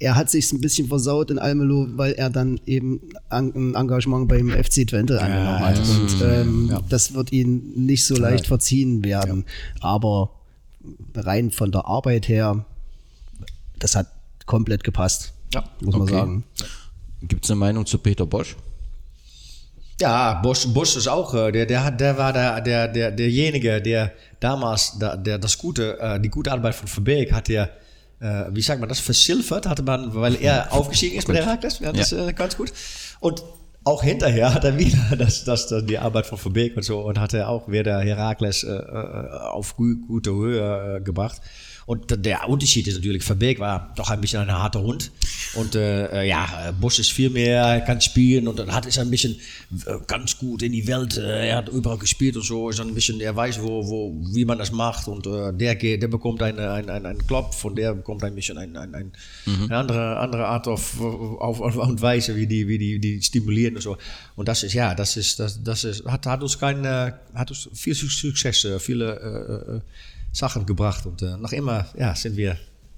Er 0.00 0.14
hat 0.14 0.30
sich 0.30 0.52
ein 0.52 0.60
bisschen 0.60 0.88
versaut 0.88 1.30
in 1.30 1.38
Almelo, 1.38 1.86
weil 1.96 2.12
er 2.12 2.30
dann 2.30 2.60
eben 2.66 3.00
ein 3.30 3.74
Engagement 3.74 4.28
beim 4.28 4.50
FC 4.50 4.86
Twente 4.86 5.20
angenommen 5.20 5.60
hat. 5.60 5.78
Und 5.78 6.16
ähm, 6.22 6.78
das 6.88 7.14
wird 7.14 7.32
ihm 7.32 7.72
nicht 7.74 8.04
so 8.04 8.14
leicht 8.16 8.46
verziehen 8.46 9.04
werden. 9.04 9.44
Aber 9.80 10.30
rein 11.14 11.50
von 11.50 11.72
der 11.72 11.86
Arbeit 11.86 12.28
her, 12.28 12.64
das 13.78 13.96
hat 13.96 14.06
komplett 14.46 14.84
gepasst, 14.84 15.32
Ja. 15.54 15.64
muss 15.80 15.92
man 15.94 16.02
Okay. 16.02 16.12
sagen. 16.14 16.44
Gibt 17.22 17.44
es 17.44 17.50
eine 17.50 17.58
Meinung 17.58 17.86
zu 17.86 17.98
Peter 17.98 18.26
Bosch? 18.26 18.56
Ja, 20.00 20.34
Bosch, 20.42 20.66
Bosch 20.68 20.94
ist 20.96 21.08
auch, 21.08 21.32
äh, 21.34 21.50
der, 21.52 21.64
der, 21.66 21.82
hat, 21.84 21.98
der 22.00 22.18
war 22.18 22.32
der, 22.32 22.60
der, 22.60 22.86
der, 22.88 23.10
derjenige, 23.10 23.80
der 23.80 24.12
damals 24.40 24.98
der, 24.98 25.16
der, 25.16 25.38
das 25.38 25.56
gute, 25.56 25.98
äh, 25.98 26.20
die 26.20 26.28
gute 26.28 26.52
Arbeit 26.52 26.74
von 26.74 26.86
Verbeek 26.86 27.32
hat 27.32 27.48
er, 27.48 27.70
äh, 28.20 28.44
wie 28.50 28.62
sagt 28.62 28.80
man 28.80 28.88
das, 28.88 29.00
versilvert, 29.00 29.66
hatte 29.66 29.82
man, 29.82 30.14
weil 30.14 30.36
er 30.36 30.72
aufgestiegen 30.72 31.18
ist 31.18 31.28
mit 31.28 31.36
Herakles. 31.36 31.80
Ja, 31.80 31.92
das 31.92 32.12
ist 32.12 32.18
äh, 32.18 32.32
ganz 32.32 32.56
gut. 32.56 32.72
Und 33.20 33.42
auch 33.84 34.02
hinterher 34.02 34.52
hat 34.52 34.64
er 34.64 34.78
wieder 34.78 35.16
das, 35.18 35.44
das, 35.44 35.68
das, 35.68 35.86
die 35.86 35.98
Arbeit 35.98 36.26
von 36.26 36.38
Verbeek 36.38 36.76
und 36.76 36.82
so 36.82 37.00
und 37.00 37.20
hat 37.20 37.34
er 37.34 37.48
auch 37.48 37.68
wieder 37.68 38.00
Herakles 38.00 38.64
äh, 38.64 38.72
äh, 38.72 39.30
auf 39.30 39.76
gu 39.76 39.96
gute 40.06 40.32
Höhe 40.32 40.96
äh, 40.96 41.00
gebracht. 41.00 41.40
Und 41.86 42.24
der 42.26 42.48
Unterschied 42.48 42.88
ist 42.88 42.96
natürlich, 42.96 43.22
Verbeek 43.22 43.60
war 43.60 43.92
doch 43.94 44.10
ein 44.10 44.20
bisschen 44.20 44.40
ein 44.40 44.52
harter 44.52 44.82
Hund. 44.82 45.12
Und 45.54 45.76
äh, 45.76 46.22
äh, 46.22 46.28
ja, 46.28 46.74
Bosch 46.80 46.98
ist 46.98 47.12
viel 47.12 47.30
mehr, 47.30 47.80
kann 47.86 48.00
spielen 48.00 48.48
und 48.48 48.58
dann 48.58 48.72
hat 48.72 48.86
ist 48.86 48.98
ein 48.98 49.08
bisschen 49.08 49.36
äh, 49.86 49.94
ganz 50.08 50.36
gut 50.36 50.62
in 50.62 50.72
die 50.72 50.84
Welt. 50.88 51.16
Äh, 51.16 51.50
er 51.50 51.58
hat 51.58 51.68
überall 51.68 51.98
gespielt 51.98 52.36
und 52.36 52.42
so, 52.42 52.70
ist 52.70 52.80
ein 52.80 52.92
bisschen, 52.92 53.20
er 53.20 53.36
weiß, 53.36 53.62
wo, 53.62 53.86
wo, 53.86 54.16
wie 54.34 54.44
man 54.44 54.58
das 54.58 54.72
macht. 54.72 55.06
Und 55.06 55.28
äh, 55.28 55.52
der, 55.52 55.76
geht, 55.76 56.02
der 56.02 56.08
bekommt 56.08 56.42
eine, 56.42 56.72
ein, 56.72 56.90
ein, 56.90 57.06
einen 57.06 57.24
Klopf 57.24 57.64
und 57.64 57.76
der 57.76 57.94
bekommt 57.94 58.24
ein 58.24 58.34
bisschen 58.34 58.58
ein, 58.58 58.76
ein, 58.76 58.92
ein, 58.92 59.12
eine 59.46 59.76
andere, 59.76 60.18
andere 60.18 60.46
Art 60.46 60.66
auf, 60.66 61.00
auf, 61.00 61.60
auf 61.60 61.76
und 61.76 62.02
Weise, 62.02 62.34
wie 62.34 62.48
die, 62.48 62.66
wie 62.66 62.78
die, 62.78 62.98
die 62.98 63.22
stimulieren 63.22 63.76
und 63.76 63.82
so. 63.82 63.96
Und 64.34 64.48
das 64.48 64.64
ist, 64.64 64.72
ja, 64.72 64.92
das 64.92 65.16
ist, 65.16 65.38
das, 65.38 65.62
das 65.62 65.84
ist, 65.84 66.04
hat, 66.04 66.26
hat 66.26 66.42
uns 66.42 66.58
kein, 66.58 66.84
hat 66.84 67.50
uns 67.50 67.68
viel 67.74 67.94
Success, 67.94 68.66
viele 68.80 69.82
äh, 69.84 70.15
Sachen 70.36 70.66
gebracht. 70.66 71.06
Und 71.06 71.22
äh, 71.22 71.36
noch 71.36 71.52
immer, 71.52 71.86
ja, 71.98 72.14
sind 72.14 72.36
wir, 72.36 72.56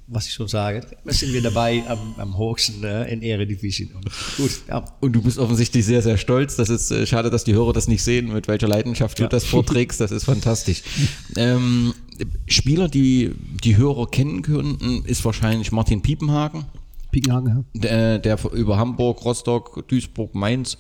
was 0.09 0.27
ich 0.27 0.33
schon 0.33 0.49
sage, 0.49 0.85
sind 1.07 1.33
wir 1.33 1.43
dabei 1.43 1.85
am, 1.87 2.15
am 2.19 2.39
höchsten 2.39 2.83
äh, 2.83 3.11
in 3.13 3.23
Eredivisie. 3.23 3.91
Und 3.95 4.11
gut, 4.37 4.51
ja. 4.69 4.85
Und 5.01 5.13
du 5.13 5.23
bist 5.23 5.39
offensichtlich 5.39 5.87
sehr, 5.87 6.03
sehr 6.03 6.17
stolz. 6.17 6.57
Das 6.57 6.69
ist 6.69 6.91
äh, 6.91 7.07
schade, 7.07 7.31
dass 7.31 7.45
die 7.45 7.55
Hörer 7.55 7.73
das 7.73 7.87
nicht 7.87 8.03
sehen, 8.03 8.33
mit 8.33 8.49
welcher 8.49 8.67
Leidenschaft 8.67 9.19
du 9.21 9.29
das 9.29 9.45
vorträgst. 9.45 10.01
Das 10.01 10.11
ist 10.11 10.25
fantastisch. 10.25 10.83
ähm, 11.37 11.95
Spieler, 12.49 12.89
die 12.89 13.33
die 13.63 13.77
Hörer 13.77 14.11
kennen 14.11 14.43
könnten, 14.43 15.05
ist 15.05 15.25
wahrscheinlich 15.25 15.71
Martin 15.71 16.03
Piepenhagen, 16.03 16.65
Piekenhagen, 17.11 17.65
ja. 17.75 17.81
der, 17.81 18.19
der 18.19 18.39
über 18.53 18.77
Hamburg, 18.79 19.25
Rostock, 19.25 19.87
Duisburg, 19.89 20.35
Mainz, 20.35 20.77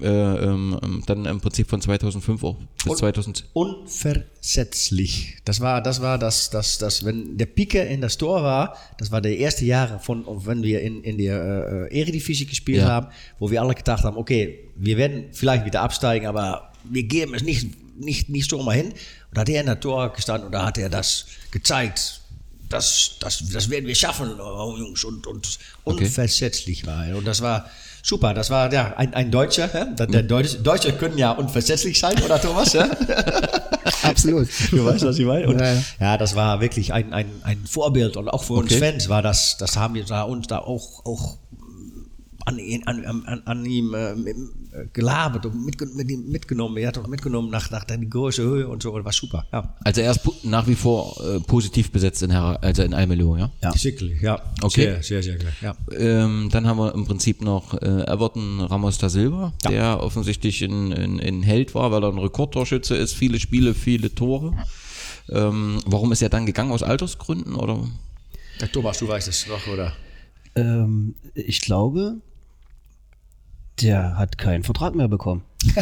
äh, 0.00 0.06
ähm, 0.06 0.78
ähm, 0.82 1.02
dann 1.06 1.24
im 1.26 1.40
Prinzip 1.40 1.68
von 1.68 1.80
2005 1.80 2.42
auch 2.44 2.56
bis 2.82 2.86
Und- 2.86 2.98
2010. 2.98 3.46
Unversetzlich. 3.52 5.36
Das 5.44 5.60
war, 5.60 5.82
das 5.82 6.00
war 6.00 6.18
das, 6.18 6.50
das, 6.50 6.78
das, 6.78 7.04
wenn 7.04 7.36
der 7.36 7.46
Pike 7.46 7.82
in 7.82 8.00
das 8.00 8.16
Tor 8.18 8.42
war, 8.42 8.76
das 8.98 9.10
war 9.10 9.20
der 9.20 9.36
erste 9.38 9.64
Jahre 9.64 9.98
von, 9.98 10.24
wenn 10.46 10.62
wir 10.62 10.80
in, 10.82 11.02
in 11.02 11.18
der 11.18 11.88
äh, 11.90 11.98
Eredivisie 12.00 12.46
gespielt 12.46 12.78
Ja. 12.82 12.88
haben, 12.88 13.06
wo 13.38 13.50
wir 13.50 13.60
alle 13.62 13.74
gedacht 13.74 14.04
haben, 14.04 14.16
okay, 14.16 14.60
wir 14.76 14.96
werden 14.96 15.26
vielleicht 15.32 15.64
wieder 15.66 15.82
absteigen, 15.82 16.26
aber 16.26 16.72
wir 16.84 17.02
geben 17.02 17.34
es 17.34 17.42
nicht, 17.42 17.68
nicht, 18.00 18.28
nicht 18.30 18.48
so 18.50 18.62
mal 18.62 18.76
hin. 18.76 18.86
Und 18.88 18.94
da 19.34 19.42
hat 19.42 19.48
er 19.50 19.60
in 19.60 19.66
der 19.66 19.80
Tor 19.80 20.12
gestanden 20.12 20.46
und 20.46 20.52
da 20.52 20.64
hat 20.66 20.78
er 20.78 20.88
das 20.88 21.26
gezeigt. 21.50 22.20
Das, 22.70 23.16
das, 23.20 23.42
das 23.52 23.68
werden 23.68 23.86
wir 23.86 23.94
schaffen, 23.94 24.30
Jungs. 24.38 25.04
Und, 25.04 25.26
und 25.26 25.58
Okay. 25.84 26.04
unversetzlich 26.04 26.86
war 26.86 27.06
er. 27.06 27.16
Und 27.16 27.26
das 27.26 27.40
war 27.42 27.68
super. 28.02 28.32
Das 28.32 28.48
war 28.50 28.72
ja, 28.72 28.94
ein, 28.96 29.12
ein 29.12 29.30
Deutscher. 29.30 29.68
hä? 29.72 29.86
Der 30.06 30.22
Deutsche, 30.22 30.58
Deutsche 30.60 30.92
können 30.92 31.18
ja 31.18 31.32
unversetzlich 31.32 31.98
sein, 31.98 32.20
oder 32.22 32.40
Thomas? 32.40 32.72
hä? 32.74 32.84
Absolut. 34.02 34.48
Du 34.70 34.84
weißt, 34.84 35.04
was 35.04 35.18
ich 35.18 35.26
meine? 35.26 35.48
Und, 35.48 35.58
Ja, 35.60 35.72
ja, 35.74 35.82
ja. 36.00 36.16
das 36.18 36.34
war 36.36 36.60
wirklich 36.60 36.92
ein, 36.92 37.12
ein, 37.12 37.26
ein 37.42 37.66
Vorbild 37.66 38.16
und 38.16 38.28
auch 38.28 38.44
für 38.44 38.54
uns 38.54 38.72
Okay. 38.72 38.92
Fans 38.92 39.08
war 39.08 39.22
das, 39.22 39.56
das 39.58 39.76
haben 39.76 39.94
wir 39.94 40.04
da 40.04 40.22
uns 40.22 40.46
da 40.46 40.58
auch, 40.58 41.04
auch 41.04 41.38
an, 42.50 42.58
ihn- 42.58 42.86
an, 42.86 43.04
an, 43.26 43.42
an 43.44 43.64
ihm 43.64 43.94
äh, 43.94 44.14
mit- 44.14 44.36
äh, 44.72 44.86
gelabert 44.92 45.46
und 45.46 45.64
mitge 45.64 45.86
mit 45.86 46.10
ihm 46.10 46.28
mitgenommen. 46.30 46.76
Er 46.76 46.88
hat 46.88 46.98
uns 46.98 47.08
mitgenommen 47.08 47.50
nach, 47.50 47.70
nach 47.70 47.84
der 47.84 47.98
großen 47.98 48.44
Höhe 48.44 48.68
und 48.68 48.82
so. 48.82 48.94
Das 48.96 49.04
war 49.04 49.12
super. 49.12 49.46
Ja. 49.52 49.74
Also 49.84 50.00
er 50.00 50.10
ist 50.10 50.20
nach 50.44 50.66
wie 50.66 50.74
vor 50.74 51.16
äh, 51.24 51.40
positiv 51.40 51.90
besetzt 51.90 52.22
in, 52.22 52.30
Her 52.30 52.58
also 52.62 52.82
in 52.82 52.94
Almelo, 52.94 53.36
ja? 53.36 53.50
Ja. 53.62 53.72
Sicherlich, 53.72 54.20
ja. 54.20 54.40
Okay. 54.62 54.84
Sehr, 54.84 55.02
sehr, 55.02 55.22
sehr 55.22 55.34
gut. 55.38 55.46
Ja. 55.62 55.74
Ähm, 55.96 56.48
dann 56.52 56.66
haben 56.66 56.78
wir 56.78 56.94
im 56.94 57.04
Prinzip 57.04 57.42
noch 57.42 57.74
äh, 57.74 57.86
Everton 58.06 58.60
Ramos 58.60 58.98
da 58.98 59.08
Silva, 59.08 59.52
der 59.68 60.02
offensichtlich 60.02 60.62
ein, 60.62 60.92
ein, 60.92 61.20
ein 61.20 61.42
Held 61.42 61.74
war, 61.74 61.90
weil 61.92 62.02
er 62.04 62.10
ein 62.10 62.18
Rekordtorschütze 62.18 62.96
ist, 62.96 63.14
viele 63.14 63.40
Spiele, 63.40 63.74
viele 63.74 64.14
Tore. 64.14 64.52
Ähm, 65.28 65.78
warum 65.86 66.12
ist 66.12 66.22
er 66.22 66.28
dann 66.28 66.46
gegangen? 66.46 66.72
Aus 66.72 66.82
Altersgründen 66.82 67.54
oder? 67.54 67.78
Der 68.60 68.70
Thomas, 68.70 68.98
du 68.98 69.08
weißt 69.08 69.28
es 69.28 69.46
noch, 69.46 69.66
oder? 69.72 69.92
Ähm, 70.56 71.14
ich 71.34 71.60
glaube, 71.60 72.16
der 73.80 74.16
hat 74.16 74.38
keinen 74.38 74.62
Vertrag 74.62 74.94
mehr 74.94 75.08
bekommen. 75.08 75.42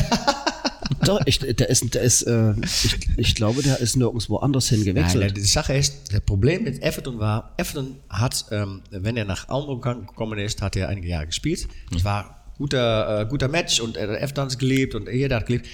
Doch, 1.05 1.20
ich, 1.27 1.38
der 1.38 1.68
ist, 1.68 1.94
der 1.94 2.03
ist 2.03 2.22
äh, 2.22 2.55
ich, 2.62 2.98
ich 3.16 3.35
glaube, 3.35 3.62
der 3.62 3.79
ist 3.79 3.96
nirgendwo 3.96 4.37
anders 4.37 4.68
hin 4.68 4.81
Nein, 4.81 4.94
gewechselt. 4.94 5.37
die 5.37 5.40
Sache 5.42 5.74
ist, 5.74 6.12
das 6.12 6.20
Problem 6.22 6.64
mit 6.64 6.83
Everton 6.83 7.18
war, 7.18 7.55
Everton 7.57 7.96
hat, 8.09 8.46
ähm, 8.51 8.83
wenn 8.90 9.16
er 9.16 9.24
nach 9.24 9.48
Almelo 9.48 9.79
gekommen 9.79 10.38
ist, 10.38 10.62
hat 10.62 10.77
er 10.77 10.88
einige 10.88 11.09
Jahre 11.09 11.27
gespielt. 11.27 11.68
Es 11.94 12.05
war 12.05 12.44
guter, 12.57 13.20
äh, 13.20 13.27
guter 13.27 13.48
Match 13.48 13.81
und 13.81 13.96
er 13.96 14.09
hat 14.09 14.20
Everton 14.20 14.48
geliebt 14.59 14.94
und 14.94 15.09
jeder 15.09 15.37
hat 15.37 15.46
geliebt. 15.46 15.66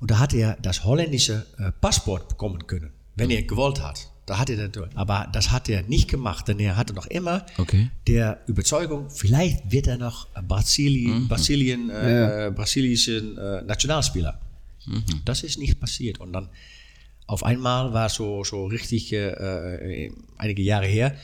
Und 0.00 0.10
da 0.10 0.18
hat 0.18 0.34
er 0.34 0.56
das 0.62 0.84
holländische 0.84 1.46
äh, 1.58 1.72
Passport 1.80 2.28
bekommen 2.28 2.66
können, 2.66 2.90
wenn 3.16 3.30
er 3.30 3.42
gewollt 3.42 3.82
hat. 3.82 4.10
Da 4.28 4.38
hat 4.38 4.50
er 4.50 4.68
das, 4.68 4.84
aber 4.94 5.26
das 5.32 5.50
hat 5.50 5.68
er 5.70 5.82
nicht 5.84 6.08
gemacht, 6.08 6.48
denn 6.48 6.58
er 6.60 6.76
hatte 6.76 6.92
noch 6.92 7.06
immer 7.06 7.46
Okay. 7.56 7.88
der 8.06 8.40
Überzeugung, 8.46 9.08
vielleicht 9.08 9.72
wird 9.72 9.86
er 9.86 9.96
noch 9.96 10.26
Brasilien, 10.46 11.28
Brasilien, 11.28 11.88
äh, 11.88 12.52
brasilischen 12.54 13.38
äh, 13.38 13.62
Nationalspieler. 13.62 14.38
Das 15.24 15.42
ist 15.42 15.58
nicht 15.58 15.80
passiert. 15.80 16.18
Und 16.20 16.32
dann 16.32 16.48
auf 17.26 17.42
einmal 17.42 17.92
war 17.92 18.08
so, 18.08 18.44
so 18.44 18.66
richtig 18.66 19.12
äh, 19.12 20.06
äh, 20.06 20.12
einige 20.36 20.62
Jahre 20.62 20.86
her, 20.86 21.14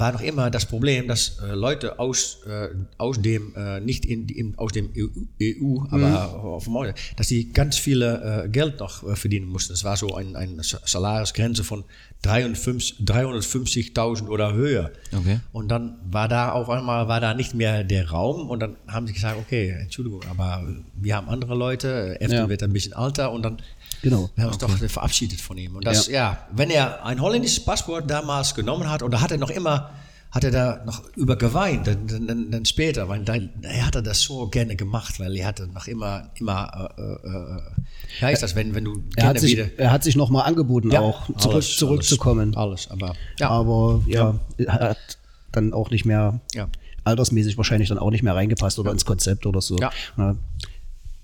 war 0.00 0.12
noch 0.12 0.20
immer 0.22 0.50
das 0.50 0.66
Problem, 0.66 1.06
dass 1.06 1.38
äh, 1.40 1.52
Leute 1.54 1.98
aus, 1.98 2.38
äh, 2.46 2.68
aus 2.98 3.20
dem, 3.22 3.54
äh, 3.54 3.80
nicht 3.80 4.04
in, 4.04 4.28
in, 4.28 4.58
aus 4.58 4.72
dem 4.72 4.90
EU, 4.96 5.06
EU 5.42 5.82
aber 5.90 6.60
Markt, 6.68 6.98
dass 7.16 7.28
die 7.28 7.52
ganz 7.52 7.76
viele 7.76 8.44
äh, 8.44 8.48
Geld 8.48 8.80
noch 8.80 9.02
äh, 9.06 9.14
verdienen 9.16 9.46
mussten. 9.46 9.72
Es 9.74 9.84
war 9.84 9.96
so 9.96 10.14
ein, 10.14 10.34
eine 10.36 10.62
Sa- 10.62 10.80
Salarisgrenze 10.84 11.62
von 11.64 11.84
53 12.22 12.96
350.000 13.04 14.28
oder 14.28 14.52
höher. 14.54 14.90
Okay. 15.16 15.40
Und 15.52 15.68
dann 15.68 15.96
war 16.10 16.28
da 16.28 16.52
auf 16.52 16.68
einmal 16.68 17.08
war 17.08 17.20
da 17.20 17.34
nicht 17.34 17.54
mehr 17.54 17.84
der 17.84 18.10
Raum 18.10 18.48
und 18.50 18.60
dann 18.60 18.76
haben 18.88 19.06
sie 19.06 19.12
gesagt, 19.12 19.36
okay, 19.38 19.70
Entschuldigung, 19.80 20.20
aber 20.30 20.66
wir 20.96 21.16
haben 21.16 21.28
andere 21.28 21.54
Leute, 21.54 22.20
Efton 22.20 22.36
Ja. 22.38 22.48
wird 22.48 22.62
ein 22.62 22.72
bisschen 22.72 22.92
älter 22.96 23.32
und 23.32 23.42
dann 23.42 23.58
Genau. 24.02 24.30
wir 24.34 24.44
haben 24.44 24.50
uns 24.52 24.58
doch 24.58 24.70
verabschiedet 24.70 25.40
von 25.40 25.58
ihm. 25.58 25.76
Und 25.76 25.86
das, 25.86 26.06
ja. 26.06 26.38
wenn 26.52 26.70
er 26.70 27.04
ein 27.04 27.20
holländisches 27.20 27.64
Passport 27.64 28.10
damals 28.10 28.54
genommen 28.54 28.90
hat, 28.90 29.02
und 29.02 29.10
da 29.10 29.20
hat 29.20 29.30
er 29.30 29.38
noch 29.38 29.50
immer, 29.50 29.90
hat 30.30 30.44
er 30.44 30.50
da 30.52 30.82
noch 30.84 31.02
über 31.16 31.36
geweint, 31.36 31.86
dann, 31.86 32.26
dann, 32.26 32.50
dann, 32.50 32.64
später, 32.64 33.08
weil 33.08 33.24
dann, 33.24 33.50
er 33.62 33.86
hatte 33.86 34.02
das 34.02 34.20
so 34.22 34.46
gerne 34.48 34.76
gemacht, 34.76 35.18
weil 35.18 35.36
er 35.36 35.46
hatte 35.48 35.66
noch 35.66 35.86
immer, 35.88 36.30
immer, 36.36 36.90
äh, 36.96 37.02
äh, 37.02 37.58
äh, 37.58 38.22
heißt 38.22 38.42
das, 38.42 38.54
wenn, 38.54 38.74
wenn 38.74 38.84
du 38.84 39.02
er, 39.16 39.26
hat 39.26 39.40
sich, 39.40 39.52
wieder- 39.52 39.68
er 39.76 39.90
hat 39.90 40.04
sich 40.04 40.14
nochmal 40.16 40.46
angeboten, 40.46 40.90
Ja, 40.92 41.00
auch 41.00 41.26
zurück, 41.36 41.54
alles, 41.54 41.76
zurückzukommen. 41.76 42.54
Alles, 42.56 42.90
aber, 42.90 43.14
ja. 43.38 43.50
Aber 43.50 44.02
ja, 44.06 44.34
er 44.58 44.72
hat 44.72 45.18
dann 45.52 45.72
auch 45.72 45.90
nicht 45.90 46.04
mehr 46.04 46.40
Ja. 46.54 46.68
altersmäßig 47.02 47.56
wahrscheinlich 47.56 47.88
dann 47.88 47.98
auch 47.98 48.10
nicht 48.10 48.22
mehr 48.22 48.34
reingepasst 48.36 48.78
oder 48.78 48.92
ins 48.92 49.04
Konzept 49.04 49.46
oder 49.46 49.60
so. 49.60 49.76
Ja. 49.78 49.90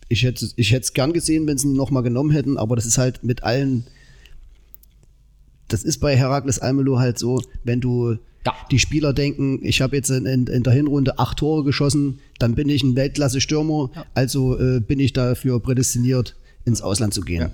Ich 0.08 0.22
hätte 0.22 0.46
ich 0.56 0.70
hätte 0.72 0.82
es 0.82 0.92
gern 0.92 1.12
gesehen, 1.12 1.46
wenn 1.46 1.58
sie 1.58 1.68
ihn 1.68 1.72
nochmal 1.74 2.02
genommen 2.02 2.30
hätten, 2.30 2.56
aber 2.58 2.76
das 2.76 2.86
ist 2.86 2.98
halt 2.98 3.24
mit 3.24 3.42
allen. 3.42 3.84
Das 5.68 5.82
ist 5.82 5.98
bei 5.98 6.16
Herakles 6.16 6.58
Almelo 6.60 6.98
halt 6.98 7.18
so, 7.18 7.42
wenn 7.64 7.80
du 7.80 8.16
Ja. 8.44 8.54
die 8.70 8.78
Spieler 8.78 9.12
denken, 9.12 9.58
ich 9.64 9.80
habe 9.80 9.96
jetzt 9.96 10.10
in, 10.10 10.24
in, 10.26 10.46
in 10.46 10.62
der 10.62 10.72
Hinrunde 10.72 11.18
acht 11.18 11.38
Tore 11.38 11.64
geschossen, 11.64 12.20
dann 12.38 12.54
bin 12.54 12.68
ich 12.68 12.84
ein 12.84 12.94
Weltklasse-Stürmer, 12.94 13.90
also 14.14 14.58
äh, 14.60 14.78
bin 14.80 15.00
ich 15.00 15.12
dafür 15.12 15.58
prädestiniert, 15.60 16.36
ins 16.64 16.82
Ausland 16.82 17.12
zu 17.14 17.22
gehen. 17.22 17.50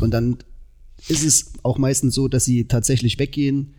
Und 0.00 0.12
dann 0.12 0.38
ist 1.08 1.22
es 1.24 1.52
auch 1.62 1.76
meistens 1.76 2.14
so, 2.14 2.28
dass 2.28 2.46
sie 2.46 2.64
tatsächlich 2.64 3.18
weggehen. 3.18 3.74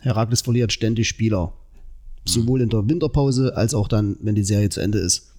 Herakles 0.00 0.42
verliert 0.42 0.72
ständig 0.72 1.08
Spieler. 1.08 1.52
Sowohl 2.24 2.60
in 2.60 2.68
der 2.68 2.88
Winterpause 2.88 3.56
als 3.56 3.74
auch 3.74 3.88
dann, 3.88 4.16
wenn 4.20 4.36
die 4.36 4.44
Serie 4.44 4.68
zu 4.68 4.78
Ende 4.80 4.98
ist. 4.98 5.32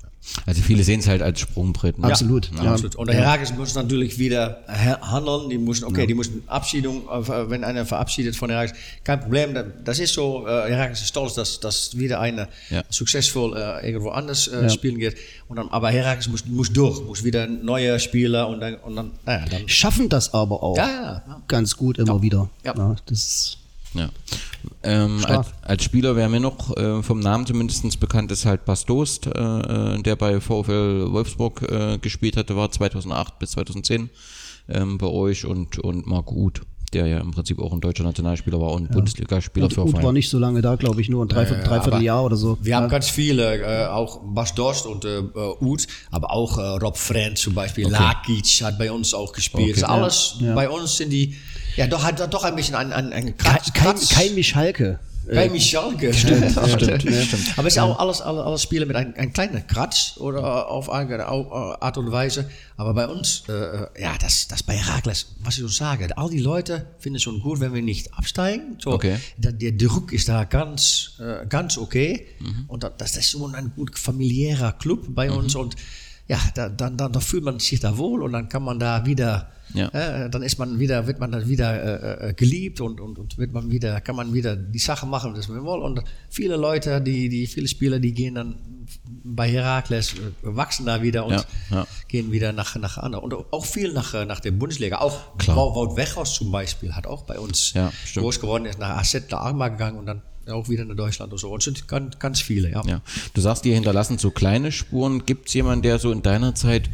Also 0.46 0.62
viele 0.62 0.84
sehen 0.84 1.00
es 1.00 1.08
halt 1.08 1.22
als 1.24 1.40
Sprungbrett. 1.40 1.98
Ne? 1.98 2.06
Absolut. 2.08 2.52
Ja, 2.56 2.64
Ja. 2.66 2.72
absolut. 2.74 2.96
Und 2.96 3.08
der 3.08 3.16
Herakles 3.16 3.54
muss 3.56 3.74
natürlich 3.74 4.20
wieder 4.20 4.62
ha- 4.68 5.02
handeln. 5.12 5.50
Die 5.50 5.58
müssen, 5.58 5.86
okay, 5.86 6.06
die 6.06 6.14
müssen 6.14 6.44
Abschiedung, 6.48 7.08
äh, 7.10 7.50
wenn 7.50 7.64
einer 7.64 7.86
verabschiedet 7.88 8.36
von 8.36 8.50
Herakles, 8.52 8.78
kein 9.04 9.20
Problem. 9.20 9.54
Da- 9.56 9.64
Das 9.64 9.98
ist 10.00 10.14
so, 10.14 10.46
äh, 10.48 10.70
Herakles 10.70 11.02
ist 11.02 11.08
stolz, 11.08 11.34
dass, 11.34 11.60
dass 11.60 11.98
wieder 11.98 12.20
einer 12.20 12.48
Ja. 12.70 12.84
succesvoll 12.90 13.58
äh, 13.58 13.88
irgendwo 13.88 14.10
anders 14.10 14.48
äh, 14.48 14.70
spielen 14.70 15.00
geht. 15.00 15.16
Und 15.48 15.56
dann, 15.58 15.70
aber 15.70 15.90
Herakles 15.90 16.28
muss, 16.30 16.46
muss 16.46 16.72
durch, 16.72 17.02
muss 17.04 17.24
wieder 17.24 17.48
neue 17.48 18.00
Spieler 18.00 18.48
und 18.48 18.60
dann, 18.62 18.76
und 18.76 18.96
dann, 18.96 19.12
naja, 19.26 19.46
dann. 19.50 19.68
Schaffen 19.68 20.08
das 20.08 20.34
aber 20.36 20.62
auch 20.62 20.78
Ja, 20.78 20.88
ja, 20.88 21.24
ja. 21.28 21.42
ganz 21.48 21.76
gut 21.76 21.98
immer 21.98 22.22
wieder. 22.22 22.48
Ja. 22.64 22.96
das 23.08 23.18
ist 23.18 23.58
Ja. 23.94 24.10
Ähm, 24.84 25.24
als, 25.26 25.48
als 25.62 25.84
Spieler 25.84 26.16
wäre 26.16 26.30
mir 26.30 26.40
noch 26.40 26.76
äh, 26.78 27.02
vom 27.02 27.20
Namen 27.20 27.46
zumindest 27.46 28.00
bekannt 28.00 28.32
ist 28.32 28.46
halt 28.46 28.66
Bas 28.66 28.86
Dost, 28.86 29.28
äh, 29.28 29.30
äh, 29.30 30.02
der 30.02 30.16
bei 30.16 30.40
VfL 30.40 31.12
Wolfsburg 31.12 31.64
äh, 31.64 31.98
gespielt 31.98 32.38
hatte, 32.38 32.56
war 32.56 32.72
2008 32.72 33.40
bis 33.40 33.52
2010 33.52 34.10
ähm, 34.70 34.98
bei 34.98 35.08
euch 35.08 35.46
und, 35.46 35.80
und 35.80 36.08
Marc 36.08 36.32
Uth, 36.32 36.62
der 36.94 37.08
ja 37.08 37.20
im 37.20 37.32
Prinzip 37.32 37.60
auch 37.60 37.74
ein 37.74 37.82
deutscher 37.82 38.04
Nationalspieler 38.04 38.60
war 38.60 38.72
und 38.72 38.92
Bundesligaspieler 38.92 39.66
und, 39.66 39.74
für 39.74 39.82
und 39.82 40.04
war 40.04 40.14
nicht 40.14 40.30
so 40.30 40.38
lange 40.38 40.62
da, 40.62 40.76
glaube 40.76 41.02
ich, 41.02 41.10
nur 41.10 41.26
ein 41.26 41.28
Dreiviertel, 41.28 41.64
Dreiviertel 41.64 42.04
Jahr 42.04 42.24
oder 42.24 42.36
so. 42.36 42.58
Wir 42.62 42.76
haben 42.76 42.90
ganz 42.90 43.10
viele, 43.10 43.62
äh, 43.62 43.88
auch 43.88 44.22
Bas 44.24 44.54
Dost 44.54 44.86
und 44.86 45.06
äh, 45.06 45.22
Uth, 45.60 45.88
aber 46.12 46.32
auch 46.32 46.58
äh, 46.58 46.62
Rob 46.62 46.98
Friend 46.98 47.38
zum 47.38 47.54
Beispiel, 47.54 47.88
Lakic 47.88 48.62
hat 48.64 48.78
bei 48.78 48.92
uns 48.92 49.14
auch 49.14 49.34
gespielt. 49.34 49.78
Okay. 49.78 49.84
Also 49.84 49.94
alles 49.94 50.36
Ja. 50.40 50.54
bei 50.54 50.70
uns 50.70 50.98
sind 50.98 51.10
die, 51.12 51.36
ja, 51.76 51.88
doch 51.88 52.04
hat 52.04 52.34
doch 52.34 52.44
ein 52.44 52.56
bisschen 52.56 52.76
ein, 52.76 52.92
ein, 52.94 53.14
ein 53.14 53.38
Kein, 53.38 53.38
Kratz, 53.38 53.74
kein, 53.74 53.84
Kratz- 53.96 54.10
kein 54.10 54.36
Michalke. 54.36 55.00
Kein 55.32 55.52
Michalke. 55.52 56.14
Stimmt, 56.16 56.52
stimmt, 56.52 57.04
ja. 57.04 57.22
Aber 57.56 57.68
es 57.68 57.76
ist 57.76 57.80
auch 57.80 58.00
alles, 58.00 58.22
alles, 58.22 58.44
alles 58.44 58.64
Spiele 58.64 58.88
mit 58.88 58.96
einem 58.96 59.14
ein 59.16 59.32
kleinen 59.32 59.66
Kratz 59.68 60.16
oder 60.18 60.68
auf 60.70 60.90
eine 60.90 61.26
Art 61.28 61.98
und 62.00 62.12
Weise. 62.12 62.50
Aber 62.76 62.96
bei 62.96 63.08
uns, 63.08 63.44
äh, 63.48 64.02
ja, 64.02 64.16
das, 64.20 64.48
das 64.48 64.64
bei 64.64 64.74
Herakles, 64.74 65.28
was 65.42 65.56
ich 65.58 65.62
so 65.62 65.68
sage, 65.68 66.18
all 66.18 66.30
die 66.32 66.40
Leute 66.40 66.88
finden 66.98 67.18
es 67.18 67.22
schon 67.22 67.40
gut, 67.40 67.60
wenn 67.60 67.72
wir 67.74 67.84
nicht 67.84 68.12
absteigen. 68.16 68.78
So, 68.80 68.92
Okay. 68.94 69.18
der, 69.38 69.52
der 69.52 69.74
Druck 69.74 70.12
ist 70.12 70.28
da 70.28 70.44
ganz, 70.44 71.12
äh, 71.20 71.46
ganz 71.46 71.78
okay. 71.78 72.26
Und 72.68 72.84
das, 72.84 72.94
das 72.98 73.16
ist 73.18 73.30
so 73.30 73.46
ein 73.48 73.72
gut 73.76 73.98
familiärer 74.00 74.72
Club 74.74 75.06
bei 75.10 75.30
uns. 75.32 75.54
Und 75.54 75.76
ja, 76.32 76.40
da, 76.56 76.70
dann, 76.70 76.96
dann, 76.96 77.12
dann 77.12 77.22
fühlt 77.22 77.44
man 77.44 77.60
sich 77.60 77.82
da 77.82 77.98
wohl 77.98 78.24
und 78.24 78.32
dann 78.32 78.48
kann 78.48 78.64
man 78.64 78.80
da 78.80 79.06
wieder, 79.06 79.50
Ja. 79.74 79.90
äh, 79.90 80.30
dann 80.30 80.44
ist 80.44 80.58
man 80.60 80.80
wieder, 80.80 81.06
wird 81.06 81.20
man 81.20 81.30
dann 81.30 81.46
wieder 81.50 81.70
äh, 81.74 82.30
äh, 82.30 82.34
geliebt 82.34 82.80
und, 82.80 83.02
und, 83.02 83.20
und 83.20 83.38
wird 83.38 83.52
man 83.52 83.70
wieder, 83.70 84.00
kann 84.00 84.16
man 84.16 84.34
wieder 84.34 84.56
die 84.56 84.80
Sachen 84.80 85.10
machen, 85.10 85.34
das 85.36 85.50
man 85.50 85.58
will. 85.66 85.82
Und 85.82 86.02
viele 86.30 86.56
Leute, 86.56 87.02
die, 87.02 87.28
die 87.28 87.48
viele 87.48 87.68
Spieler, 87.68 88.00
die 88.00 88.14
gehen 88.14 88.36
dann 88.36 88.56
bei 89.26 89.50
Herakles, 89.52 90.14
äh, 90.14 90.18
wachsen 90.44 90.86
da 90.86 91.02
wieder 91.02 91.26
und 91.26 91.34
Ja, 91.34 91.44
ja. 91.70 91.88
gehen 92.08 92.32
wieder 92.32 92.54
nach, 92.54 92.78
nach 92.78 92.98
anderen. 92.98 93.26
Und 93.26 93.34
auch 93.52 93.66
viel 93.66 93.92
nach, 93.92 94.14
äh, 94.14 94.24
nach 94.26 94.40
der 94.40 94.52
Bundesliga. 94.52 95.00
Auch 95.00 95.38
Klar. 95.38 95.58
Wout 95.58 95.98
Weghorst 95.98 96.36
zum 96.36 96.50
Beispiel 96.50 96.94
hat 96.94 97.08
auch 97.08 97.24
bei 97.24 97.38
uns 97.40 97.74
groß 98.16 98.40
geworden, 98.40 98.64
ist 98.68 98.80
nach 98.80 98.98
AZ, 99.00 99.30
nach 99.32 99.42
Arma 99.42 99.68
gegangen 99.68 99.98
und 100.00 100.06
dann 100.06 100.22
auch 100.48 100.70
wieder 100.70 100.86
nach 100.86 100.96
Deutschland 100.96 101.32
und 101.32 101.40
so. 101.40 101.50
Und 101.50 101.60
es 101.60 101.66
sind 101.66 101.88
ganz, 101.88 102.20
ganz 102.20 102.42
viele, 102.42 102.72
ja. 102.72 102.84
Ja. 102.86 103.02
Du 103.34 103.42
sagst, 103.42 103.66
ihr 103.66 103.74
hinterlassen 103.74 104.18
so 104.18 104.32
kleine 104.32 104.72
Spuren. 104.72 105.26
Gibt 105.26 105.48
es 105.48 105.54
jemanden, 105.54 105.84
der 105.84 106.00
so 106.00 106.12
in 106.12 106.22
deiner 106.22 106.56
Zeit 106.56 106.90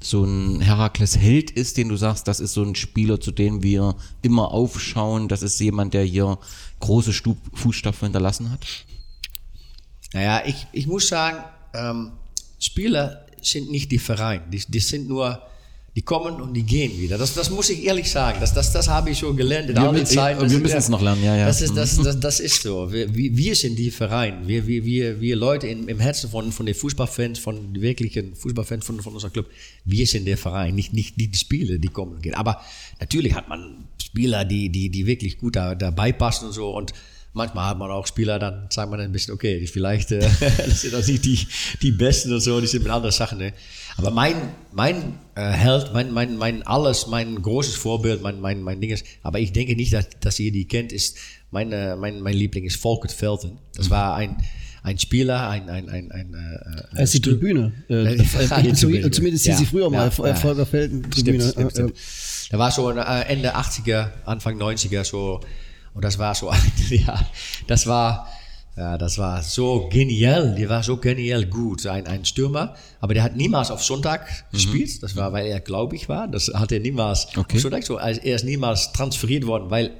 so 0.00 0.24
ein 0.24 0.60
Herakles-Held 0.60 1.50
ist, 1.50 1.76
den 1.76 1.88
du 1.88 1.96
sagst, 1.96 2.26
das 2.28 2.40
ist 2.40 2.54
so 2.54 2.62
ein 2.62 2.74
Spieler, 2.74 3.20
zu 3.20 3.30
dem 3.30 3.62
wir 3.62 3.94
immer 4.20 4.50
aufschauen, 4.50 5.28
das 5.28 5.42
ist 5.42 5.58
jemand, 5.60 5.94
der 5.94 6.04
hier 6.04 6.38
große 6.80 7.12
Stu 7.12 7.36
Fußstapfen 7.54 8.06
hinterlassen 8.06 8.50
hat? 8.50 8.66
Naja, 10.12 10.42
ich, 10.44 10.66
ich 10.72 10.86
muss 10.86 11.08
sagen, 11.08 11.44
ähm, 11.74 12.12
Spieler 12.58 13.26
sind 13.40 13.70
nicht 13.70 13.90
die 13.90 13.98
Vereine. 13.98 14.44
Die, 14.50 14.62
die 14.66 14.80
sind 14.80 15.08
nur, 15.08 15.40
die 15.94 16.00
kommen 16.02 16.40
und 16.40 16.54
die 16.54 16.62
gehen 16.62 16.98
wieder. 16.98 17.18
Das, 17.18 17.34
das 17.34 17.50
muss 17.50 17.68
ich 17.68 17.84
ehrlich 17.84 18.10
sagen. 18.10 18.38
Das, 18.40 18.54
das, 18.54 18.72
das 18.72 18.88
habe 18.88 19.10
ich 19.10 19.18
schon 19.18 19.36
gelernt 19.36 19.68
in 19.68 19.76
Wir 19.76 19.82
all 19.82 19.94
den 19.94 20.04
mü- 20.06 20.14
Zeiten. 20.14 20.40
wir 20.40 20.48
Das- 20.48 20.58
müssen 20.58 20.76
es 20.78 20.88
noch 20.88 21.02
lernen, 21.02 21.22
ja, 21.22 21.36
ja. 21.36 21.46
Das 21.46 21.60
ist, 21.60 21.76
das, 21.76 21.98
das, 21.98 22.18
das 22.18 22.40
ist 22.40 22.62
so. 22.62 22.90
Wir, 22.90 23.14
wir 23.14 23.54
sind 23.54 23.76
die 23.76 23.90
Vereine. 23.90 24.48
Wir, 24.48 24.66
wir, 24.66 24.84
wir, 24.86 25.20
wir 25.20 25.36
Leute 25.36 25.66
im, 25.66 25.88
im 25.88 26.00
Herzen 26.00 26.30
von, 26.30 26.50
von 26.50 26.64
den 26.64 26.74
Fußballfans, 26.74 27.38
von 27.38 27.74
den 27.74 27.82
wirklichen 27.82 28.34
Fußballfans 28.34 28.86
von, 28.86 29.02
von 29.02 29.12
unserem 29.12 29.34
Club, 29.34 29.46
wir 29.84 30.06
sind 30.06 30.24
der 30.24 30.38
Verein, 30.38 30.74
nicht, 30.74 30.94
nicht 30.94 31.20
die, 31.20 31.28
die 31.28 31.38
Spieler, 31.38 31.76
die 31.76 31.88
kommen 31.88 32.12
und 32.14 32.22
gehen. 32.22 32.34
Aber 32.34 32.62
natürlich 32.98 33.34
hat 33.34 33.50
man 33.50 33.84
Spieler, 34.02 34.46
die, 34.46 34.70
die, 34.70 34.88
die 34.88 35.04
wirklich 35.06 35.36
gut 35.36 35.56
da, 35.56 35.74
dabei 35.74 36.12
passen 36.12 36.46
und 36.46 36.52
so. 36.52 36.70
Und 36.74 36.94
manchmal 37.34 37.68
hat 37.68 37.78
man 37.78 37.90
auch 37.90 38.06
Spieler, 38.06 38.38
dann 38.38 38.66
sagt 38.70 38.90
man 38.90 38.98
ein 39.00 39.12
bisschen, 39.12 39.34
okay, 39.34 39.66
vielleicht 39.66 40.10
äh, 40.12 40.20
das 40.66 40.80
sind 40.80 40.94
auch 40.94 41.06
nicht 41.06 41.22
die, 41.24 41.38
die 41.82 41.90
Besten 41.92 42.32
und 42.32 42.40
so, 42.40 42.60
die 42.62 42.66
sind 42.66 42.82
mit 42.82 42.92
anderen 42.92 43.12
Sachen. 43.12 43.36
Ne? 43.38 43.52
Aber 43.96 44.10
mein, 44.10 44.34
mein 44.72 45.18
äh, 45.34 45.50
Held, 45.50 45.92
mein, 45.92 46.12
mein, 46.12 46.36
mein 46.36 46.62
alles, 46.66 47.06
mein 47.06 47.40
großes 47.40 47.74
Vorbild, 47.74 48.22
mein, 48.22 48.40
mein, 48.40 48.62
mein 48.62 48.80
Ding 48.80 48.90
ist, 48.90 49.04
aber 49.22 49.38
ich 49.38 49.52
denke 49.52 49.76
nicht, 49.76 49.92
dass, 49.92 50.06
dass 50.20 50.38
ihr 50.40 50.50
die 50.52 50.66
kennt, 50.66 50.92
ist, 50.92 51.16
meine, 51.50 51.96
mein, 51.98 52.20
mein 52.20 52.34
Liebling 52.34 52.64
ist 52.64 52.76
Volkert 52.76 53.12
Felten. 53.12 53.58
Das 53.74 53.90
war 53.90 54.14
ein, 54.16 54.36
ein 54.82 54.98
Spieler, 54.98 55.48
ein, 55.50 55.68
ein, 55.68 55.88
ein, 55.90 56.10
ein, 56.10 56.34
äh, 56.34 56.98
Als 56.98 57.12
die 57.12 57.18
Stu- 57.18 57.30
Tribüne. 57.32 57.72
Äh, 57.88 57.94
äh, 58.16 58.62
die 58.62 58.72
Tribüne. 58.72 59.10
Zumindest 59.10 59.44
hieß 59.44 59.52
Ja, 59.54 59.58
sie 59.58 59.66
früher 59.66 59.90
mal 59.90 60.10
ja, 60.16 60.24
äh. 60.26 60.34
Volker 60.36 60.66
Felden 60.66 61.08
Tribüne. 61.10 61.42
Stimmt, 61.50 61.52
stimmt, 61.52 61.78
Äh, 61.78 61.82
äh, 61.82 61.94
stimmt. 61.94 62.50
Da 62.50 62.58
war 62.58 62.70
so 62.70 62.90
äh, 62.90 63.22
Ende 63.28 63.54
80er, 63.56 64.08
Anfang 64.24 64.58
90er 64.60 65.04
so. 65.04 65.40
Und 65.94 66.04
das 66.04 66.18
war 66.18 66.34
so, 66.34 66.50
ja, 66.90 67.26
das 67.66 67.86
war, 67.86 68.26
ja, 68.76 68.96
das 68.96 69.18
war 69.18 69.42
so 69.42 69.88
genial. 69.90 70.54
Der 70.54 70.68
war 70.68 70.82
so 70.82 70.96
genial 70.96 71.44
gut. 71.44 71.86
Ein, 71.86 72.06
ein 72.06 72.24
Stürmer. 72.24 72.74
Aber 73.00 73.12
der 73.12 73.22
hat 73.22 73.36
niemals 73.36 73.70
auf 73.70 73.84
Sonntag 73.84 74.26
gespielt. 74.50 75.02
Das 75.02 75.14
war, 75.14 75.32
weil 75.32 75.46
er 75.46 75.60
gläubig 75.60 76.08
war. 76.08 76.26
Das 76.26 76.50
hat 76.54 76.72
er 76.72 76.80
niemals 76.80 77.26
Okay. 77.36 77.56
auf 77.56 77.60
Sonntag 77.60 77.84
so. 77.84 77.98
Also 77.98 78.20
er 78.22 78.36
ist 78.36 78.44
niemals 78.44 78.92
transferiert 78.92 79.46
worden, 79.46 79.70
weil 79.70 79.90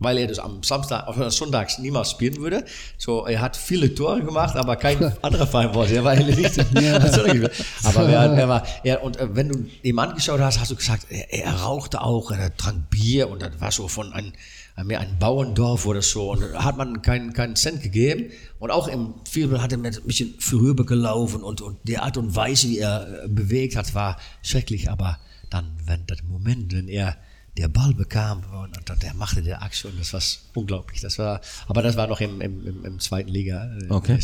weil 0.00 0.18
er 0.18 0.26
das 0.26 0.38
am 0.38 0.62
Samstag 0.62 1.06
auf 1.06 1.16
Sonntags 1.32 1.78
niemals 1.78 2.10
spielen 2.10 2.36
würde. 2.36 2.64
So, 2.98 3.26
er 3.26 3.40
hat 3.40 3.56
viele 3.56 3.94
Tore 3.94 4.22
gemacht, 4.22 4.56
aber 4.56 4.76
kein 4.76 5.02
anderer 5.22 5.46
Verein 5.46 5.74
wollte. 5.74 5.94
Er 5.94 6.04
war 6.04 6.16
nicht. 6.16 6.58
aber 7.84 8.08
er, 8.08 8.32
er 8.32 8.48
war, 8.48 8.66
er, 8.82 9.02
und 9.02 9.16
äh, 9.16 9.34
wenn 9.34 9.48
du 9.48 9.66
ihm 9.82 9.98
angeschaut 9.98 10.40
hast, 10.40 10.60
hast 10.60 10.70
du 10.70 10.76
gesagt, 10.76 11.06
er, 11.08 11.32
er 11.32 11.52
rauchte 11.54 12.02
auch, 12.02 12.30
er 12.32 12.54
trank 12.56 12.90
Bier 12.90 13.30
und 13.30 13.40
das 13.40 13.60
war 13.60 13.70
so 13.70 13.88
von 13.88 14.12
ein, 14.12 14.32
ein, 14.76 14.86
mehr 14.86 15.00
ein 15.00 15.18
Bauerndorf 15.18 15.86
oder 15.86 16.02
so. 16.02 16.32
Und 16.32 16.40
da 16.40 16.64
hat 16.64 16.76
man 16.76 17.02
keinen 17.02 17.32
keinen 17.32 17.56
Cent 17.56 17.82
gegeben. 17.82 18.30
Und 18.58 18.70
auch 18.70 18.88
im 18.88 19.14
Fieber 19.28 19.62
hat 19.62 19.72
er 19.72 19.78
mit 19.78 19.96
ein 19.96 20.06
bisschen 20.06 20.34
vorübergelaufen 20.38 21.42
und, 21.42 21.60
und 21.60 21.78
die 21.84 21.98
Art 21.98 22.16
und 22.16 22.34
Weise, 22.34 22.68
wie 22.68 22.78
er 22.78 23.24
äh, 23.24 23.28
bewegt 23.28 23.76
hat, 23.76 23.94
war 23.94 24.18
schrecklich. 24.42 24.90
Aber 24.90 25.18
dann, 25.50 25.76
wenn 25.84 26.06
der 26.06 26.18
Moment, 26.28 26.72
wenn 26.72 26.88
er 26.88 27.16
der 27.56 27.68
Ball 27.68 27.94
bekam 27.94 28.42
und, 28.52 28.76
und, 28.76 28.90
und 28.90 29.04
er 29.04 29.14
machte 29.14 29.40
die 29.40 29.54
Aktion, 29.54 29.92
das 29.96 30.12
war 30.12 30.20
unglaublich. 30.54 31.00
Das 31.00 31.18
war, 31.18 31.40
aber 31.68 31.82
das 31.82 31.96
war 31.96 32.08
noch 32.08 32.20
im, 32.20 32.40
im, 32.40 32.84
im, 32.84 32.98
zweiten 32.98 33.28
Liga, 33.30 33.72
äh, 33.78 33.90
Okay. 33.90 34.18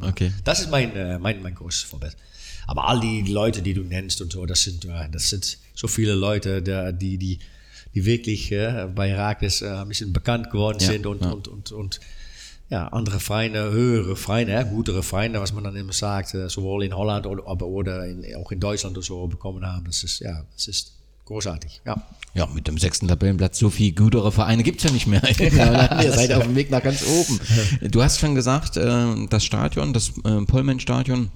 Okay. 0.00 0.32
Das 0.44 0.60
ist 0.60 0.70
mein, 0.70 0.94
äh, 0.94 1.18
mein, 1.18 1.42
mein 1.42 1.56
großes 1.56 1.82
Vorbild. 1.82 2.16
Aber 2.68 2.86
all 2.86 3.00
die 3.00 3.22
Leute, 3.22 3.62
die 3.62 3.74
du 3.74 3.82
nennst 3.82 4.20
und 4.20 4.30
so, 4.30 4.46
das 4.46 4.62
sind, 4.62 4.86
das 5.10 5.30
sind 5.30 5.58
so 5.74 5.88
viele 5.88 6.14
Leute, 6.14 6.62
der, 6.62 6.92
die, 6.92 7.18
die, 7.18 7.40
die 7.94 8.04
wirklich 8.04 8.52
äh, 8.52 8.88
bei 8.94 9.08
Herakles 9.08 9.62
äh, 9.62 9.68
ein 9.68 9.88
bisschen 9.88 10.12
bekannt 10.12 10.50
geworden 10.50 10.78
Ja, 10.80 10.86
sind 10.86 11.06
und, 11.06 11.22
ja. 11.22 11.30
und, 11.30 11.48
und, 11.48 11.72
und 11.72 12.00
ja, 12.68 12.86
andere 12.88 13.18
Vereine, 13.18 13.70
höhere 13.72 14.14
Vereine, 14.14 14.64
gutere 14.64 15.02
Vereine, 15.02 15.40
was 15.40 15.52
man 15.52 15.64
dann 15.64 15.74
immer 15.74 15.92
sagt, 15.92 16.34
äh, 16.34 16.48
sowohl 16.48 16.84
in 16.84 16.94
Holland 16.94 17.26
oder, 17.26 17.44
aber 17.46 17.66
oder 17.66 18.06
in, 18.06 18.24
auch 18.36 18.52
in 18.52 18.60
Deutschland 18.60 18.96
oder 18.96 19.04
so 19.04 19.26
bekommen 19.26 19.66
haben. 19.66 19.86
Das 19.86 20.04
ist, 20.04 20.20
ja, 20.20 20.44
das 20.54 20.68
ist 20.68 20.92
großartig. 21.24 21.80
Ja. 21.84 22.00
Ja, 22.32 22.46
mit 22.46 22.68
dem 22.68 22.78
sechsten 22.78 23.08
Tabellenplatz 23.08 23.58
so 23.58 23.70
viel 23.70 23.92
gutere 23.92 24.30
Vereine 24.30 24.62
gibt's 24.62 24.84
ja 24.84 24.92
nicht 24.92 25.08
mehr. 25.08 25.20
ja, 25.38 26.00
ihr 26.02 26.12
seid 26.12 26.32
auf 26.32 26.44
dem 26.44 26.54
Weg 26.54 26.70
nach 26.70 26.82
ganz 26.82 27.04
oben. 27.04 27.40
Du 27.90 28.04
hast 28.04 28.20
schon 28.20 28.36
gesagt, 28.36 28.76
äh, 28.76 29.26
das 29.28 29.44
Stadion, 29.44 29.92
das 29.92 30.12
Pollmann-Stadion, 30.46 31.30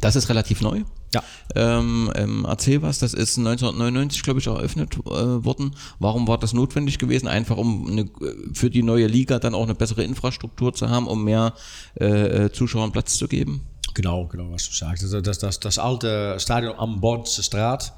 das 0.00 0.16
ist 0.16 0.28
relativ 0.28 0.60
neu. 0.60 0.82
Ja. 1.14 1.22
Ähm, 1.54 2.12
ähm, 2.14 2.46
erzähl 2.48 2.82
was, 2.82 2.98
das 2.98 3.14
ist 3.14 3.38
1999, 3.38 4.22
glaube 4.22 4.40
ich, 4.40 4.46
eröffnet 4.46 4.96
äh, 4.96 5.44
worden. 5.44 5.74
Warum 5.98 6.28
war 6.28 6.38
das 6.38 6.52
notwendig 6.52 6.98
gewesen? 6.98 7.28
Einfach 7.28 7.56
um 7.56 7.86
eine, 7.88 8.10
für 8.52 8.70
die 8.70 8.82
neue 8.82 9.06
Liga 9.06 9.38
dann 9.38 9.54
auch 9.54 9.62
eine 9.62 9.74
bessere 9.74 10.02
Infrastruktur 10.02 10.74
zu 10.74 10.90
haben, 10.90 11.06
um 11.06 11.24
mehr 11.24 11.54
äh, 11.98 12.44
äh, 12.44 12.52
Zuschauern 12.52 12.92
Platz 12.92 13.16
zu 13.16 13.28
geben? 13.28 13.66
Genau, 13.94 14.26
genau, 14.26 14.52
was 14.52 14.68
du 14.68 14.74
sagst. 14.74 15.02
Das, 15.02 15.22
das, 15.22 15.38
das, 15.38 15.60
das 15.60 15.78
alte 15.78 16.36
Stadion 16.38 16.74
am 16.78 17.00
Bordse 17.00 17.42
Straat. 17.42 17.94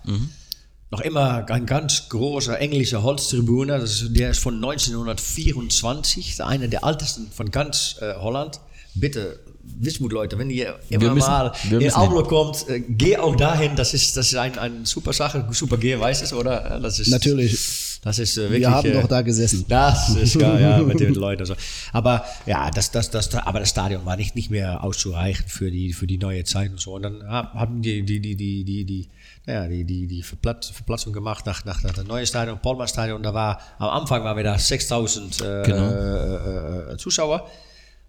Noch 0.91 1.01
immer 1.03 1.45
ein 1.51 1.67
ganz 1.67 2.09
großer 2.09 2.59
englischer 2.61 3.03
Holztribüne. 3.03 3.79
Das 3.79 4.03
ist, 4.03 4.17
der 4.17 4.31
ist 4.31 4.39
von 4.39 4.55
1924, 4.55 6.43
einer 6.43 6.69
der 6.69 6.83
ältesten 6.85 7.31
von 7.31 7.51
ganz 7.51 7.97
äh, 8.01 8.15
Holland. 8.15 8.61
Bitte, 9.01 9.39
Wismut 9.81 10.13
Leute, 10.13 10.39
wenn 10.39 10.51
ihr 10.51 10.79
immer 10.89 11.13
müssen- 11.15 11.27
mal 11.29 11.53
wir 11.69 11.81
in 11.81 11.93
Aumlo 11.93 12.23
kommt, 12.25 12.69
äh, 12.69 12.81
geh 12.81 13.17
auch 13.19 13.37
dahin. 13.37 13.77
Das 13.77 13.95
ist, 13.95 14.17
das 14.17 14.29
ist 14.29 14.35
ein, 14.37 14.59
eine 14.59 14.85
super 14.87 15.13
Sache. 15.13 15.47
Super 15.53 15.77
G, 15.77 15.99
weißt 15.99 16.23
du 16.23 16.25
es, 16.25 16.33
oder? 16.33 16.81
Das 16.81 16.99
ist, 16.99 17.09
Natürlich. 17.11 18.01
Das 18.03 18.19
ist 18.19 18.37
äh, 18.39 18.43
wirklich. 18.43 18.61
Wir 18.61 18.71
haben 18.71 18.89
äh, 18.89 18.93
doch 18.95 19.09
da 19.09 19.23
gesessen. 19.23 19.65
das 19.69 20.11
ist 20.17 20.39
geil, 20.39 20.61
ja, 20.63 20.79
mit 20.83 20.99
den 21.01 21.15
Leuten. 21.15 21.45
So. 21.45 21.55
Aber 21.93 22.25
ja, 22.47 22.71
das, 22.71 22.91
das, 22.93 23.11
das, 23.11 23.33
aber 23.35 23.61
das 23.61 23.69
Stadion 23.71 24.07
war 24.07 24.17
nicht, 24.17 24.35
nicht 24.37 24.51
mehr 24.51 24.83
auszureichen 24.83 25.45
für 25.49 25.71
die, 25.71 25.93
für 25.93 26.07
die 26.07 26.17
neue 26.19 26.45
Zeit 26.45 26.71
und 26.71 26.81
so. 26.81 26.95
Und 26.95 27.03
dann 27.03 27.23
ha- 27.29 27.53
haben 27.55 27.83
die, 27.83 28.03
die, 28.05 28.21
die, 28.21 28.37
die, 28.37 28.65
die, 28.65 28.85
die, 28.85 29.09
naja, 29.47 29.69
die, 29.69 29.85
die, 29.85 30.07
die 30.07 30.23
Verplatz, 30.23 30.69
Verplatzung 30.69 31.13
gemacht 31.13 31.45
nach, 31.45 31.65
nach, 31.65 31.83
nach 31.83 31.93
dem 31.93 32.07
neuen 32.07 32.27
Stadion, 32.27 32.59
Polman 32.61 32.89
Stadion. 32.89 33.23
Da 33.23 33.35
war, 33.35 33.61
am 33.79 33.89
Anfang 33.91 34.23
waren 34.25 34.37
wir 34.37 34.45
da 34.45 34.59
6000 34.59 35.41
äh, 35.41 35.63
Genau. 35.65 35.91
äh, 35.91 36.93
äh, 36.95 36.97
Zuschauer. 36.97 37.49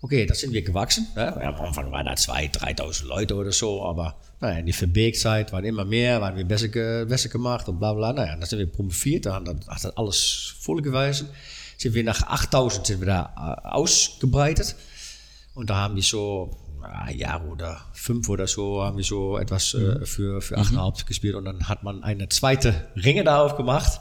Okay, 0.01 0.25
da 0.25 0.33
sind 0.33 0.53
wir 0.53 0.61
gewachsen. 0.61 1.07
Ne? 1.15 1.35
Am 1.41 1.55
Anfang 1.55 1.91
waren 1.91 2.05
da 2.05 2.13
2.000, 2.13 2.77
3.000 2.77 3.05
Leute 3.05 3.35
oder 3.35 3.51
so, 3.51 3.83
aber 3.83 4.15
naja, 4.39 4.59
in 4.59 4.65
die 4.65 4.73
Verbeekzeit 4.73 5.51
waren 5.51 5.65
immer 5.65 5.83
mehr, 5.83 6.21
waren 6.21 6.37
wir 6.37 6.45
besser, 6.45 6.69
besser 7.05 7.27
gemacht 7.27 7.67
und 7.67 7.79
bla 7.79 7.93
bla. 7.93 8.13
Naja, 8.13 8.35
dann 8.37 8.47
sind 8.47 8.59
wir 8.59 8.71
promoviert, 8.71 9.25
dann 9.25 9.47
hat 9.67 9.83
das 9.83 9.97
alles 9.97 10.55
voll 10.59 10.81
gewesen. 10.81 11.27
Sind 11.77 11.93
wir 11.93 12.03
nach 12.05 12.21
8.000 12.21 12.87
sind 12.87 13.01
wir 13.01 13.07
da 13.07 13.33
äh, 13.63 13.67
ausgebreitet 13.67 14.75
und 15.53 15.69
da 15.69 15.75
haben 15.75 15.95
wir 15.95 16.03
so 16.03 16.57
ein 16.81 17.17
Jahr 17.17 17.45
oder 17.45 17.81
fünf 17.91 18.29
oder 18.29 18.47
so 18.47 18.81
haben 18.81 18.95
wir 18.95 19.03
so 19.03 19.37
etwas 19.37 19.73
äh, 19.73 20.05
für, 20.05 20.41
für 20.41 20.57
8,5 20.57 21.05
gespielt 21.05 21.35
und 21.35 21.43
dann 21.43 21.67
hat 21.67 21.83
man 21.83 22.03
eine 22.03 22.29
zweite 22.29 22.87
Ringe 22.95 23.25
da 23.25 23.43
aufgemacht. 23.43 23.99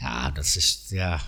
Ja, 0.00 0.32
das 0.32 0.56
ist 0.56 0.90
ja 0.90 1.20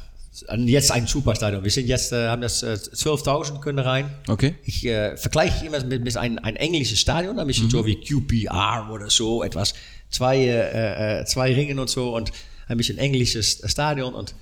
jetzt 0.67 0.91
ein 0.91 1.07
Superstadion. 1.07 1.63
Wir 1.63 1.71
sind 1.71 1.87
jetzt, 1.87 2.13
äh, 2.13 2.29
haben 2.29 2.43
das 2.43 2.63
äh, 2.63 2.73
12.000 2.73 3.61
können 3.61 3.79
rein. 3.79 4.13
Okay. 4.29 4.57
Ich 4.65 4.85
äh, 4.85 5.17
vergleiche 5.17 5.67
immer 5.67 5.83
mit, 5.85 6.03
mit 6.03 6.17
ein, 6.17 6.39
ein 6.39 6.57
englisches 6.57 7.01
Stadion, 7.01 7.39
ein 7.39 7.47
bisschen 7.47 7.71
so 7.71 7.87
wie 7.87 7.97
QPR 7.97 8.89
oder 8.93 9.11
so, 9.11 9.43
etwas, 9.43 9.75
zwei, 10.11 10.39
äh, 10.39 11.21
äh, 11.21 11.25
zwei 11.25 11.55
Ringen 11.55 11.79
und 11.79 11.89
so 11.89 12.15
und 12.15 12.33
ein 12.67 12.77
bisschen 12.77 12.99
englisches 12.99 13.63
Stadion 13.67 14.15
und 14.15 14.35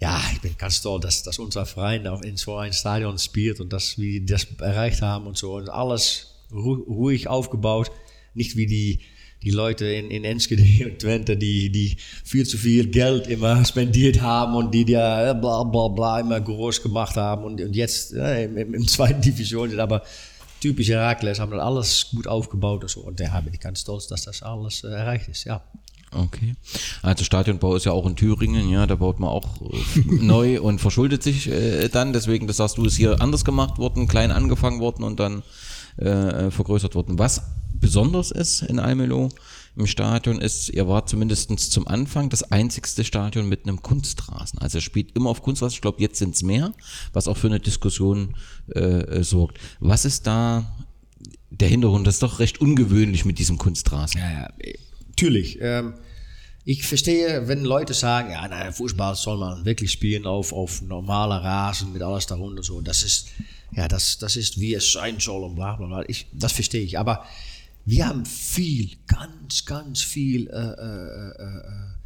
ja, 0.00 0.20
ich 0.32 0.40
bin 0.40 0.54
ganz 0.56 0.76
stolz, 0.76 1.02
dass, 1.02 1.22
dass 1.24 1.38
unser 1.38 1.66
Verein 1.66 2.06
auch 2.06 2.22
in 2.22 2.36
so 2.36 2.56
ein 2.56 2.72
Stadion 2.72 3.18
spielt 3.18 3.60
und 3.60 3.72
dass 3.72 3.98
wir 3.98 4.24
das 4.24 4.46
erreicht 4.60 5.02
haben 5.02 5.26
und 5.26 5.36
so 5.36 5.56
und 5.56 5.68
alles 5.68 6.34
ru 6.52 6.74
ruhig 6.74 7.26
aufgebaut, 7.26 7.90
nicht 8.34 8.56
wie 8.56 8.66
die 8.66 9.00
die 9.48 9.54
Leute 9.54 9.86
in, 9.86 10.10
in 10.10 10.24
Enschede 10.24 10.62
und 10.90 10.98
Twente, 10.98 11.36
die, 11.36 11.70
die 11.70 11.96
viel 12.24 12.46
zu 12.46 12.58
viel 12.58 12.88
Geld 12.88 13.26
immer 13.26 13.64
spendiert 13.64 14.20
haben 14.20 14.54
und 14.54 14.72
die 14.72 14.84
ja 14.86 15.32
bla 15.32 15.64
bla 15.64 15.88
bla 15.88 16.20
immer 16.20 16.40
groß 16.40 16.82
gemacht 16.82 17.16
haben 17.16 17.44
und, 17.44 17.60
und 17.60 17.74
jetzt 17.74 18.12
ja, 18.12 18.34
im, 18.34 18.56
im, 18.56 18.74
im 18.74 18.86
zweiten 18.86 19.20
Division 19.28 19.70
sind 19.70 19.80
aber 19.80 20.02
typisch 20.60 20.88
Herakles, 20.88 21.40
haben 21.40 21.52
das 21.52 21.60
alles 21.60 22.08
gut 22.10 22.26
aufgebaut 22.26 22.82
und 22.82 22.90
so 22.90 23.00
und 23.00 23.20
da 23.20 23.40
bin 23.40 23.54
ich 23.54 23.60
ganz 23.60 23.80
stolz, 23.80 24.06
dass 24.06 24.24
das 24.24 24.42
alles 24.42 24.84
äh, 24.84 24.88
erreicht 24.88 25.28
ist, 25.28 25.44
ja. 25.44 25.62
Okay. 26.10 26.54
Also 27.02 27.22
Stadionbau 27.22 27.76
ist 27.76 27.84
ja 27.84 27.92
auch 27.92 28.06
in 28.06 28.16
Thüringen, 28.16 28.70
ja, 28.70 28.86
da 28.86 28.94
baut 28.96 29.20
man 29.20 29.28
auch 29.28 29.46
äh, 29.60 30.00
neu 30.06 30.60
und 30.60 30.80
verschuldet 30.80 31.22
sich 31.22 31.48
äh, 31.48 31.88
dann. 31.88 32.14
Deswegen, 32.14 32.46
das 32.46 32.56
sagst 32.56 32.78
du, 32.78 32.86
ist 32.86 32.96
hier 32.96 33.20
anders 33.20 33.44
gemacht 33.44 33.76
worden, 33.76 34.08
klein 34.08 34.30
angefangen 34.30 34.80
worden 34.80 35.04
und 35.04 35.20
dann 35.20 35.42
äh, 35.98 36.50
vergrößert 36.50 36.94
worden. 36.94 37.18
Was 37.18 37.42
besonders 37.80 38.30
ist 38.30 38.62
in 38.62 38.78
Almelo 38.78 39.30
im 39.78 39.86
Stadion 39.86 40.40
ist, 40.40 40.70
ihr 40.70 40.88
wart 40.88 41.08
zumindest 41.08 41.50
zum 41.70 41.86
Anfang 41.86 42.30
das 42.30 42.42
einzigste 42.42 43.04
Stadion 43.04 43.48
mit 43.48 43.62
einem 43.62 43.80
Kunstrasen. 43.80 44.58
Also 44.58 44.78
es 44.78 44.84
spielt 44.84 45.14
immer 45.14 45.30
auf 45.30 45.40
Kunstrasen. 45.40 45.76
Ich 45.76 45.80
glaube, 45.80 46.00
jetzt 46.00 46.18
sind 46.18 46.34
es 46.34 46.42
mehr, 46.42 46.72
was 47.12 47.28
auch 47.28 47.36
für 47.36 47.46
eine 47.46 47.60
Diskussion 47.60 48.34
äh, 48.74 48.80
äh, 48.80 49.22
sorgt. 49.22 49.58
Was 49.78 50.04
ist 50.04 50.26
da 50.26 50.76
der 51.50 51.68
Hintergrund? 51.68 52.08
Das 52.08 52.14
ist 52.14 52.24
doch 52.24 52.40
recht 52.40 52.60
ungewöhnlich 52.60 53.24
mit 53.24 53.38
diesem 53.38 53.56
Kunstrasen. 53.56 54.20
Ja, 54.20 54.30
ja, 54.30 54.48
natürlich. 55.10 55.58
Ähm, 55.60 55.94
ich 56.64 56.84
verstehe, 56.84 57.46
wenn 57.46 57.64
Leute 57.64 57.94
sagen, 57.94 58.32
ja, 58.32 58.46
nein, 58.48 58.72
Fußball 58.72 59.14
soll 59.14 59.38
man 59.38 59.64
wirklich 59.64 59.92
spielen 59.92 60.26
auf, 60.26 60.52
auf 60.52 60.82
normaler 60.82 61.36
Rasen 61.36 61.92
mit 61.92 62.02
alles 62.02 62.26
darunter 62.26 62.64
so. 62.64 62.80
Das 62.80 63.04
ist, 63.04 63.28
ja, 63.70 63.86
das, 63.86 64.18
das 64.18 64.34
ist 64.34 64.58
wie 64.58 64.74
es 64.74 64.92
sein 64.92 65.20
soll 65.20 65.44
und 65.44 65.54
bla 65.54 65.76
bla 65.76 65.86
bla. 65.86 66.04
Ich, 66.08 66.26
das 66.32 66.50
verstehe 66.50 66.82
ich. 66.82 66.98
Aber 66.98 67.24
wir 67.84 68.06
haben 68.06 68.26
viel, 68.26 68.90
ganz, 69.06 69.64
ganz 69.64 70.02
viel, 70.02 70.48
äh, 70.48 70.52
äh, 70.52 71.30
äh, 71.30 71.58
äh, 71.58 71.98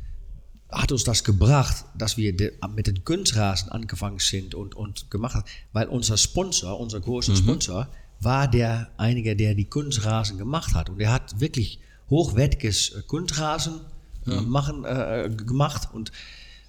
hat 0.70 0.92
uns 0.92 1.04
das 1.04 1.24
gebracht, 1.24 1.84
dass 1.96 2.16
wir 2.16 2.34
de, 2.34 2.52
mit 2.74 2.86
den 2.86 3.04
Kunstrasen 3.04 3.70
angefangen 3.70 4.18
sind 4.18 4.54
und, 4.54 4.74
und 4.74 5.10
gemacht 5.10 5.34
haben. 5.34 5.44
Weil 5.72 5.88
unser 5.88 6.16
Sponsor, 6.16 6.78
unser 6.80 7.00
großer 7.00 7.36
Sponsor, 7.36 7.88
war 8.20 8.48
der 8.48 8.90
einige, 8.96 9.36
der 9.36 9.54
die 9.54 9.66
Kunstrasen 9.66 10.38
gemacht 10.38 10.74
hat. 10.74 10.88
Und 10.88 11.00
er 11.00 11.12
hat 11.12 11.40
wirklich 11.40 11.80
hochwertiges 12.08 13.04
Kunstrasen 13.06 13.80
äh, 14.26 14.40
machen, 14.40 14.84
äh, 14.84 15.28
gemacht. 15.36 15.88
Und 15.92 16.12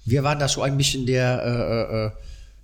wir 0.04 0.22
waren 0.22 0.38
da 0.38 0.48
so 0.48 0.60
ein 0.62 0.76
bisschen 0.76 1.06
der, 1.06 2.12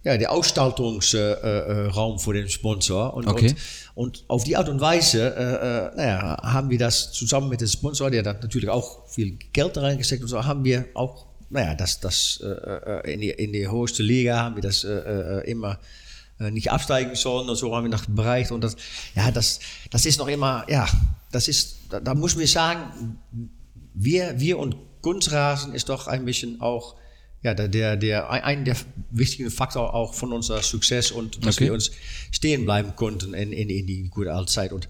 ja, 0.02 0.16
der 0.16 0.32
Ausstattungsraum 0.32 2.18
für 2.18 2.32
den 2.32 2.48
Sponsor. 2.48 3.12
Und, 3.14 3.26
Okay. 3.26 3.54
und, 3.94 4.18
und 4.20 4.24
auf 4.28 4.44
die 4.44 4.56
Art 4.56 4.68
und 4.68 4.80
Weise 4.80 5.34
äh, 5.36 5.94
äh, 5.94 5.96
naja, 5.96 6.38
haben 6.42 6.70
wir 6.70 6.78
das 6.78 7.12
zusammen 7.12 7.48
mit 7.48 7.60
dem 7.60 7.68
Sponsor, 7.68 8.10
der 8.10 8.24
hat 8.24 8.42
natürlich 8.42 8.70
auch 8.70 9.06
viel 9.08 9.36
Geld 9.52 9.76
da 9.76 9.82
reingesteckt 9.82 10.22
und 10.22 10.28
so, 10.28 10.42
haben 10.44 10.64
wir 10.64 10.86
auch, 10.94 11.26
naja, 11.50 11.74
das, 11.74 12.00
das 12.00 12.40
äh, 12.42 12.46
äh, 12.46 13.12
in, 13.12 13.20
die, 13.20 13.30
in 13.30 13.52
die 13.52 13.68
höchste 13.68 14.02
Liga 14.02 14.38
haben 14.38 14.54
wir 14.54 14.62
das 14.62 14.84
äh, 14.84 14.90
äh, 14.90 15.50
immer 15.50 15.78
äh, 16.38 16.50
nicht 16.50 16.70
absteigen 16.70 17.14
sollen 17.14 17.48
und 17.48 17.56
so 17.56 17.74
haben 17.76 17.84
wir 17.84 17.90
noch 17.90 18.06
bereicht 18.06 18.52
und 18.52 18.62
das, 18.64 18.76
ja, 19.14 19.30
das, 19.30 19.60
das 19.90 20.06
ist 20.06 20.18
noch 20.18 20.28
immer, 20.28 20.64
ja, 20.68 20.88
das 21.30 21.46
ist, 21.46 21.76
da, 21.90 22.00
da 22.00 22.14
muss 22.14 22.36
man 22.36 22.46
sagen, 22.46 23.18
wir, 23.92 24.40
wir 24.40 24.58
und 24.58 24.76
Kunstrasen 25.02 25.74
ist 25.74 25.90
doch 25.90 26.06
ein 26.06 26.24
bisschen 26.24 26.60
auch 26.60 26.96
ja, 27.42 27.54
der, 27.54 27.68
der, 27.68 27.96
der, 27.96 28.30
ein 28.30 28.64
der 28.64 28.76
wichtigen 29.10 29.50
Faktor 29.50 29.94
auch 29.94 30.14
von 30.14 30.32
unser 30.32 30.62
Success 30.62 31.10
und 31.10 31.44
dass 31.44 31.56
Okay. 31.56 31.66
wir 31.66 31.72
uns 31.72 31.90
stehen 32.30 32.64
bleiben 32.64 32.94
konnten 32.96 33.32
in, 33.34 33.52
in, 33.52 33.70
in 33.70 33.86
die 33.86 34.08
gute 34.08 34.32
alte 34.32 34.52
Zeit. 34.52 34.72
Und 34.72 34.88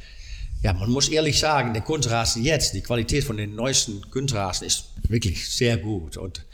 ja, 0.62 0.72
man 0.72 0.90
muss 0.90 1.08
ehrlich 1.08 1.38
sagen, 1.38 1.72
der 1.72 1.82
Kunstrasen 1.82 2.42
jetzt, 2.42 2.74
die 2.74 2.82
Qualität 2.82 3.24
von 3.24 3.36
den 3.36 3.54
neuesten 3.54 4.10
Kunstrasen 4.10 4.66
ist 4.66 4.86
wirklich 5.08 5.48
sehr 5.48 5.78
gut. 5.78 6.16
Und 6.16 6.44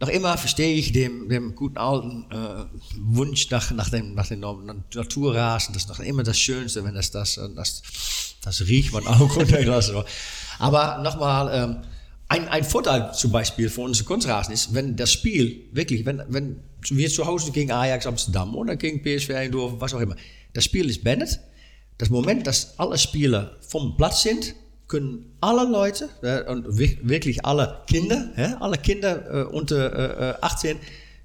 noch 0.00 0.08
immer 0.08 0.38
verstehe 0.38 0.74
ich 0.76 0.92
dem, 0.92 1.28
dem 1.28 1.54
guten 1.54 1.78
alten 1.78 2.24
äh, 2.30 2.64
Wunsch 2.98 3.50
nach, 3.50 3.70
nach, 3.72 3.90
dem, 3.90 4.14
nach 4.14 4.28
dem 4.28 4.40
Naturrasen. 4.40 5.74
Das 5.74 5.84
ist 5.84 5.88
noch 5.88 6.00
immer 6.00 6.22
das 6.22 6.38
Schönste, 6.38 6.84
wenn 6.84 6.94
das 6.94 7.10
das, 7.10 7.40
das, 7.56 7.82
das 8.42 8.60
riecht 8.66 8.92
man 8.92 9.06
auch. 9.06 9.36
Und 9.36 9.82
so. 9.82 10.04
Aber 10.58 10.98
nochmal, 11.02 11.50
ähm, 11.52 11.76
ein, 12.28 12.48
ein 12.48 12.64
Vorteil 12.64 13.12
zum 13.14 13.30
Beispiel 13.32 13.68
für 13.68 13.82
unsere 13.82 14.06
Kunstrasen 14.06 14.52
ist, 14.54 14.74
wenn 14.74 14.96
das 14.96 15.12
Spiel 15.12 15.62
wirklich, 15.72 16.04
wenn, 16.06 16.22
wenn 16.28 16.60
wir 16.88 17.08
zu 17.10 17.26
Hause 17.26 17.52
gegen 17.52 17.70
Ajax 17.70 18.06
Amsterdam 18.06 18.54
oder 18.54 18.76
gegen 18.76 19.02
PSV 19.02 19.30
Eindhoven, 19.30 19.80
was 19.80 19.94
auch 19.94 20.00
immer, 20.00 20.16
das 20.52 20.64
Spiel 20.64 20.88
ist 20.90 21.04
beendet. 21.04 21.40
Das 21.98 22.10
Moment, 22.10 22.46
dass 22.46 22.78
alle 22.78 22.98
Spieler 22.98 23.56
vom 23.68 23.96
Platz 23.96 24.22
sind, 24.22 24.54
können 24.88 25.32
alle 25.40 25.68
Leute 25.70 26.08
äh, 26.22 26.42
und 26.50 26.78
wi- 26.78 26.98
wirklich 27.02 27.44
alle 27.44 27.78
Kinder, 27.86 28.30
hä, 28.34 28.54
alle 28.60 28.76
Kinder 28.78 29.42
äh, 29.42 29.44
unter 29.44 30.32
äh, 30.32 30.42
18 30.42 30.76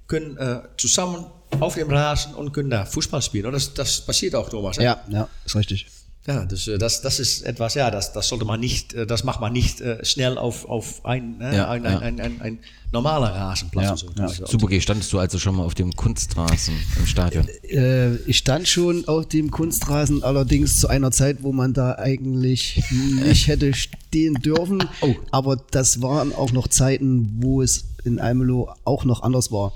können 0.06 0.36
äh, 0.38 0.60
zusammen 0.76 1.26
auf 1.60 1.74
dem 1.74 1.90
Rasen 1.90 2.34
und 2.34 2.52
können 2.52 2.70
da 2.70 2.84
Fußball 2.84 3.20
spielen. 3.22 3.46
Und 3.46 3.52
das, 3.52 3.74
das 3.74 4.00
passiert 4.04 4.34
auch, 4.34 4.48
Thomas. 4.48 4.76
Ja, 4.76 5.04
ja, 5.08 5.28
ist 5.44 5.56
richtig. 5.56 5.86
Ja, 6.30 6.44
das, 6.44 6.68
äh, 6.68 6.78
das, 6.78 7.02
das 7.02 7.18
ist 7.18 7.42
etwas, 7.42 7.74
ja, 7.74 7.90
das, 7.90 8.12
das 8.12 8.28
sollte 8.28 8.44
man 8.44 8.60
nicht, 8.60 8.94
äh, 8.94 9.06
das 9.06 9.24
macht 9.24 9.40
man 9.40 9.52
nicht 9.52 9.80
äh, 9.80 10.04
schnell 10.04 10.38
auf, 10.38 10.68
auf 10.68 11.04
ein, 11.04 11.40
äh, 11.40 11.56
Ja, 11.56 11.70
ein, 11.70 11.84
ja. 11.84 11.98
ein, 11.98 12.20
ein, 12.20 12.40
ein, 12.40 12.58
normaler 12.92 13.28
Rasenplatz. 13.28 13.84
Ja, 13.84 13.96
so. 13.96 14.08
ja. 14.16 14.46
Super 14.46 14.68
G, 14.68 14.80
standest 14.80 15.12
du 15.12 15.18
also 15.18 15.38
schon 15.38 15.56
mal 15.56 15.64
auf 15.64 15.74
dem 15.74 15.94
Kunstrasen 15.94 16.74
im 16.96 17.06
Stadion? 17.06 17.48
Äh, 17.62 18.16
ich 18.26 18.38
stand 18.38 18.68
schon 18.68 19.06
auf 19.08 19.26
dem 19.26 19.50
Kunstrasen, 19.50 20.22
allerdings 20.22 20.78
zu 20.78 20.88
einer 20.88 21.10
Zeit, 21.10 21.42
wo 21.42 21.52
man 21.52 21.72
da 21.72 21.96
eigentlich 21.96 22.82
nicht 22.90 23.48
hätte 23.48 23.74
stehen 23.74 24.34
dürfen. 24.34 24.82
Oh. 25.00 25.14
Aber 25.30 25.56
das 25.56 26.00
waren 26.02 26.32
auch 26.32 26.52
noch 26.52 26.68
Zeiten, 26.68 27.38
wo 27.40 27.62
es 27.62 27.84
in 28.04 28.18
Almelo 28.18 28.72
auch 28.84 29.04
noch 29.04 29.22
anders 29.22 29.52
war. 29.52 29.72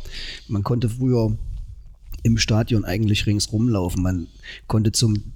Man 0.48 0.62
konnte 0.62 0.88
früher 0.88 1.36
im 2.22 2.38
Stadion 2.38 2.84
eigentlich 2.84 3.26
ringsrum 3.26 3.68
laufen. 3.68 4.02
Man 4.02 4.26
konnte 4.66 4.92
zum 4.92 5.33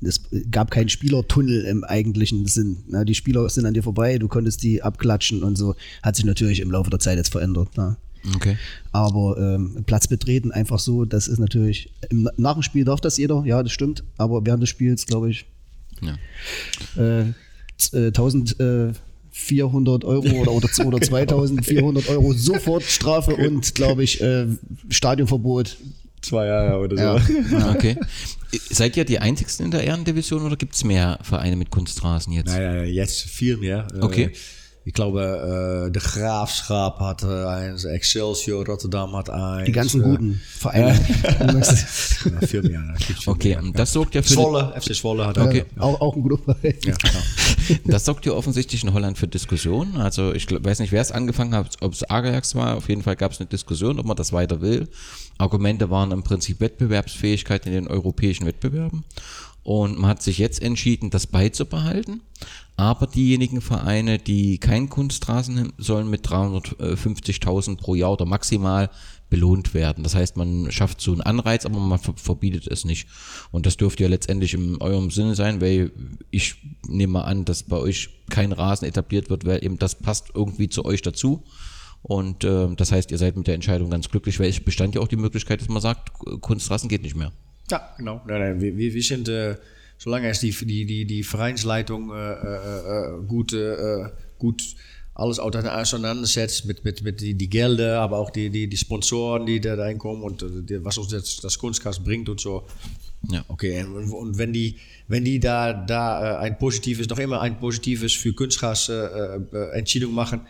es 0.00 0.20
gab 0.50 0.70
keinen 0.70 0.88
Spielertunnel 0.88 1.62
im 1.62 1.84
eigentlichen 1.84 2.46
Sinn. 2.46 2.78
Na, 2.88 3.04
die 3.04 3.14
Spieler 3.14 3.48
sind 3.48 3.66
an 3.66 3.74
dir 3.74 3.82
vorbei, 3.82 4.18
du 4.18 4.28
konntest 4.28 4.62
die 4.62 4.82
abklatschen 4.82 5.42
und 5.42 5.56
so. 5.56 5.74
Hat 6.02 6.16
sich 6.16 6.24
natürlich 6.24 6.60
im 6.60 6.70
Laufe 6.70 6.90
der 6.90 6.98
Zeit 7.00 7.16
jetzt 7.18 7.30
verändert. 7.32 7.68
Na. 7.76 7.96
Okay. 8.34 8.56
Aber 8.92 9.36
ähm, 9.38 9.84
Platz 9.86 10.06
betreten 10.08 10.50
einfach 10.52 10.78
so, 10.78 11.04
das 11.04 11.28
ist 11.28 11.38
natürlich, 11.38 11.92
im, 12.10 12.28
nach 12.36 12.54
dem 12.54 12.62
Spiel 12.62 12.84
darf 12.84 13.00
das 13.00 13.16
jeder, 13.16 13.42
ja, 13.46 13.62
das 13.62 13.72
stimmt, 13.72 14.02
aber 14.18 14.44
während 14.44 14.62
des 14.62 14.68
Spiels, 14.70 15.06
glaube 15.06 15.30
ich, 15.30 15.46
Ja. 16.02 16.12
äh, 17.02 17.32
z- 17.78 17.94
äh, 17.94 18.06
1400 18.08 20.04
Euro 20.04 20.26
oder, 20.40 20.52
oder, 20.52 20.68
oder 20.86 21.00
2400 21.02 22.08
Euro 22.08 22.32
sofort 22.32 22.82
Strafe 22.82 23.36
und, 23.36 23.74
glaube 23.74 24.02
ich, 24.02 24.20
äh, 24.20 24.46
Stadionverbot. 24.90 25.76
Zwei 26.22 26.46
Jahre 26.46 26.78
oder 26.78 26.96
so. 26.96 27.02
Ja. 27.02 27.60
Ah, 27.60 27.72
Okay. 27.76 27.96
Seid 28.70 28.96
ihr 28.96 29.04
die 29.04 29.18
einzigsten 29.18 29.66
in 29.66 29.70
der 29.70 29.84
Ehrendivision 29.84 30.42
oder 30.42 30.56
gibt 30.56 30.74
es 30.74 30.82
mehr 30.84 31.18
Vereine 31.22 31.56
mit 31.56 31.70
Kunstrasen 31.70 32.32
jetzt? 32.32 32.46
Naja, 32.48 32.82
jetzt 32.84 33.20
viel 33.22 33.56
mehr. 33.58 33.86
Äh, 33.94 33.98
Okay. 34.00 34.30
Ich 34.84 34.94
glaube, 34.94 35.86
äh, 35.88 35.90
de 35.92 36.00
Graafschap 36.02 36.98
hat 37.00 37.22
äh, 37.22 37.26
eins, 37.44 37.84
Excelsior 37.84 38.64
Rotterdam 38.64 39.14
hat 39.16 39.28
eins. 39.28 39.66
Die 39.66 39.72
ganzen 39.72 40.00
äh, 40.00 40.04
guten 40.04 40.40
Vereine. 40.46 40.98
Ja, 40.98 42.46
viel 42.46 42.62
mehr. 42.62 42.94
viel 42.98 43.16
Okay, 43.26 43.48
mehr. 43.50 43.62
und 43.62 43.78
das 43.78 43.92
sorgt 43.92 44.14
ja 44.14 44.22
für 44.22 44.32
Zwolle, 44.32 44.72
FC 44.80 44.94
Zwolle 44.94 45.26
hat 45.26 45.36
Okay. 45.38 45.64
auch, 45.78 46.00
auch 46.00 46.16
ein 46.16 46.22
guter 46.22 46.38
Verein. 46.42 46.74
Ja, 46.84 46.94
genau. 46.96 47.78
Das 47.84 48.06
sorgt 48.06 48.24
ja 48.24 48.32
offensichtlich 48.38 48.82
in 48.82 48.92
Holland 48.94 49.18
für 49.18 49.28
Diskussionen. 49.28 49.96
Also 49.96 50.32
ich 50.32 50.46
glaub, 50.46 50.64
weiß 50.64 50.78
nicht, 50.78 50.92
wer 50.92 51.02
es 51.02 51.12
angefangen 51.12 51.54
hat, 51.54 51.76
ob 51.82 51.92
es 51.92 52.02
Ajax 52.08 52.54
war. 52.54 52.76
Auf 52.76 52.88
jeden 52.88 53.02
Fall 53.02 53.16
gab 53.16 53.32
es 53.32 53.40
eine 53.40 53.48
Diskussion, 53.48 53.98
ob 53.98 54.06
man 54.06 54.16
das 54.16 54.32
weiter 54.32 54.62
will. 54.62 54.88
Argumente 55.36 55.90
waren 55.90 56.12
im 56.12 56.22
Prinzip 56.22 56.60
Wettbewerbsfähigkeit 56.60 57.66
in 57.66 57.72
den 57.72 57.88
europäischen 57.88 58.46
Wettbewerben. 58.46 59.04
Und 59.68 59.98
man 59.98 60.08
hat 60.08 60.22
sich 60.22 60.38
jetzt 60.38 60.62
entschieden, 60.62 61.10
das 61.10 61.26
beizubehalten. 61.26 62.22
Aber 62.78 63.06
diejenigen 63.06 63.60
Vereine, 63.60 64.18
die 64.18 64.56
keinen 64.56 64.88
Kunstrasen 64.88 65.58
haben, 65.58 65.72
sollen 65.76 66.08
mit 66.08 66.26
350.000 66.26 67.76
pro 67.76 67.94
Jahr 67.94 68.12
oder 68.12 68.24
maximal 68.24 68.88
belohnt 69.28 69.74
werden. 69.74 70.04
Das 70.04 70.14
heißt, 70.14 70.38
man 70.38 70.72
schafft 70.72 71.02
so 71.02 71.12
einen 71.12 71.20
Anreiz, 71.20 71.66
aber 71.66 71.78
man 71.80 71.98
ver- 71.98 72.14
verbietet 72.16 72.66
es 72.66 72.86
nicht. 72.86 73.08
Und 73.50 73.66
das 73.66 73.76
dürfte 73.76 74.04
ja 74.04 74.08
letztendlich 74.08 74.54
in 74.54 74.80
eurem 74.80 75.10
Sinne 75.10 75.34
sein, 75.34 75.60
weil 75.60 75.92
ich 76.30 76.54
nehme 76.86 77.12
mal 77.12 77.24
an, 77.24 77.44
dass 77.44 77.64
bei 77.64 77.76
euch 77.76 78.08
kein 78.30 78.52
Rasen 78.52 78.88
etabliert 78.88 79.28
wird, 79.28 79.44
weil 79.44 79.62
eben 79.62 79.78
das 79.78 79.96
passt 79.96 80.28
irgendwie 80.32 80.70
zu 80.70 80.86
euch 80.86 81.02
dazu. 81.02 81.44
Und 82.00 82.42
äh, 82.42 82.74
das 82.74 82.90
heißt, 82.90 83.10
ihr 83.10 83.18
seid 83.18 83.36
mit 83.36 83.46
der 83.46 83.54
Entscheidung 83.54 83.90
ganz 83.90 84.08
glücklich, 84.08 84.40
weil 84.40 84.48
es 84.48 84.60
bestand 84.60 84.94
ja 84.94 85.02
auch 85.02 85.08
die 85.08 85.16
Möglichkeit, 85.16 85.60
dass 85.60 85.68
man 85.68 85.82
sagt, 85.82 86.10
Kunstrasen 86.40 86.88
geht 86.88 87.02
nicht 87.02 87.16
mehr. 87.16 87.32
Ja, 87.70 87.94
genau. 87.96 88.20
Nein, 88.26 88.40
nein, 88.40 88.60
wir, 88.60 88.76
wir, 88.76 88.94
wir 88.94 89.02
sind, 89.02 89.28
äh, 89.28 89.56
solange 89.98 90.28
es 90.28 90.40
die, 90.40 90.50
die, 90.50 90.84
die, 90.84 91.04
die 91.04 91.22
Vereinsleitung 91.22 92.10
äh, 92.10 92.32
äh, 92.32 93.16
äh, 93.16 93.26
gut, 93.26 93.52
äh, 93.52 94.08
gut 94.38 94.62
alles 95.14 95.40
auseinandersetzt 95.40 96.64
mit, 96.66 96.84
mit, 96.84 97.02
mit 97.02 97.20
die, 97.20 97.34
die 97.34 97.50
Gelder, 97.50 98.00
aber 98.00 98.18
auch 98.18 98.30
die, 98.30 98.50
die, 98.50 98.68
die 98.68 98.76
Sponsoren, 98.76 99.46
die 99.46 99.60
da 99.60 99.74
reinkommen 99.74 100.22
und 100.22 100.42
äh, 100.42 100.46
die, 100.62 100.84
was 100.84 100.96
uns 100.98 101.12
jetzt 101.12 101.42
das 101.42 101.58
Kunstgas 101.58 102.02
bringt 102.02 102.28
und 102.28 102.40
so. 102.40 102.66
Ja. 103.30 103.44
Okay, 103.48 103.82
und, 103.82 104.12
und 104.12 104.38
wenn 104.38 104.52
die, 104.52 104.76
wenn 105.08 105.24
die 105.24 105.40
da, 105.40 105.72
da 105.72 106.38
ein 106.38 106.56
positives, 106.56 107.08
noch 107.08 107.18
immer 107.18 107.40
ein 107.40 107.58
positives 107.58 108.14
für 108.14 108.32
Kunstgas 108.32 108.88
Entscheidung 109.72 110.14
machen, 110.14 110.42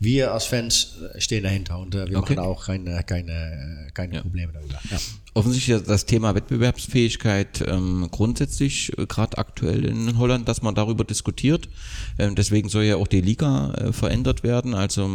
wir 0.00 0.32
als 0.32 0.44
Fans 0.46 0.96
äh, 1.14 1.20
stehen 1.20 1.44
dahinter 1.44 1.78
und 1.78 1.94
äh, 1.94 2.08
wir 2.10 2.18
Okay. 2.18 2.34
machen 2.36 2.46
auch 2.46 2.66
keine, 2.66 3.02
keine, 3.04 3.88
keine 3.94 4.20
Probleme 4.22 4.52
darüber. 4.52 4.78
Ja. 4.90 4.98
Offensichtlich 5.34 5.76
ist 5.76 5.88
das 5.88 6.06
Thema 6.06 6.34
Wettbewerbsfähigkeit 6.34 7.64
ähm, 7.66 8.08
grundsätzlich 8.10 8.96
äh, 8.98 9.06
gerade 9.06 9.38
aktuell 9.38 9.84
in 9.84 10.18
Holland, 10.18 10.48
dass 10.48 10.62
man 10.62 10.74
darüber 10.74 11.04
diskutiert. 11.04 11.68
Ähm, 12.18 12.34
deswegen 12.34 12.68
soll 12.68 12.84
ja 12.84 12.96
auch 12.96 13.08
die 13.08 13.20
Liga 13.20 13.72
äh, 13.74 13.92
verändert 13.92 14.42
werden. 14.42 14.74
Also 14.74 15.08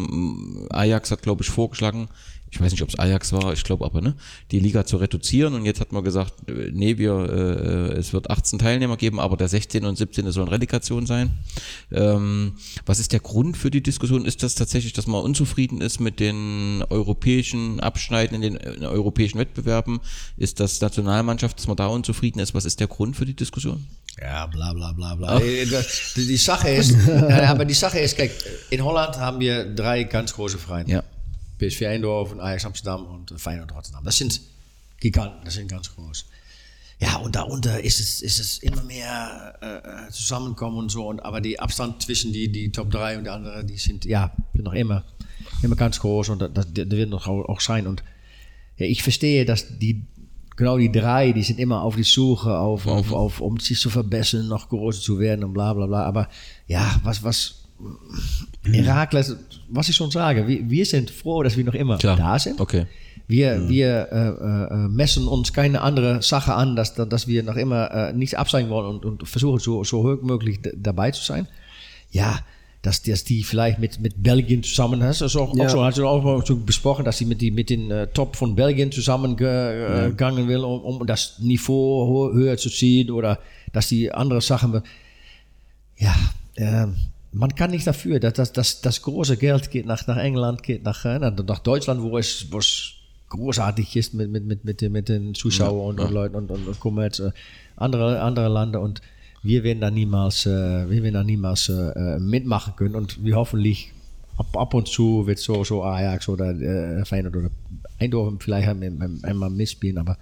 Ajax 0.70 1.12
hat, 1.12 1.22
glaube 1.22 1.44
ich, 1.44 1.50
vorgeschlagen, 1.50 2.10
ich 2.52 2.60
weiß 2.60 2.72
nicht, 2.72 2.82
ob 2.82 2.90
es 2.90 2.98
Ajax 2.98 3.32
war, 3.32 3.54
ich 3.54 3.64
glaube 3.64 3.86
aber, 3.86 4.02
ne, 4.02 4.16
die 4.52 4.60
Liga 4.60 4.86
zu 4.86 4.98
reduzieren. 4.98 5.54
Und 5.54 5.66
jetzt 5.66 5.80
hat 5.80 5.92
man 5.92 6.04
gesagt, 6.04 6.50
äh, 6.50 6.72
nee, 6.74 6.98
wir, 6.98 7.14
äh, 7.14 7.98
es 7.98 8.14
wird 8.14 8.30
18 8.30 8.60
Teilnehmer 8.60 8.98
geben, 8.98 9.20
aber 9.20 9.38
der 9.38 9.48
16. 9.48 9.86
und 9.86 9.98
17. 9.98 10.32
sollen 10.32 10.48
Relegation 10.48 11.06
sein. 11.06 11.32
Ähm, 11.92 12.54
was 12.86 13.00
ist 13.00 13.12
der 13.14 13.20
Grund 13.20 13.58
für 13.58 13.72
die 13.72 13.84
Diskussion? 13.84 14.26
Ist 14.26 14.44
das 14.44 14.56
tatsächlich, 14.56 14.94
dass 14.94 15.08
man 15.08 15.22
unzufrieden 15.22 15.82
ist 15.82 16.00
mit 16.00 16.20
den 16.20 16.84
europäischen 16.90 17.80
Abschneiden 17.80 18.42
in 18.42 18.42
den 18.42 18.82
äh, 18.82 18.86
europäischen 18.86 19.38
Wettbewerben? 19.38 20.00
Ist 20.38 20.60
das 20.60 20.82
Nationalmannschaft, 20.82 21.60
dass 21.60 21.68
man 21.68 21.78
da 21.78 21.88
unzufrieden 21.88 22.40
ist? 22.40 22.54
Was 22.54 22.66
ist 22.66 22.80
der 22.80 22.88
Grund 22.88 23.16
für 23.16 23.26
die 23.26 23.36
Diskussion? 23.36 23.86
Ja, 24.20 24.48
bla 24.48 24.74
bla 24.74 24.92
bla 24.92 25.16
bla. 25.16 25.40
Äh, 25.40 25.66
Die, 26.16 26.28
die 26.28 26.38
Sache 26.38 26.70
ist, 26.70 26.96
aber 27.08 27.66
die 27.66 27.74
Sache 27.74 28.00
ist, 28.00 28.18
kijk, 28.18 28.32
in 28.70 28.84
Holland 28.84 29.18
haben 29.18 29.40
wir 29.40 29.66
drei 29.66 30.04
ganz 30.04 30.34
große 30.34 30.58
Vereine. 30.58 30.90
Ja. 30.90 31.04
PSV 31.60 31.84
Eindhoven, 31.84 32.40
Ajax 32.40 32.66
Amsterdam 32.66 33.06
und 33.06 33.40
Feyenoord 33.40 33.76
Rotterdam. 33.76 34.04
Das 34.04 34.18
sind 34.18 34.42
Giganten, 35.00 35.46
das 35.46 35.54
sind 35.54 35.70
ganz 35.70 35.94
groß. 35.94 36.26
Ja, 37.02 37.16
und 37.18 37.36
darunter 37.36 37.82
ist 37.82 38.00
es, 38.02 38.22
ist 38.22 38.40
es 38.40 38.58
immer 38.58 38.84
mehr 38.84 39.58
äh, 39.62 40.08
äh, 40.08 40.12
zusammenkommen 40.12 40.78
und 40.78 40.90
so. 40.90 41.08
Und, 41.08 41.22
aber 41.22 41.40
die 41.40 41.58
Abstand 41.58 42.02
zwischen 42.02 42.34
die, 42.34 42.52
die 42.52 42.72
Top 42.72 42.92
3 42.92 43.18
und 43.18 43.24
die 43.24 43.30
anderen, 43.30 43.66
die 43.66 43.78
sind 43.78 44.04
ja 44.04 44.34
sind 44.54 44.66
noch 44.66 44.74
immer, 44.74 45.06
immer 45.64 45.78
ganz 45.78 46.00
groß 46.02 46.30
und 46.30 46.42
das, 46.42 46.52
das, 46.54 46.68
das 46.74 46.90
wird 46.90 47.10
noch 47.10 47.28
auch, 47.28 47.46
auch 47.46 47.62
sein. 47.62 47.88
Und 47.88 48.04
ja, 48.76 48.86
ich 48.86 49.02
verstehe, 49.02 49.46
dass 49.46 49.80
die, 49.80 50.04
genau 50.58 50.78
die 50.78 50.92
drei, 50.92 51.32
die 51.32 51.44
sind 51.44 51.58
immer 51.58 51.84
auf 51.84 51.96
die 51.96 52.04
Suche, 52.04 52.58
auf, 52.58 52.86
auf, 52.86 53.14
auf, 53.14 53.40
um 53.40 53.60
sich 53.62 53.80
zu 53.80 53.90
verbessern, 53.90 54.50
noch 54.50 54.68
größer 54.68 55.02
zu 55.02 55.20
werden 55.20 55.46
und 55.46 55.54
bla 55.54 55.74
bla 55.74 55.88
bla. 55.88 56.04
Aber 56.04 56.28
ja, 56.68 57.00
was, 57.04 57.24
was, 57.24 57.59
Herakles, 58.64 59.36
was 59.70 59.90
ich 59.90 59.96
schon 59.96 60.12
sage, 60.12 60.48
wir, 60.48 60.70
wir 60.70 60.86
sind 60.86 61.10
froh, 61.12 61.44
dass 61.44 61.58
wir 61.58 61.64
noch 61.64 61.74
immer 61.74 61.98
Klar. 61.98 62.18
da 62.18 62.38
sind. 62.40 62.60
Okay. 62.60 62.86
Wir, 63.28 63.70
wir 63.70 64.08
äh, 64.12 64.74
äh, 64.74 64.88
messen 64.88 65.28
uns 65.28 65.54
keine 65.54 65.82
andere 65.82 66.24
Sache 66.24 66.56
an, 66.56 66.76
dass, 66.76 66.96
dass 66.96 67.28
wir 67.28 67.44
noch 67.44 67.56
immer 67.58 67.92
äh, 67.92 68.14
nicht 68.14 68.38
absteigen 68.40 68.70
wollen 68.70 68.88
und, 68.88 69.06
und 69.06 69.28
versuchen 69.28 69.60
so, 69.60 69.84
so 69.84 70.04
hoch 70.04 70.22
möglich 70.24 70.60
dabei 70.76 71.12
zu 71.12 71.24
sein. 71.24 71.48
Ja, 72.12 72.40
dass, 72.82 73.04
dass 73.04 73.24
die 73.26 73.44
vielleicht 73.44 73.78
mit, 73.78 74.00
mit 74.00 74.24
Belgien 74.24 74.64
zusammen 74.64 75.04
hast. 75.04 75.22
Also 75.22 75.42
auch, 75.42 75.56
Ja. 75.56 75.66
auch 75.66 75.70
so, 75.70 75.84
hast 75.84 75.98
du 75.98 76.08
auch 76.08 76.46
so 76.46 76.56
besprochen, 76.58 77.06
dass 77.06 77.18
sie 77.18 77.26
mit, 77.26 77.42
die, 77.42 77.52
mit 77.52 77.70
den 77.70 77.92
äh, 77.92 78.08
Top 78.08 78.36
von 78.36 78.56
Belgien 78.56 78.92
zusammengegangen 78.92 80.48
will, 80.48 80.64
um, 80.64 80.82
um 80.82 81.06
das 81.06 81.40
Niveau 81.40 82.32
höher 82.34 82.58
zu 82.58 82.70
ziehen 82.70 83.12
oder 83.12 83.40
dass 83.74 83.90
die 83.90 84.12
andere 84.12 84.42
Sachen. 84.42 84.82
Ja, 85.98 86.16
ähm, 86.56 86.96
man 87.32 87.54
kann 87.56 87.72
nicht 87.72 87.86
dafür, 87.86 88.20
dass 88.20 88.34
das, 88.34 88.54
das, 88.54 88.82
das 88.82 89.02
große 89.02 89.38
Geld 89.38 89.72
geht 89.72 89.86
nach, 89.86 90.06
nach 90.08 90.18
England, 90.18 90.64
geht 90.64 90.84
nach, 90.84 91.06
äh, 91.06 91.20
nach 91.20 91.34
nach 91.36 91.60
Deutschland, 91.60 92.02
wo 92.02 92.18
es, 92.18 92.48
wo 92.52 92.58
es 92.58 92.94
großartig 93.30 93.96
ist 93.96 94.14
mit, 94.14 94.32
mit, 94.32 94.46
mit, 94.46 94.66
mit, 94.66 94.82
den, 94.82 94.92
mit 94.92 95.10
den 95.10 95.36
Zuschauern 95.36 95.92
und, 95.92 96.00
und 96.00 96.12
Leuten 96.12 96.36
und, 96.36 96.52
und, 96.52 96.68
und 96.68 96.80
Kommerz, 96.80 97.20
äh, 97.20 97.32
andere, 97.76 98.22
andere 98.22 98.52
Länder 98.52 98.82
und 98.82 99.02
wir 99.42 99.64
werden 99.64 99.80
da 99.80 99.90
niemals, 99.90 100.46
äh, 100.46 100.90
wir 100.90 101.04
werden 101.04 101.14
da 101.14 101.24
niemals 101.24 101.70
äh, 101.70 101.74
äh, 101.74 102.20
mitmachen 102.20 102.76
können. 102.76 102.96
Und 102.96 103.24
wir 103.24 103.36
hoffentlich 103.36 103.94
ab, 104.38 104.56
ab 104.58 104.74
und 104.74 104.88
zu 104.88 105.28
wird 105.28 105.40
so, 105.40 105.64
so 105.64 105.84
Ajax 105.84 106.28
oder 106.28 106.50
äh, 106.50 107.06
Feyenoord 107.06 107.36
oder 107.36 107.50
Eindhoven 108.00 108.40
vielleicht 108.40 108.68
einmal 108.68 109.50
mitspielen, 109.50 109.98
aber 109.98 110.18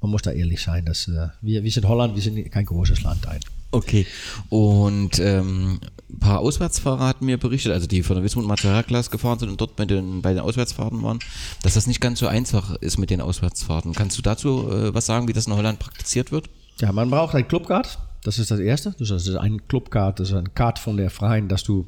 man 0.00 0.10
muss 0.10 0.22
da 0.22 0.30
ehrlich 0.30 0.62
sein, 0.62 0.84
dass 0.84 1.08
wir, 1.08 1.64
wir 1.64 1.70
sind 1.70 1.88
Holland, 1.88 2.14
wir 2.14 2.22
sind 2.22 2.50
kein 2.50 2.66
großes 2.66 3.02
Land 3.02 3.26
ein. 3.26 3.40
Okay. 3.70 4.06
Und 4.48 5.18
ähm, 5.18 5.80
ein 6.08 6.18
paar 6.18 6.38
Auswärtsfahrer 6.38 7.06
hatten 7.06 7.26
mir 7.26 7.36
berichtet, 7.36 7.72
also 7.72 7.86
die 7.86 8.02
von 8.02 8.16
der 8.16 8.24
Wismut 8.24 8.46
Materialklasse 8.46 9.10
gefahren 9.10 9.38
sind 9.38 9.50
und 9.50 9.60
dort 9.60 9.76
bei 9.76 9.84
den, 9.84 10.22
bei 10.22 10.32
den 10.32 10.40
Auswärtsfahrten 10.40 11.02
waren, 11.02 11.18
dass 11.62 11.74
das 11.74 11.86
nicht 11.86 12.00
ganz 12.00 12.20
so 12.20 12.26
einfach 12.26 12.76
ist 12.76 12.98
mit 12.98 13.10
den 13.10 13.20
Auswärtsfahrten. 13.20 13.92
Kannst 13.92 14.16
du 14.16 14.22
dazu 14.22 14.70
äh, 14.70 14.94
was 14.94 15.06
sagen, 15.06 15.28
wie 15.28 15.32
das 15.32 15.46
in 15.46 15.54
Holland 15.54 15.78
praktiziert 15.78 16.32
wird? 16.32 16.48
Ja, 16.80 16.92
man 16.92 17.10
braucht 17.10 17.34
ein 17.34 17.48
Clubcard. 17.48 17.98
Das 18.22 18.38
ist 18.38 18.50
das 18.50 18.60
Erste. 18.60 18.94
Dus 18.98 19.10
das 19.10 19.26
ist 19.26 19.36
ein 19.36 19.68
Clubcard, 19.68 20.20
das 20.20 20.30
ist 20.30 20.34
ein 20.34 20.54
Card 20.54 20.78
von 20.78 20.96
der 20.96 21.10
Verein, 21.10 21.48
dass 21.48 21.64
du 21.64 21.86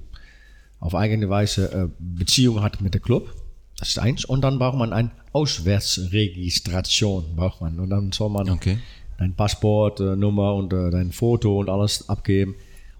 auf 0.81 0.95
eigene 0.95 1.29
Weise 1.29 1.73
äh, 1.73 1.89
Beziehung 1.99 2.63
hat 2.63 2.81
mit 2.81 2.95
der 2.95 3.01
Club. 3.01 3.35
Das 3.79 3.89
ist 3.89 3.99
eins. 3.99 4.25
Und 4.25 4.43
dann 4.43 4.59
braucht 4.59 4.77
man 4.77 4.93
eine 4.93 5.11
Auswärtsregistration. 5.33 7.37
Braucht 7.37 7.61
man. 7.61 7.79
Und 7.79 7.91
dann 7.91 8.11
soll 8.13 8.31
man 8.31 8.51
Okay. 8.51 8.79
Dein 9.19 9.35
Passport, 9.35 10.01
äh, 10.01 10.17
Nummer 10.17 10.55
und 10.55 10.73
äh, 10.73 10.91
dein 10.91 11.13
Foto 11.13 11.59
und 11.59 11.69
alles 11.69 12.09
abgeben. 12.09 12.55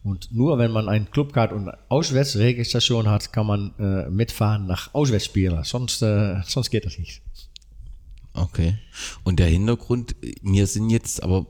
Und 0.05 0.33
nur 0.33 0.59
wenn 0.59 0.71
man 0.71 0.89
ein 0.89 1.11
Clubcard 1.11 1.53
und 1.53 1.71
Auswärtsregistration 1.89 3.09
hat, 3.09 3.33
kann 3.33 3.47
man 3.47 3.73
äh, 3.79 4.09
mitfahren 4.11 4.67
nach 4.67 4.95
Auswärtsspielen. 4.95 5.65
Sonst, 5.65 6.03
äh, 6.03 6.37
sonst 6.47 6.71
geht 6.71 6.85
das 6.85 6.99
nicht. 6.99 7.23
Okay. 8.43 8.75
Und 9.23 9.39
der 9.39 9.47
Hintergrund, 9.47 10.17
mir 10.43 10.67
sind 10.67 10.91
jetzt, 10.91 11.23
aber 11.23 11.47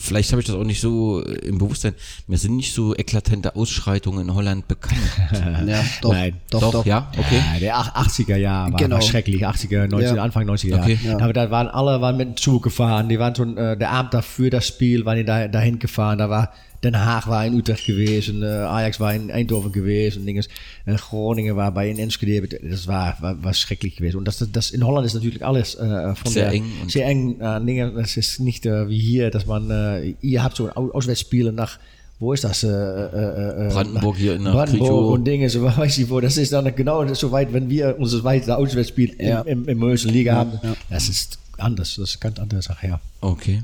vielleicht 0.00 0.30
habe 0.32 0.40
ich 0.40 0.46
das 0.46 0.54
auch 0.56 0.62
nicht 0.64 0.80
so 0.80 1.20
im 1.22 1.58
Bewusstsein, 1.58 1.94
mir 2.28 2.38
sind 2.38 2.56
nicht 2.56 2.72
so 2.74 2.94
eklatante 2.96 3.56
Ausschreitungen 3.56 4.28
in 4.28 4.34
Holland 4.34 4.68
bekannt. 4.68 5.00
Ja, 5.66 5.84
doch, 6.00 6.12
Nein. 6.12 6.40
doch, 6.50 6.60
Doch, 6.60 6.72
doch. 6.72 6.86
ja, 6.86 7.10
okay. 7.18 7.40
Ja, 7.54 7.58
der 7.60 7.76
ach- 7.78 8.06
80er 8.06 8.36
Jahr 8.36 8.70
war, 8.72 8.78
Genau. 8.78 8.96
war 8.96 9.02
schrecklich. 9.02 9.46
80er, 9.46 9.86
90er, 9.88 10.16
Ja. 10.16 10.22
Anfang 10.22 10.48
90er 10.48 10.68
Jahre. 10.68 10.82
Okay. 10.82 10.98
Ja. 11.04 11.18
Aber 11.18 11.32
da 11.32 11.50
waren 11.50 11.68
alle 11.68 12.00
waren 12.00 12.16
mit 12.16 12.28
dem 12.28 12.36
Zug 12.36 12.62
gefahren. 12.62 13.08
Die 13.08 13.18
waren 13.18 13.34
schon 13.34 13.56
äh, 13.56 13.76
der 13.76 13.90
Abend 13.90 14.14
dafür 14.14 14.50
das 14.50 14.66
Spiel, 14.66 15.04
waren 15.04 15.16
die 15.18 15.24
da, 15.24 15.48
dahin 15.48 15.78
gefahren. 15.78 16.18
Da 16.18 16.28
war 16.30 16.52
Den 16.84 16.98
Haag 16.98 17.28
war 17.28 17.46
in 17.46 17.54
Utrecht 17.54 17.86
gewesen, 17.86 18.42
äh, 18.42 18.46
Ajax 18.46 18.98
war 18.98 19.14
in 19.14 19.30
Eindhoven 19.30 19.70
gewesen, 19.70 20.26
Dinges, 20.26 20.48
äh, 20.84 20.94
Groningen 20.96 21.54
war 21.56 21.70
bei 21.72 21.88
in 21.88 21.98
Enschede. 21.98 22.58
War, 22.86 23.16
war 23.20 23.54
schrecklich 23.54 23.96
gewesen. 23.96 24.16
Und 24.16 24.26
das, 24.26 24.44
das 24.52 24.70
in 24.72 24.84
Holland 24.84 25.06
ist 25.06 25.14
natürlich 25.14 25.44
alles 25.44 25.74
äh, 25.76 26.14
von 26.16 26.32
Sehr 26.32 26.44
der, 26.46 26.52
eng 26.54 26.64
und- 26.82 26.90
sehr 26.90 27.06
eng. 27.06 27.40
Äh, 27.40 27.60
Dinge, 27.64 27.92
das 27.92 28.16
ist 28.16 28.40
nicht 28.40 28.66
äh, 28.66 28.88
wie 28.88 28.98
hier, 28.98 29.30
dass 29.30 29.46
man, 29.46 29.70
äh, 29.70 30.14
ihr 30.22 30.42
habt 30.42 30.56
so 30.56 30.66
ein 30.66 30.76
Au- 30.76 30.90
Auswärtsspiele 30.90 31.52
nach 31.52 31.78
wo 32.18 32.32
ist 32.32 32.44
das? 32.44 32.62
Äh, 32.62 32.68
äh, 32.68 33.66
äh, 33.66 33.68
Brandenburg 33.72 34.16
hier 34.16 34.36
in 34.36 34.44
der 34.44 34.52
Brandenburg 34.52 34.88
Kricho. 34.88 35.12
und 35.14 35.24
Dinge, 35.24 35.50
so 35.50 35.64
weiß 35.64 35.98
ich 35.98 36.08
wo. 36.08 36.20
Das 36.20 36.36
ist 36.36 36.52
dann 36.52 36.72
genau 36.76 37.04
so 37.14 37.32
weit, 37.32 37.52
wenn 37.52 37.68
wir 37.68 37.96
unser 37.98 38.22
weitere 38.22 38.52
Auswärtsspiel 38.52 39.16
Ja. 39.18 39.40
im, 39.40 39.66
im, 39.66 39.82
Liga 40.04 40.34
haben. 40.36 40.52
ja. 40.62 40.74
Das 40.88 41.08
ist 41.08 41.38
anders, 41.58 41.96
das 41.96 42.10
ist 42.10 42.16
eine 42.16 42.30
ganz 42.30 42.38
andere 42.40 42.62
Sache, 42.62 42.86
ja. 42.86 43.00
Okay. 43.20 43.62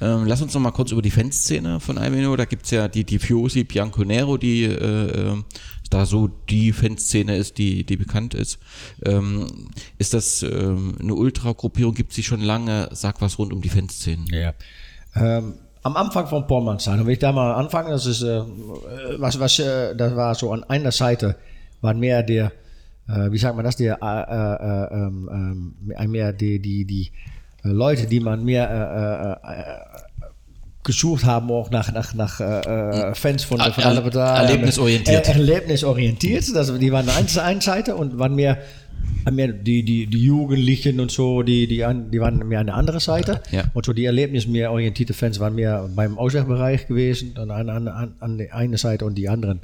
Ähm, 0.00 0.26
lass 0.26 0.42
uns 0.42 0.54
noch 0.54 0.60
mal 0.60 0.70
kurz 0.70 0.92
über 0.92 1.02
die 1.02 1.10
Fanszene 1.10 1.80
von 1.80 1.98
Almeno. 1.98 2.36
Da 2.36 2.44
gibt's 2.44 2.70
ja 2.70 2.88
die 2.88 3.04
Tifiosi 3.04 3.64
Bianconero, 3.64 4.36
die 4.36 4.64
äh, 4.64 5.30
äh, 5.32 5.42
da 5.90 6.06
so 6.06 6.28
die 6.28 6.72
Fanszene 6.72 7.36
ist, 7.36 7.58
die, 7.58 7.84
die 7.84 7.96
bekannt 7.96 8.34
ist. 8.34 8.58
Ähm, 9.04 9.70
ist 9.98 10.14
das 10.14 10.42
ähm, 10.42 10.96
eine 11.00 11.14
Ultragruppierung? 11.14 11.94
Gibt 11.94 12.12
sie 12.12 12.22
schon 12.22 12.40
lange? 12.40 12.88
Sag 12.92 13.20
was 13.20 13.38
rund 13.38 13.52
um 13.52 13.60
die 13.60 13.68
Fanszene. 13.68 14.24
Ja. 14.30 14.54
Ähm, 15.14 15.54
am 15.82 15.96
Anfang 15.96 16.26
von 16.26 16.46
Portmanstein, 16.46 16.98
und 16.98 17.06
wenn 17.06 17.12
ich 17.12 17.20
da 17.20 17.30
mal 17.30 17.54
anfange, 17.54 17.90
das 17.90 18.06
ist, 18.06 18.22
äh, 18.22 18.42
was, 19.18 19.38
was, 19.38 19.58
äh, 19.60 19.94
das 19.94 20.16
war 20.16 20.34
so 20.34 20.52
an 20.52 20.64
einer 20.64 20.90
Seite, 20.90 21.36
waren 21.80 22.00
mehr 22.00 22.24
der, 22.24 22.50
äh, 23.08 23.30
wie 23.30 23.38
sagt 23.38 23.56
man 23.56 23.64
das, 23.64 23.76
der, 23.76 23.98
äh, 24.02 24.94
äh, 24.94 25.06
ähm, 25.06 25.74
ähm, 25.98 26.10
mehr 26.10 26.32
die, 26.32 26.58
die, 26.60 26.84
die 26.84 27.10
äh, 27.64 27.68
Leute, 27.68 28.06
die 28.06 28.20
man 28.20 28.44
mehr 28.44 29.38
äh, 29.44 29.50
äh, 29.52 29.96
gesucht 30.84 31.24
haben, 31.24 31.50
auch 31.50 31.70
nach, 31.70 31.92
nach, 31.92 32.14
nach 32.14 32.40
äh, 32.40 33.14
Fans 33.14 33.42
von, 33.44 33.58
der- 33.58 33.72
von 33.72 33.82
Er- 33.84 34.00
Partei. 34.00 34.42
erlebnisorientiert. 34.44 35.28
Äh, 35.28 35.32
erlebnisorientiert. 35.32 36.54
Also 36.54 36.78
die 36.78 36.92
waren 36.92 37.08
eine, 37.08 37.42
eine 37.42 37.60
Seite 37.60 37.96
und 37.96 38.18
waren 38.20 38.36
mehr, 38.36 38.58
mehr 39.32 39.48
die, 39.48 39.82
die, 39.82 40.06
die 40.06 40.18
Jugendlichen 40.24 41.00
und 41.00 41.10
so, 41.10 41.42
die, 41.42 41.66
die, 41.66 41.84
an- 41.84 42.12
die 42.12 42.20
waren 42.20 42.38
mehr 42.46 42.60
an 42.60 42.66
der 42.66 42.76
anderen 42.76 43.00
Seite. 43.00 43.42
Ja. 43.50 43.64
Und 43.74 43.84
so 43.84 43.92
die 43.92 44.04
Erlebnis 44.04 44.46
mehr 44.46 44.70
orientierte 44.70 45.12
Fans 45.12 45.40
waren 45.40 45.56
mehr 45.56 45.88
beim 45.94 46.18
Auswärtsbereich 46.18 46.86
gewesen, 46.86 47.36
an, 47.36 47.50
an, 47.50 47.68
an, 47.68 47.88
an, 47.88 48.14
an 48.20 48.38
der 48.38 48.54
einen 48.54 48.76
Seite 48.76 49.04
und 49.06 49.16
die 49.16 49.28
anderen 49.28 49.60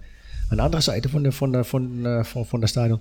an 0.60 0.72
der 0.72 0.80
Seite 0.80 1.08
von 1.08 1.22
der, 1.22 1.32
von 1.32 1.52
der, 1.52 1.64
von, 1.64 2.04
äh, 2.04 2.24
von, 2.24 2.44
von 2.44 2.60
der 2.60 2.68
Stadion. 2.68 3.00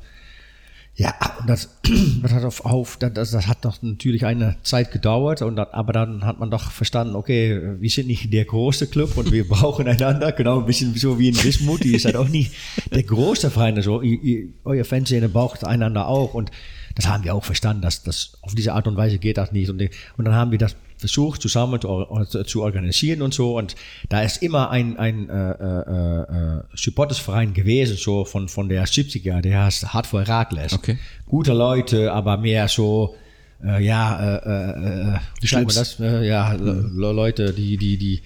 Ja, 0.96 1.14
und 1.40 1.50
das, 1.50 1.78
das 2.22 2.34
hat 2.34 2.44
auf, 2.44 2.66
auf 2.66 2.98
das, 2.98 3.32
das 3.32 3.48
hat 3.48 3.64
doch 3.64 3.82
natürlich 3.82 4.26
eine 4.26 4.58
Zeit 4.64 4.92
gedauert, 4.92 5.42
und 5.42 5.56
das, 5.56 5.70
aber 5.72 5.94
dann 5.94 6.26
hat 6.26 6.40
man 6.40 6.52
doch 6.52 6.70
verstanden, 6.70 7.16
okay, 7.16 7.80
wir 7.80 7.90
sind 7.90 8.08
nicht 8.08 8.32
der 8.34 8.46
große 8.46 8.88
Club 8.88 9.18
und 9.18 9.32
wir 9.32 9.48
brauchen 9.48 9.88
einander, 9.88 10.32
genau 10.34 10.60
ein 10.60 10.66
bisschen 10.66 10.94
so 10.96 11.18
wie 11.18 11.30
in 11.30 11.44
Wismut, 11.44 11.84
die 11.84 11.96
ist 11.96 12.06
halt 12.06 12.18
auch 12.18 12.28
nicht 12.28 12.54
der 12.94 13.04
große 13.04 13.50
Verein, 13.52 13.82
so, 13.82 14.02
ihr, 14.02 14.22
ihr, 14.22 14.48
euer 14.66 14.84
Fanszene 14.84 15.30
braucht 15.30 15.64
einander 15.64 16.08
auch 16.08 16.34
und 16.34 16.52
das 16.96 17.08
haben 17.08 17.24
wir 17.24 17.36
auch 17.36 17.46
verstanden, 17.46 17.82
dass 17.82 18.04
das 18.04 18.38
auf 18.42 18.54
diese 18.54 18.74
Art 18.74 18.86
und 18.86 18.98
Weise 18.98 19.18
geht 19.18 19.38
das 19.38 19.54
nicht. 19.54 19.70
Und, 19.70 19.82
und 20.18 20.26
dann 20.26 20.36
haben 20.36 20.52
wir 20.52 20.58
das 20.58 20.76
versucht 21.02 21.42
zusammen 21.42 21.82
zu, 21.82 22.44
zu 22.46 22.62
organisieren 22.64 23.22
und 23.22 23.34
so 23.34 23.58
und 23.58 23.76
da 24.08 24.22
ist 24.22 24.42
immer 24.42 24.70
ein, 24.70 24.98
ein 24.98 25.30
äh, 25.30 25.52
äh, 25.52 26.22
äh, 26.22 26.62
Supportersverein 26.76 27.54
gewesen, 27.54 27.98
so 27.98 28.24
von, 28.24 28.48
von 28.48 28.70
der 28.70 28.86
70er, 28.86 29.42
der 29.42 29.66
heißt 29.66 29.94
Hart 29.94 30.08
for 30.08 30.22
Herakles. 30.22 30.74
Okay. 30.74 30.98
Gute 31.26 31.54
Leute, 31.54 32.14
aber 32.14 32.38
mehr 32.38 32.68
so, 32.68 33.16
äh, 33.64 33.84
ja, 33.84 34.38
äh, 34.38 34.38
äh, 34.38 35.16
äh, 35.16 35.20
wie 35.42 35.48
sagt 35.48 35.66
man 35.68 35.76
das? 35.76 36.00
Äh, 36.00 36.28
ja, 36.28 36.54
Le 36.54 36.90
Le- 36.96 37.12
Leute, 37.12 37.54
die, 37.54 37.78
die, 37.78 37.98
die, 37.98 38.22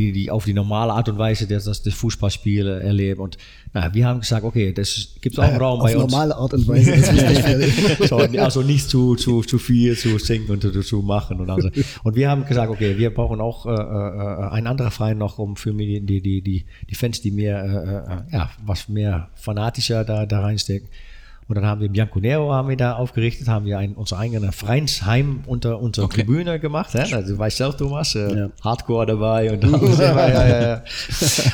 die, 0.00 0.12
die 0.12 0.30
auf 0.30 0.44
die 0.46 0.54
normale 0.54 0.92
Art 0.92 1.08
und 1.08 1.18
Weise 1.18 1.46
das, 1.46 1.64
das, 1.64 1.82
das 1.82 1.94
Fußballspiel 1.94 2.66
äh, 2.66 2.86
erleben 2.86 3.20
und 3.20 3.36
na, 3.72 3.92
wir 3.94 4.06
haben 4.06 4.20
gesagt, 4.20 4.44
okay, 4.44 4.72
das 4.72 5.14
gibt 5.20 5.38
auch 5.38 5.60
Raum 5.60 5.80
Auf 5.80 5.84
bei 5.84 5.96
uns. 5.96 6.10
normale 6.10 6.34
Art 6.34 6.54
und 6.54 6.66
Weise. 6.66 6.90
So, 8.08 8.16
also 8.16 8.62
nicht 8.62 8.88
zu, 8.88 9.14
zu, 9.14 9.42
zu 9.42 9.58
viel 9.58 9.96
zu 9.96 10.18
singen 10.18 10.48
und 10.48 10.62
zu, 10.62 10.82
zu 10.82 11.02
machen. 11.02 11.38
Und, 11.38 11.50
also. 11.50 11.70
und 12.02 12.16
wir 12.16 12.30
haben 12.30 12.44
gesagt, 12.46 12.70
okay, 12.70 12.98
wir 12.98 13.14
brauchen 13.14 13.40
auch 13.40 13.66
äh, 13.66 13.70
äh, 13.70 14.48
einen 14.50 14.66
anderen 14.66 14.90
Verein 14.90 15.18
noch, 15.18 15.38
um 15.38 15.54
für 15.54 15.72
die, 15.72 16.00
die, 16.00 16.20
die, 16.20 16.42
die, 16.42 16.64
die 16.88 16.94
Fans, 16.94 17.20
die 17.20 17.30
mehr, 17.30 17.62
äh, 17.62 18.32
äh, 18.32 18.36
ja, 18.36 18.50
was 18.64 18.88
mehr 18.88 19.28
fanatischer 19.34 20.04
da, 20.04 20.26
da 20.26 20.40
reinstecken. 20.40 20.88
Und 21.50 21.56
dann 21.56 21.66
haben 21.66 21.80
wir 21.80 21.88
Bianconero 21.88 22.52
haben 22.52 22.68
wir 22.68 22.76
da 22.76 22.92
aufgerichtet, 22.94 23.48
haben 23.48 23.66
wir 23.66 23.76
ein, 23.76 23.94
unser 23.94 24.18
eigenes 24.18 24.54
Vereinsheim 24.54 25.40
unter 25.46 25.80
unserer 25.80 26.04
Okay. 26.04 26.22
Tribüne 26.22 26.60
gemacht. 26.60 26.94
Hè? 26.94 27.00
Also, 27.12 27.32
du 27.32 27.38
weißt 27.38 27.56
selbst, 27.56 27.78
Thomas, 27.78 28.14
äh, 28.14 28.36
Ja. 28.36 28.50
Hardcore 28.62 29.06
dabei 29.06 29.52
und 29.52 29.64
ja, 29.98 30.28
ja, 30.28 30.48
ja, 30.48 30.62
ja. 30.62 30.82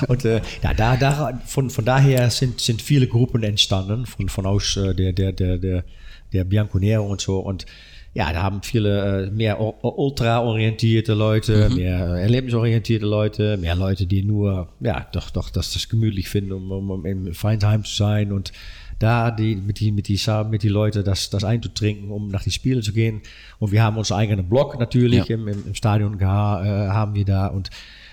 Und 0.07 0.23
äh, 0.27 0.43
ja, 0.63 0.75
da, 0.75 0.99
da, 0.99 1.41
von, 1.47 1.71
von 1.71 1.87
daher 1.87 2.29
sind, 2.29 2.61
sind 2.61 2.83
viele 2.83 3.07
Gruppen 3.07 3.43
entstanden, 3.43 4.05
von, 4.05 4.29
von 4.29 4.45
aus 4.45 4.77
äh, 4.77 4.95
der, 4.95 5.15
der, 5.15 5.33
der, 5.33 5.57
der, 5.57 5.85
der 6.31 6.45
Bianconero 6.45 7.03
und 7.07 7.23
so. 7.23 7.39
Und 7.39 7.65
ja, 8.13 8.31
da 8.35 8.43
haben 8.43 8.63
viele 8.63 9.29
äh, 9.29 9.31
mehr 9.31 9.59
ultra-orientierte 9.59 11.15
Leute, 11.15 11.71
mehr 11.71 12.17
äh, 12.17 12.23
erlebnisorientierte 12.23 13.07
Leute, 13.07 13.57
mehr 13.57 13.77
Leute, 13.77 14.05
die 14.05 14.23
nur, 14.23 14.69
ja, 14.81 15.07
doch, 15.13 15.31
doch, 15.31 15.49
das, 15.49 15.73
das 15.73 15.89
gemütlich 15.89 16.29
finden, 16.29 16.53
um, 16.53 16.71
um, 16.71 16.91
um 16.91 17.07
im 17.07 17.33
Vereinsheim 17.33 17.83
zu 17.85 17.97
sein 17.97 18.31
und 18.33 18.53
da 18.99 19.31
die, 19.31 19.57
mit 19.57 19.81
die, 19.81 19.93
mit 19.93 20.09
die, 20.09 20.19
mit 20.51 20.63
die 20.63 20.69
Leute 20.69 21.03
das, 21.03 21.31
das 21.31 21.45
einzutrinken, 21.45 22.11
um 22.11 22.29
nach 22.29 22.43
die 22.43 22.51
Spiele 22.51 22.81
zu 22.81 22.93
gehen. 22.93 23.21
Und 23.59 23.73
wir 23.73 23.83
haben 23.83 23.97
unseren 23.97 24.19
eigenen 24.19 24.49
Blog 24.49 24.79
natürlich 24.79 25.29
Ja. 25.29 25.35
im, 25.35 25.49
im, 25.49 25.67
im 25.67 25.75
Stadion 25.75 26.19
geha, 26.19 26.65
äh, 26.65 26.89
haben 26.89 27.15
wir 27.15 27.25
da 27.25 27.49
und 27.49 27.71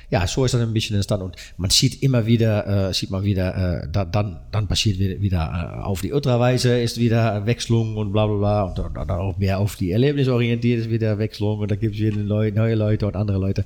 ja, 0.09 0.27
so 0.27 0.45
ist 0.45 0.53
das 0.53 0.61
ein 0.61 0.73
bisschen 0.73 0.95
entstanden. 0.95 1.25
Und 1.25 1.37
man 1.57 1.71
sieht 1.71 2.03
immer 2.03 2.27
wieder, 2.27 2.89
äh, 2.89 2.93
sieht 2.93 3.09
man 3.09 3.23
wieder, 3.23 3.83
äh, 3.83 3.87
da, 3.91 4.05
dann, 4.05 4.41
dann 4.51 4.67
passiert 4.67 4.99
wieder, 4.99 5.19
wieder 5.21 5.79
äh, 5.79 5.83
auf 5.83 6.01
die 6.01 6.13
Ultraweise 6.13 6.79
ist 6.79 6.99
wieder 6.99 7.47
Wechselung 7.47 7.97
und 7.97 8.11
bla 8.11 8.27
bla 8.27 8.37
bla. 8.37 8.63
Und 8.63 8.77
dann, 8.77 8.93
dann 8.93 9.09
auch 9.09 9.37
mehr 9.37 9.57
auf 9.57 9.75
die 9.75 9.89
Erlebnisorientiert 9.89 10.81
ist 10.81 10.89
wieder 10.91 11.17
Wechselung 11.17 11.59
und 11.59 11.71
da 11.71 11.75
gibt 11.75 11.95
es 11.95 12.01
wieder 12.01 12.17
neue, 12.17 12.51
neue 12.51 12.75
Leute 12.75 13.07
und 13.07 13.15
andere 13.15 13.39
Leute. 13.39 13.65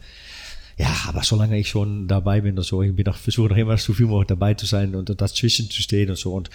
Ja, 0.78 0.95
aber 1.07 1.24
solange 1.24 1.57
ich 1.57 1.68
schon 1.68 2.07
dabei 2.07 2.39
bin 2.39 2.55
und 2.57 2.63
so, 2.63 2.82
ich 2.82 2.95
bin 2.95 3.05
noch, 3.05 3.18
versuche 3.18 3.49
noch 3.49 3.57
immer 3.57 3.78
so 3.78 3.91
viel 3.93 4.05
möglich 4.05 4.28
dabei 4.28 4.53
zu 4.53 4.65
sein 4.65 4.95
und 4.95 5.20
dazwischen 5.20 5.70
zu 5.70 5.82
stehen 5.82 6.09
und 6.11 6.18
so. 6.18 6.34
Und 6.34 6.49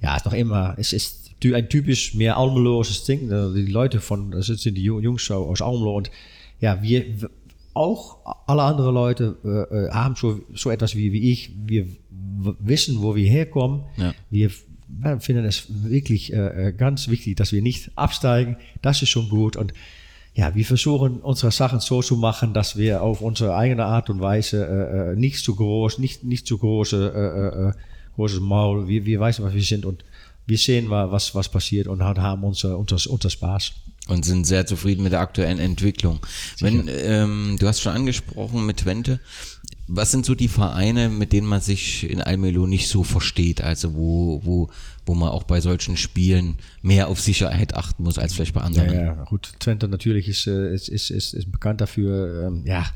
ja, 0.00 0.16
ist 0.16 0.24
noch 0.24 0.32
immer, 0.32 0.74
es 0.78 0.92
ist 0.92 1.32
ein 1.44 1.68
typisch 1.68 2.14
mehr 2.14 2.36
Almelooses 2.36 3.04
Ding. 3.04 3.28
Die 3.28 3.66
Leute 3.66 4.00
von, 4.00 4.30
das 4.30 4.46
sind 4.46 4.76
die 4.76 4.82
Jungs 4.82 5.30
aus 5.30 5.62
Almelo 5.62 5.96
und 5.96 6.10
ja, 6.60 6.82
wir, 6.82 7.04
auch 7.78 8.18
alle 8.46 8.62
anderen 8.62 8.94
Leute 8.94 9.36
äh, 9.44 9.86
äh, 9.86 9.90
haben 9.90 10.16
so, 10.16 10.40
so 10.54 10.70
etwas 10.70 10.96
wie, 10.96 11.12
wie 11.12 11.30
ich. 11.30 11.52
Wir 11.64 11.86
wissen, 12.60 13.02
wo 13.02 13.14
wir 13.14 13.30
herkommen. 13.30 13.84
Ja. 13.96 14.14
Wir 14.30 14.50
finden 15.20 15.44
es 15.44 15.66
wirklich 15.68 16.32
äh, 16.32 16.68
äh, 16.68 16.72
ganz 16.72 17.08
wichtig, 17.08 17.36
dass 17.36 17.52
wir 17.52 17.62
nicht 17.62 17.92
absteigen. 17.94 18.56
Das 18.82 19.00
ist 19.02 19.10
schon 19.10 19.28
gut. 19.28 19.56
Und 19.56 19.74
ja, 20.34 20.54
wir 20.54 20.64
versuchen 20.64 21.20
unsere 21.20 21.52
Sachen 21.52 21.78
so 21.78 22.02
zu 22.02 22.16
machen, 22.16 22.52
dass 22.52 22.76
wir 22.76 23.02
auf 23.02 23.20
unsere 23.20 23.54
eigene 23.54 23.84
Art 23.84 24.10
und 24.10 24.20
Weise 24.20 24.66
äh, 24.66 25.12
äh 25.12 25.16
nicht 25.16 25.44
zu 25.44 25.54
groß, 25.54 25.98
nicht, 25.98 26.24
nicht 26.24 26.46
zu 26.46 26.58
große, 26.58 27.74
großes 28.18 28.40
Maul. 28.40 28.88
Wir, 28.88 29.06
wir 29.06 29.20
wissen, 29.20 29.44
was 29.44 29.54
wir 29.54 29.62
sind 29.62 29.86
und 29.86 30.04
wir 30.46 30.58
sehen, 30.58 30.90
was, 30.90 31.34
was 31.34 31.48
passiert 31.48 31.86
und 31.86 32.02
haben 32.02 32.42
unser, 32.42 32.78
unser, 32.78 33.10
unser 33.10 33.30
Spaß 33.30 33.72
und 34.08 34.24
sind 34.24 34.46
sehr 34.46 34.66
zufrieden 34.66 35.02
mit 35.02 35.12
der 35.12 35.20
aktuellen 35.20 35.58
Entwicklung. 35.58 36.20
Wenn 36.60 36.88
ähm, 36.88 37.56
du 37.60 37.68
hast 37.68 37.80
schon 37.80 37.92
angesprochen 37.92 38.64
mit 38.64 38.78
Twente, 38.78 39.20
was 39.86 40.10
sind 40.10 40.26
so 40.26 40.34
die 40.34 40.48
Vereine, 40.48 41.10
mit 41.10 41.32
denen 41.32 41.46
man 41.46 41.60
sich 41.60 42.08
in 42.08 42.20
Almelo 42.22 42.66
nicht 42.66 42.88
so 42.88 43.04
versteht, 43.04 43.60
also 43.60 43.94
wo, 43.94 44.40
wo, 44.44 44.70
wo 45.06 45.14
man 45.14 45.28
auch 45.28 45.44
bei 45.44 45.60
solchen 45.60 45.96
Spielen 45.96 46.56
mehr 46.82 47.08
auf 47.08 47.20
Sicherheit 47.20 47.74
achten 47.74 48.02
muss 48.02 48.18
als 48.18 48.34
vielleicht 48.34 48.54
bei 48.54 48.62
anderen? 48.62 48.92
Ja, 48.92 49.04
ja 49.04 49.24
gut, 49.24 49.52
Twente 49.60 49.88
natürlich 49.88 50.28
ist, 50.28 50.46
äh, 50.46 50.74
ist, 50.74 50.88
ist, 50.88 51.10
ist, 51.10 51.34
ist 51.34 51.52
bekannt 51.52 51.82
dafür, 51.82 52.46
ähm, 52.46 52.62
ja, 52.64 52.86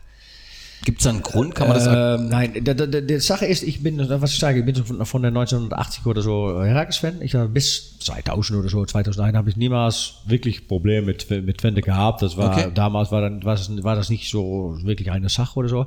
Gibt 0.84 0.98
es 0.98 1.04
da 1.04 1.10
einen 1.10 1.22
Grund? 1.22 1.54
Kann 1.54 1.68
man 1.68 1.76
das 1.76 1.86
ähm, 1.86 2.28
Nein, 2.28 2.54
die 2.54 3.18
Sache 3.20 3.46
ist, 3.46 3.62
ich 3.62 3.82
bin, 3.82 3.98
was 4.08 4.32
ich 4.32 4.38
sage, 4.38 4.58
ich 4.58 4.64
bin 4.64 4.74
von, 4.74 5.04
von 5.06 5.22
der 5.22 5.28
1980 5.28 6.06
oder 6.06 6.22
so 6.22 6.62
Herakles-Fan. 6.62 7.22
Ich 7.22 7.34
habe 7.34 7.48
bis 7.48 7.98
2000 8.00 8.58
oder 8.58 8.68
so, 8.68 8.84
2001 8.84 9.36
habe 9.36 9.50
ich 9.50 9.56
niemals 9.56 10.22
wirklich 10.26 10.66
Probleme 10.66 11.06
mit, 11.06 11.30
mit 11.30 11.58
Twente 11.58 11.82
gehabt. 11.82 12.22
Das 12.22 12.36
war, 12.36 12.56
okay. 12.56 12.70
damals 12.74 13.12
war, 13.12 13.20
dann, 13.20 13.44
war, 13.44 13.54
das, 13.54 13.70
war 13.84 13.94
das 13.94 14.10
nicht 14.10 14.28
so 14.28 14.76
wirklich 14.82 15.12
eine 15.12 15.28
Sache 15.28 15.58
oder 15.58 15.68
so. 15.68 15.86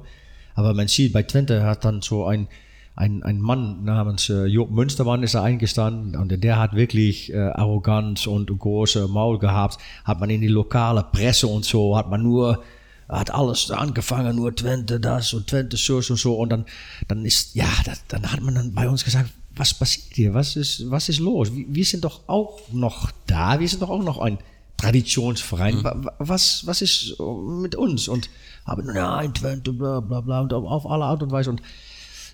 Aber 0.53 0.73
man 0.73 0.87
sieht, 0.87 1.11
bei 1.11 1.23
Twente 1.23 1.63
hat 1.63 1.83
dann 1.83 2.01
so 2.01 2.25
ein, 2.25 2.47
ein, 2.95 3.21
ein 3.23 3.41
Mann 3.41 3.83
namens 3.83 4.29
äh, 4.29 4.45
Job 4.45 4.71
Münstermann 4.71 5.23
ist 5.23 5.35
da 5.35 5.43
eingestanden 5.43 6.15
und 6.15 6.41
der 6.41 6.57
hat 6.57 6.73
wirklich 6.73 7.33
äh, 7.33 7.37
Arroganz 7.37 8.25
und 8.25 8.47
große 8.57 9.09
Maul 9.09 9.39
gehabt. 9.39 9.77
Hat 10.05 10.21
man 10.21 10.29
in 10.29 10.39
die 10.39 10.47
lokale 10.47 11.05
Presse 11.11 11.47
und 11.47 11.65
so, 11.65 11.97
hat 11.97 12.09
man 12.09 12.23
nur 12.23 12.63
hat 13.07 13.31
alles 13.31 13.69
angefangen, 13.71 14.35
nur 14.35 14.55
Twente 14.55 14.99
das 14.99 15.33
und 15.33 15.47
Twente 15.47 15.77
so 15.77 15.97
und 15.97 16.03
so. 16.03 16.35
Und 16.35 16.49
dann, 16.49 16.65
dann 17.07 17.25
ist, 17.25 17.55
ja, 17.55 17.67
dann 18.07 18.31
hat 18.31 18.41
man 18.41 18.55
dann 18.55 18.73
bei 18.73 18.89
uns 18.89 19.03
gesagt, 19.05 19.29
was 19.55 19.73
passiert 19.73 20.13
hier? 20.13 20.33
Was 20.33 20.55
ist, 20.55 20.89
was 20.89 21.09
ist 21.09 21.19
los? 21.19 21.53
Wir, 21.53 21.65
wir 21.69 21.85
sind 21.85 22.03
doch 22.03 22.27
auch 22.27 22.59
noch 22.71 23.11
da. 23.27 23.59
Wir 23.59 23.67
sind 23.69 23.81
doch 23.81 23.89
auch 23.89 24.03
noch 24.03 24.19
ein 24.19 24.37
Traditionsverein. 24.77 25.77
Mhm. 25.77 26.09
Was, 26.19 26.65
was 26.67 26.81
ist 26.81 27.15
mit 27.19 27.75
uns? 27.75 28.07
Und 28.07 28.29
haben, 28.65 28.85
nein, 28.87 29.33
Twente, 29.33 29.71
bla, 29.71 29.99
bla, 29.99 30.21
bla, 30.21 30.41
und 30.41 30.53
auf 30.53 30.89
alle 30.89 31.05
Art 31.05 31.23
und 31.23 31.31
Weise. 31.31 31.51
Und 31.51 31.61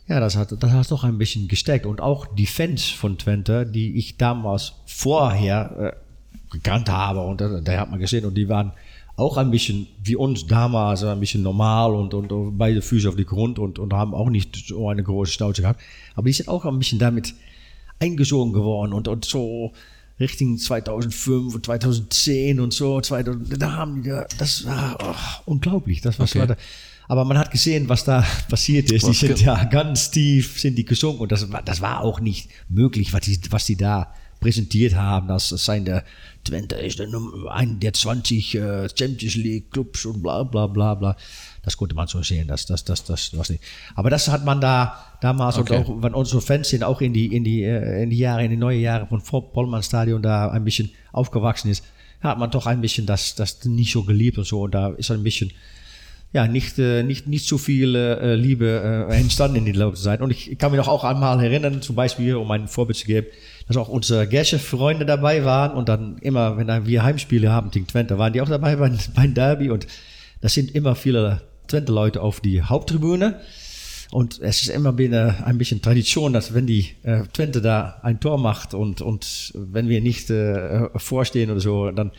ja, 0.08 0.20
das 0.20 0.36
hat, 0.36 0.52
das 0.52 0.72
hat 0.72 0.90
doch 0.90 1.04
ein 1.04 1.18
bisschen 1.18 1.48
gesteckt. 1.48 1.86
Und 1.86 2.02
auch 2.02 2.26
die 2.26 2.48
Fans 2.48 2.86
von 2.86 3.18
Twente, 3.18 3.66
die 3.66 3.98
ich 3.98 4.18
damals 4.18 4.74
vorher 4.86 5.96
äh, 5.96 6.52
gekannt 6.52 6.90
habe, 6.90 7.22
und 7.22 7.40
da, 7.40 7.62
da 7.62 7.78
hat 7.80 7.92
man 7.92 8.00
gesehen, 8.00 8.26
und 8.26 8.34
die 8.36 8.50
waren, 8.50 8.74
auch 9.22 9.38
ein 9.38 9.52
bisschen 9.52 9.88
wie 10.04 10.16
uns 10.16 10.48
damals, 10.48 11.04
ein 11.04 11.20
bisschen 11.20 11.44
normal 11.44 11.94
und, 11.94 12.14
und, 12.14 12.32
und 12.32 12.58
beide 12.58 12.82
Füße 12.82 13.08
auf 13.08 13.16
die 13.16 13.26
Grund 13.26 13.60
und, 13.60 13.78
und 13.78 13.94
haben 13.94 14.16
auch 14.16 14.30
nicht 14.30 14.56
so 14.68 14.90
eine 14.90 15.04
große 15.04 15.32
Schnauze 15.32 15.62
gehabt. 15.62 15.80
Aber 16.16 16.26
die 16.26 16.34
sind 16.34 16.50
auch 16.50 16.66
ein 16.66 16.80
bisschen 16.80 16.98
damit 16.98 17.36
eingesogen 18.00 18.52
geworden 18.52 18.94
und, 18.94 19.08
und 19.08 19.24
so 19.24 19.74
Richtung 20.20 20.58
2005 20.58 21.54
und 21.54 21.66
2010 21.66 22.60
und 22.60 22.74
so. 22.74 23.00
2000, 23.00 23.62
da 23.62 23.74
haben 23.74 24.02
die, 24.02 24.20
das 24.40 24.66
war 24.66 24.98
oh, 25.00 25.52
unglaublich. 25.52 26.02
Das 26.02 26.20
okay. 26.20 26.40
war 26.40 26.48
da. 26.48 26.58
Aber 27.08 27.24
man 27.24 27.38
hat 27.38 27.52
gesehen, 27.52 27.90
was 27.90 28.04
da 28.04 28.26
passiert 28.50 28.92
ist. 28.92 29.08
Die 29.08 29.14
sind 29.14 29.40
ja 29.40 29.66
ganz 29.66 30.10
tief, 30.10 30.60
sind 30.60 30.78
die 30.78 30.86
gesunken 30.86 31.22
und 31.22 31.32
das, 31.32 31.48
das 31.66 31.82
war 31.82 32.02
auch 32.02 32.20
nicht 32.20 32.50
möglich, 32.70 33.14
was 33.14 33.22
die, 33.22 33.40
was 33.52 33.66
die 33.66 33.76
da 33.76 34.14
präsentiert 34.42 34.96
haben. 34.96 35.30
Das 35.30 35.48
seien 35.50 35.86
der 35.86 36.04
Twente 36.44 36.76
ist 36.76 37.00
der 37.00 37.08
Nummer 37.08 37.52
ein 37.52 37.80
der 37.80 37.94
20 37.94 38.56
äh, 38.56 38.90
Champions 38.94 39.36
League 39.36 39.72
Clubs 39.72 40.06
und 40.06 40.22
bla 40.22 40.44
bla 40.44 40.68
bla 40.68 40.96
bla. 40.96 41.16
Das 41.64 41.78
konnte 41.78 41.96
man 41.96 42.08
so 42.08 42.22
sehen, 42.24 42.48
das, 42.48 42.66
das, 42.66 42.84
das, 42.84 43.06
das, 43.06 43.38
was 43.38 43.52
nicht. 43.52 43.64
Aber 43.96 44.10
das 44.10 44.28
hat 44.28 44.44
man 44.44 44.60
da 44.60 45.18
damals 45.22 45.58
okay. 45.58 45.78
und 45.78 45.86
auch, 45.86 46.04
wenn 46.04 46.14
unsere 46.16 46.42
Fans 46.42 46.70
sind 46.70 46.84
auch 46.84 47.00
in 47.00 47.14
die, 47.14 47.34
in 47.34 47.44
die, 47.44 47.64
äh, 47.64 48.04
in 48.04 48.10
die 48.10 48.18
Jahre, 48.18 48.44
in 48.44 48.50
die 48.50 48.58
neuen 48.58 48.82
Jahre 48.82 49.08
von 49.08 49.22
Pollmann 49.54 49.84
Stadion 49.84 50.22
da 50.22 50.50
ein 50.50 50.66
bisschen 50.66 50.90
aufgewachsen 51.12 51.70
ist, 51.70 51.84
hat 52.20 52.40
man 52.40 52.50
doch 52.52 52.66
ein 52.66 52.82
bisschen 52.82 53.06
das, 53.06 53.36
das 53.36 53.64
nicht 53.66 53.92
so 53.92 54.04
geliebt 54.04 54.40
und 54.40 54.46
so. 54.46 54.62
Und 54.64 54.74
da 54.74 54.90
ist 54.90 55.12
ein 55.12 55.24
bisschen, 55.24 55.52
ja, 56.34 56.48
nicht, 56.48 56.80
äh, 56.80 57.04
nicht, 57.04 57.28
nicht 57.28 57.48
so 57.48 57.58
viel 57.58 57.96
äh, 57.96 58.36
Liebe 58.36 59.08
äh, 59.10 59.16
entstanden 59.16 59.58
in 59.58 59.66
den 59.66 59.76
Laufe 59.76 59.98
der. 59.98 60.22
Und 60.22 60.32
ich, 60.32 60.50
ich 60.50 60.58
kann 60.58 60.72
mich 60.72 60.78
noch 60.78 60.88
auch 60.88 61.04
einmal 61.04 61.44
erinnern, 61.44 61.82
zum 61.82 61.96
Beispiel, 61.96 62.36
um 62.36 62.50
ein 62.52 62.70
Vorbild 62.70 62.98
zu 62.98 63.06
geben, 63.06 63.28
dass 63.68 63.76
auch 63.76 63.90
unsere 63.90 64.28
Gesche-Freunde 64.28 65.06
dabei 65.06 65.44
waren 65.44 65.76
und 65.76 65.90
dann 65.90 66.18
immer, 66.20 66.58
wenn 66.58 66.86
wir 66.86 67.04
Heimspiele 67.04 67.52
haben 67.52 67.70
gegen 67.72 67.88
Twente, 67.88 68.18
waren 68.18 68.32
die 68.32 68.42
auch 68.42 68.50
dabei 68.50 68.78
beim, 68.78 68.98
beim 69.16 69.34
Derby 69.34 69.70
und 69.70 69.88
da 70.40 70.48
sind 70.48 70.74
immer 70.74 70.96
viele 70.96 71.42
Twente-Leute 71.68 72.22
auf 72.22 72.40
die 72.40 72.64
Haupttribüne. 72.64 73.42
Und 74.12 74.42
es 74.42 74.62
ist 74.62 74.70
immer 74.70 74.94
ein 74.98 75.58
bisschen 75.58 75.82
Tradition, 75.82 76.34
dass 76.34 76.54
wenn 76.54 76.68
die 76.68 76.96
äh, 77.04 77.24
Twente 77.32 77.62
da 77.62 78.00
ein 78.04 78.20
Tor 78.20 78.38
macht 78.38 78.74
und, 78.74 79.02
und 79.02 79.54
wenn 79.56 79.88
wir 79.88 80.02
nicht 80.02 80.30
äh, 80.30 80.90
vorstehen 80.98 81.50
oder 81.50 81.62
so, 81.62 81.92
dann 81.92 82.12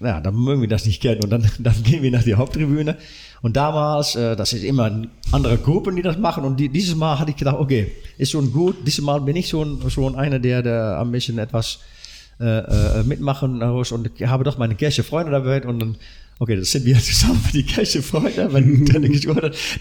ja, 0.00 0.20
dann 0.20 0.34
mögen 0.34 0.60
wir 0.60 0.68
das 0.68 0.86
nicht 0.86 1.00
kennen 1.00 1.20
und 1.22 1.30
dann, 1.30 1.48
dann 1.58 1.82
gehen 1.82 2.02
wir 2.02 2.10
nach 2.10 2.24
der 2.24 2.36
Haupttribüne. 2.36 2.96
Und 3.44 3.56
damals, 3.56 4.14
äh, 4.14 4.36
das 4.36 4.54
ist 4.54 4.64
immer 4.64 5.02
andere 5.30 5.58
Gruppen, 5.58 5.96
die 5.96 6.02
das 6.02 6.16
machen. 6.16 6.44
Und 6.44 6.58
die, 6.58 6.70
dieses 6.70 6.94
Mal 6.94 7.18
hatte 7.18 7.30
ich 7.30 7.36
gedacht, 7.36 7.58
okay, 7.58 7.92
ist 8.16 8.30
schon 8.30 8.50
gut. 8.50 8.76
Dieses 8.86 9.04
Mal 9.04 9.20
bin 9.20 9.36
ich 9.36 9.48
schon, 9.48 9.90
schon 9.90 10.16
einer, 10.16 10.38
der, 10.38 10.62
der 10.62 10.98
ein 10.98 11.12
bisschen 11.12 11.36
etwas 11.38 11.80
äh, 12.40 12.44
äh, 12.44 13.02
mitmachen 13.02 13.58
muss. 13.58 13.92
Und 13.92 14.10
ich 14.18 14.26
habe 14.26 14.44
doch 14.44 14.56
meine 14.56 14.74
Kirche 14.76 15.02
Freunde 15.02 15.30
dabei. 15.30 15.62
Und 15.62 15.78
dann, 15.78 15.96
okay, 16.38 16.56
das 16.56 16.70
sind 16.70 16.86
wir 16.86 16.98
zusammen 17.00 17.38
mit 17.44 17.54
die 17.54 17.64
Kirche 17.64 18.02
Freunde, 18.02 18.50
wenn 18.50 18.86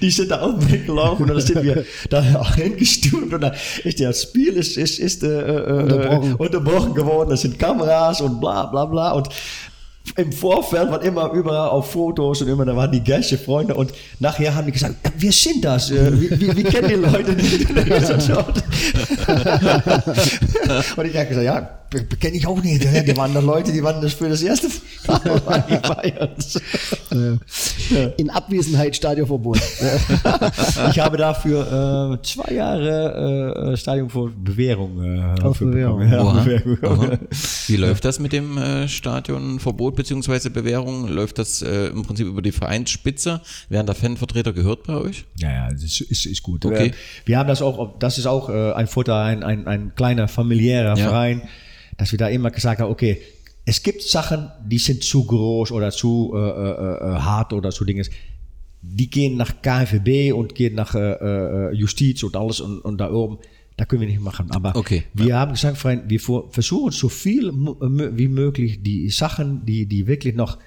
die 0.01 0.09
sind 0.11 0.29
da 0.29 0.41
auch 0.41 0.59
weggelaufen. 0.69 1.23
Und 1.23 1.29
dann 1.29 1.39
sind 1.39 1.63
wir 1.63 1.85
da 2.09 2.21
auch 2.35 2.55
hingestürmt. 2.55 3.33
Und 3.33 3.39
dann 3.39 3.53
ist 3.85 3.97
das 4.01 4.23
Spiel 4.23 4.57
ist, 4.57 4.75
ist, 4.75 4.99
ist 4.99 5.23
äh, 5.23 5.39
äh, 5.39 5.83
unterbrochen. 5.83 6.35
unterbrochen 6.35 6.93
geworden. 6.93 7.29
Das 7.29 7.43
sind 7.43 7.57
Kameras 7.57 8.19
und 8.19 8.41
bla 8.41 8.65
bla 8.65 8.83
bla. 8.83 9.13
Und 9.13 9.29
im 10.15 10.31
Vorfeld 10.31 10.91
waren 10.91 11.01
immer 11.01 11.31
überall 11.31 11.69
auf 11.69 11.91
Fotos 11.91 12.41
und 12.41 12.49
immer, 12.49 12.65
da 12.65 12.75
waren 12.75 12.91
die 12.91 13.03
gleichen 13.03 13.37
Freunde 13.37 13.73
und 13.73 13.93
nachher 14.19 14.53
haben 14.53 14.65
die 14.65 14.73
gesagt, 14.73 14.95
wir 15.17 15.31
sind 15.31 15.63
das, 15.63 15.91
äh, 15.91 16.11
wir, 16.19 16.39
wir, 16.39 16.55
wir 16.55 16.63
kennen 16.65 16.89
die 16.89 16.95
Leute 16.95 17.31
nicht. 17.33 17.69
und 20.97 21.05
ich 21.05 21.15
habe 21.17 21.27
gesagt, 21.27 21.45
ja, 21.45 21.79
kenne 22.19 22.37
ich 22.37 22.47
auch 22.47 22.61
nicht. 22.61 22.83
Die 22.83 23.17
waren 23.17 23.33
dann 23.33 23.45
Leute, 23.45 23.71
die 23.71 23.83
waren 23.83 24.01
das 24.01 24.13
für 24.13 24.29
das 24.29 24.41
erste 24.41 24.67
Mal 25.07 26.35
In 28.17 28.29
Abwesenheit 28.29 28.95
Stadionverbot. 28.95 29.57
ich 30.91 30.99
habe 30.99 31.17
dafür 31.17 32.17
äh, 32.19 32.25
zwei 32.25 32.53
Jahre 32.53 33.73
äh, 33.73 33.77
Stadion 33.77 34.09
vor 34.09 34.31
Bewährung. 34.31 35.03
Äh, 35.03 35.41
Auf 35.41 35.59
Bewährung. 35.59 36.01
Ja, 36.09 36.23
Bewährung. 36.33 37.17
Wie 37.67 37.75
läuft 37.75 38.05
das 38.05 38.19
mit 38.19 38.33
dem 38.33 38.57
äh, 38.57 38.87
Stadionverbot 38.87 39.95
bzw. 39.95 40.49
Bewährung? 40.49 41.07
Läuft 41.07 41.39
das 41.39 41.61
äh, 41.61 41.87
im 41.87 42.03
Prinzip 42.03 42.27
über 42.27 42.41
die 42.41 42.51
Vereinsspitze? 42.51 43.41
Werden 43.69 43.87
da 43.87 43.93
Fanvertreter 43.93 44.53
gehört 44.53 44.83
bei 44.83 44.95
euch? 44.95 45.25
Ja, 45.37 45.51
ja, 45.51 45.69
das 45.69 45.83
ist, 45.83 46.01
ist, 46.01 46.25
ist 46.25 46.43
gut. 46.43 46.65
Okay. 46.65 46.93
Wir 47.25 47.37
haben 47.37 47.47
das 47.47 47.61
auch, 47.61 47.97
das 47.99 48.17
ist 48.17 48.25
auch 48.25 48.49
äh, 48.49 48.73
ein 48.73 48.87
Vorteil, 48.87 49.35
ein, 49.35 49.43
ein, 49.43 49.67
ein 49.67 49.95
kleiner 49.95 50.27
familiärer 50.27 50.97
ja. 50.97 51.09
Verein 51.09 51.43
dass 51.97 52.11
wir 52.11 52.19
da 52.19 52.27
immer 52.27 52.51
gesagt 52.51 52.81
haben, 52.81 52.91
okay, 52.91 53.21
es 53.65 53.81
gibt 53.81 54.01
Sachen, 54.01 54.51
die 54.65 54.77
sind 54.77 55.03
zu 55.03 55.25
groß 55.25 55.71
oder 55.71 55.91
zu 55.91 56.33
äh, 56.35 56.37
äh, 56.37 56.41
äh 56.41 57.19
hart 57.19 57.53
oder 57.53 57.71
zu 57.71 57.85
Dinge. 57.85 58.03
Die 58.81 59.09
gehen 59.09 59.37
nach 59.37 59.61
KVB 59.61 60.33
und 60.33 60.55
gehen 60.55 60.75
nach 60.75 60.95
äh, 60.95 60.99
äh, 60.99 61.73
Justiz 61.73 62.23
und 62.23 62.35
alles 62.35 62.59
und, 62.59 62.79
und 62.79 62.97
da 62.97 63.11
oben. 63.11 63.37
Da 63.77 63.85
können 63.85 64.01
wir 64.01 64.07
nicht 64.07 64.19
machen. 64.19 64.51
Aber 64.51 64.75
okay, 64.75 65.03
wir 65.13 65.27
ja. 65.27 65.39
haben 65.39 65.53
gesagt, 65.53 65.77
Freund, 65.77 66.03
wir 66.07 66.19
versuchen 66.19 66.91
so 66.91 67.09
viel 67.09 67.51
wie 67.51 68.27
möglich 68.27 68.83
die 68.83 69.09
Sachen, 69.09 69.65
die, 69.65 69.87
die 69.87 70.05
wirklich 70.05 70.35
noch 70.35 70.59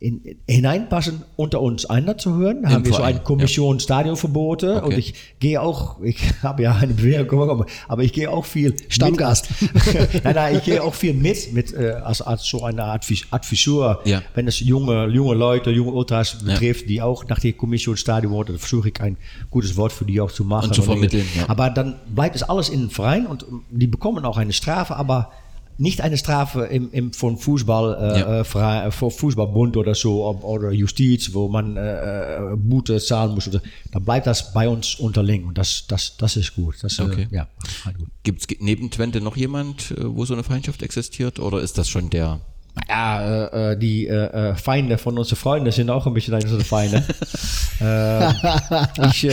in, 0.00 0.20
hineinpassen, 0.46 1.22
unter 1.36 1.62
uns 1.62 1.86
einer 1.86 2.18
zu 2.18 2.34
hören. 2.36 2.68
Haben 2.68 2.84
wir 2.84 2.92
so 2.92 2.96
Verein, 2.98 3.14
eine 3.14 3.24
Kommission 3.24 3.80
Stadionverbote 3.80 4.82
und 4.82 4.84
Okay. 4.84 4.98
ich 4.98 5.14
gehe 5.40 5.60
auch, 5.62 6.00
ich 6.02 6.18
habe 6.42 6.62
ja 6.64 6.72
eine 6.74 6.92
bekommen, 6.92 7.64
aber 7.88 8.02
ich 8.02 8.12
gehe 8.12 8.30
auch 8.30 8.44
viel 8.44 8.74
Stammgast. 8.88 9.48
Mit, 9.62 10.24
nein, 10.24 10.34
nein, 10.34 10.56
ich 10.58 10.64
gehe 10.64 10.82
auch 10.82 10.92
viel 10.94 11.14
mit, 11.14 11.52
mit 11.54 11.72
äh, 11.72 11.92
als, 12.02 12.20
als 12.20 12.44
so 12.44 12.64
eine 12.64 12.84
Art 12.84 13.04
Vis- 13.08 13.24
Adviseur, 13.30 14.00
Ja. 14.04 14.20
wenn 14.34 14.46
es 14.46 14.60
junge, 14.60 15.06
junge 15.06 15.34
Leute, 15.34 15.70
junge 15.70 15.92
Ultras 15.92 16.38
betrifft, 16.44 16.88
die 16.88 17.00
auch 17.00 17.26
nach 17.28 17.38
der 17.38 17.52
Kommission 17.54 17.96
Stadion 17.96 18.32
wollen, 18.32 18.46
dann 18.48 18.58
versuche 18.58 18.90
ich 18.90 19.00
ein 19.00 19.16
gutes 19.50 19.76
Wort 19.76 19.92
für 19.92 20.04
die 20.04 20.20
auch 20.20 20.32
zu 20.32 20.44
machen. 20.44 20.66
Und 20.68 20.74
zu 20.74 20.82
vermitteln, 20.82 21.24
ja. 21.36 21.44
Aber 21.48 21.70
dann 21.70 21.94
bleibt 22.14 22.36
es 22.36 22.42
alles 22.42 22.68
in 22.68 22.80
den 22.80 22.90
Verein 22.90 23.26
und 23.26 23.46
die 23.70 23.86
bekommen 23.86 24.24
auch 24.26 24.36
eine 24.36 24.52
Strafe, 24.52 24.96
aber 24.96 25.30
nicht 25.76 26.00
eine 26.00 26.16
Strafe 26.16 26.64
im, 26.66 26.90
im, 26.92 27.12
von 27.12 27.36
Fußball, 27.36 28.14
äh, 28.14 28.20
Ja. 28.20 28.40
äh, 28.82 28.86
äh, 28.88 28.90
von 28.90 29.10
Fußballbund 29.10 29.76
oder 29.76 29.94
so 29.94 30.24
oder 30.42 30.70
Justiz, 30.70 31.34
wo 31.34 31.48
man 31.48 31.76
äh, 31.76 32.36
äh, 32.36 32.56
Bute 32.56 33.00
zahlen 33.00 33.34
muss. 33.34 33.48
Oder, 33.48 33.60
dann 33.92 34.04
bleibt 34.04 34.26
das 34.26 34.52
bei 34.52 34.68
uns 34.68 34.94
unterling 34.96 35.44
und 35.46 35.58
das, 35.58 35.86
das, 35.88 36.16
das 36.16 36.36
ist 36.36 36.54
gut. 36.54 36.76
Das, 36.82 36.98
Okay. 37.00 37.26
äh, 37.30 37.34
ja, 37.34 37.48
gut. 37.98 38.08
Gibt 38.22 38.40
es 38.40 38.56
neben 38.60 38.90
Twente 38.90 39.20
noch 39.20 39.36
jemand, 39.36 39.94
wo 39.98 40.24
so 40.24 40.34
eine 40.34 40.44
Feindschaft 40.44 40.82
existiert? 40.82 41.40
Oder 41.40 41.60
ist 41.60 41.76
das 41.76 41.88
schon 41.88 42.08
der? 42.10 42.40
Ja, 42.88 43.70
äh, 43.70 43.78
die 43.78 44.08
äh, 44.08 44.54
Feinde 44.56 44.98
von 44.98 45.16
unseren 45.16 45.36
Freunden 45.36 45.70
sind 45.70 45.90
auch 45.90 46.06
ein 46.06 46.14
bisschen 46.14 46.34
unsere 46.34 46.64
Feinde. 46.64 47.04
äh, 47.80 48.30
ich, 49.08 49.28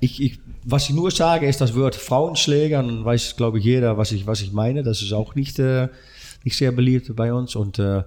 ich, 0.00 0.20
ich, 0.22 0.40
was 0.70 0.88
ich 0.88 0.94
nur 0.94 1.10
sage, 1.10 1.46
ist 1.46 1.62
das 1.62 1.74
Wort 1.74 1.94
Frauenschläger. 1.94 2.82
Dann 2.82 3.04
weiß, 3.04 3.36
glaube 3.36 3.58
ich, 3.58 3.64
jeder, 3.64 3.96
was 3.96 4.12
ich, 4.12 4.26
was 4.26 4.42
ich 4.42 4.52
meine. 4.52 4.82
Das 4.82 5.00
ist 5.00 5.12
auch 5.12 5.34
nicht, 5.34 5.58
äh, 5.58 5.88
nicht 6.44 6.58
sehr 6.58 6.72
beliebt 6.72 7.14
bei 7.16 7.32
uns. 7.32 7.56
Und 7.56 7.78
äh, 7.78 8.02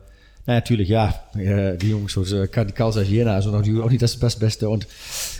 na, 0.47 0.55
natürlich, 0.55 0.89
ja, 0.89 1.13
äh, 1.35 1.77
die 1.77 1.91
Jungs, 1.91 2.13
so 2.13 2.23
äh, 2.23 2.47
die 2.47 2.71
Kalsas 2.71 3.07
Jena, 3.07 3.35
also 3.35 3.51
natürlich 3.51 3.79
auch 3.79 3.89
nicht 3.91 4.01
das, 4.01 4.17
das 4.17 4.39
Beste. 4.39 4.69
Und 4.69 4.87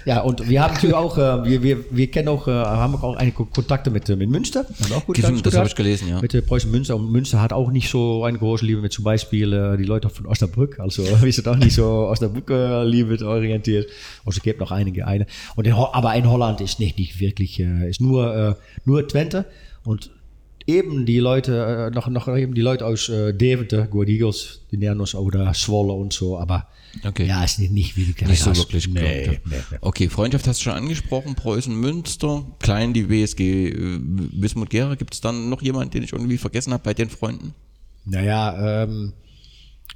ja, 0.05 0.21
und 0.21 0.47
wir 0.47 0.61
haben 0.61 0.75
natürlich 0.75 0.95
auch, 0.95 1.17
äh, 1.17 1.43
wir, 1.43 1.63
wir, 1.63 1.77
wir 1.89 2.11
kennen 2.11 2.27
auch, 2.27 2.45
haben 2.45 2.95
auch 2.95 3.15
einige 3.15 3.45
Kontakte 3.45 3.89
mit, 3.89 4.07
mit 4.09 4.29
Münster. 4.29 4.63
Haben 4.83 4.93
auch 4.93 5.05
gut 5.05 5.17
Stimmt, 5.17 5.43
das 5.43 5.55
habe 5.55 5.67
ich 5.67 5.75
gelesen, 5.75 6.07
ja. 6.07 6.21
mit 6.21 6.33
der 6.33 6.41
Preußen 6.41 6.69
Münster. 6.69 6.95
Und 6.95 7.11
Münster 7.11 7.41
hat 7.41 7.51
auch 7.51 7.71
nicht 7.71 7.89
so 7.89 8.23
eine 8.23 8.37
große 8.37 8.63
Liebe 8.63 8.81
mit 8.81 8.93
zum 8.93 9.03
Beispiel 9.03 9.77
die 9.77 9.85
Leute 9.85 10.09
von 10.09 10.27
Osnabrück. 10.27 10.79
Also 10.79 11.03
wir 11.21 11.33
sind 11.33 11.47
auch 11.47 11.55
nicht 11.55 11.73
so 11.73 11.85
Osnabrück-Liebe 12.07 13.25
orientiert. 13.27 13.89
Also 14.23 14.37
es 14.37 14.43
gibt 14.43 14.59
noch 14.59 14.71
einige 14.71 15.07
eine. 15.07 15.25
Und 15.55 15.65
in, 15.65 15.73
aber 15.73 16.13
in 16.13 16.29
Holland 16.29 16.61
ist 16.61 16.79
nicht, 16.79 16.99
nicht 16.99 17.19
wirklich, 17.19 17.59
ist 17.59 18.01
nur, 18.01 18.57
nur 18.85 19.07
Twente. 19.07 19.45
Und 19.83 20.11
eben 20.67 21.05
die 21.05 21.19
Leute, 21.19 21.89
äh, 21.91 21.95
noch, 21.95 22.07
noch 22.07 22.27
eben 22.27 22.53
die 22.53 22.61
Leute 22.61 22.85
aus 22.85 23.09
äh, 23.09 23.33
Deventer, 23.33 23.87
Go 23.87 24.03
Eagles, 24.03 24.61
die 24.71 24.77
nähern 24.77 24.99
uns 24.99 25.15
oder 25.15 25.51
Zwolle 25.53 25.93
und 25.93 26.13
so. 26.13 26.37
Aber 26.37 26.67
Okay. 27.05 27.25
ja, 27.25 27.43
ist 27.43 27.59
nicht, 27.59 27.71
nicht 27.71 27.97
wirklich. 27.97 28.27
Nicht 28.27 28.43
so 28.43 28.55
wirklich 28.55 28.87
nee, 28.87 29.27
nee, 29.27 29.39
nee. 29.45 29.77
Okay, 29.81 30.09
Freundschaft 30.09 30.47
hast 30.47 30.59
du 30.59 30.63
schon 30.65 30.73
angesprochen, 30.73 31.35
Preußen 31.35 31.73
Münster, 31.73 32.43
klein 32.59 32.93
die 32.93 33.09
WSG 33.09 33.69
äh, 33.69 33.99
Wismut 34.01 34.69
Gera. 34.69 34.95
Gibt 34.95 35.13
es 35.13 35.21
dann 35.21 35.49
noch 35.49 35.61
jemanden, 35.61 35.91
den 35.91 36.03
ich 36.03 36.11
irgendwie 36.11 36.37
vergessen 36.37 36.73
habe 36.73 36.83
bei 36.83 36.93
den 36.93 37.09
Freunden? 37.09 37.53
Naja, 38.05 38.83
ähm, 38.83 39.13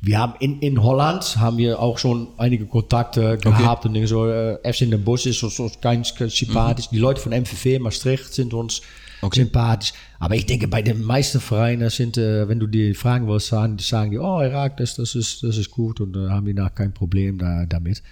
wir 0.01 0.19
haben 0.19 0.33
in, 0.39 0.59
in 0.59 0.81
Holland 0.83 1.37
haben 1.37 1.57
wir 1.57 1.79
auch 1.79 1.97
schon 1.97 2.27
einige 2.37 2.65
Kontakte 2.65 3.37
gehabt 3.37 3.85
und 3.85 3.93
Dinge 3.93 4.07
so. 4.07 4.27
Äh, 4.27 4.57
FC 4.63 4.81
in 4.81 4.91
den 4.91 5.03
Bos 5.03 5.25
ist 5.25 5.39
so, 5.39 5.49
so 5.49 5.69
ganz, 5.81 6.15
ganz 6.15 6.35
sympathisch. 6.35 6.89
Die 6.89 6.99
Leute 6.99 7.21
von 7.21 7.31
MVV 7.31 7.79
Maastricht 7.79 8.33
sind 8.33 8.53
uns 8.53 8.81
Okay. 9.25 9.41
sympathisch. 9.41 9.93
Aber 10.19 10.35
ich 10.35 10.45
denke, 10.45 10.67
bei 10.67 10.81
den 10.81 11.03
meisten 11.03 11.39
Vereinen 11.39 11.89
sind, 11.89 12.17
äh, 12.17 12.47
wenn 12.47 12.59
du 12.59 12.67
die 12.67 12.93
fragen 12.93 13.27
willst, 13.27 13.47
sagen, 13.47 13.77
sagen 13.79 14.11
die, 14.11 14.17
oh, 14.17 14.41
Irak, 14.41 14.77
das, 14.77 14.95
das, 14.95 15.15
ist, 15.15 15.43
das 15.43 15.57
ist 15.57 15.71
gut 15.71 15.99
und 16.01 16.15
äh, 16.15 16.29
haben 16.29 16.45
die 16.45 16.53
nach 16.53 16.73
kein 16.73 16.93
Problem 16.93 17.37
da, 17.37 17.65
damit. 17.65 18.03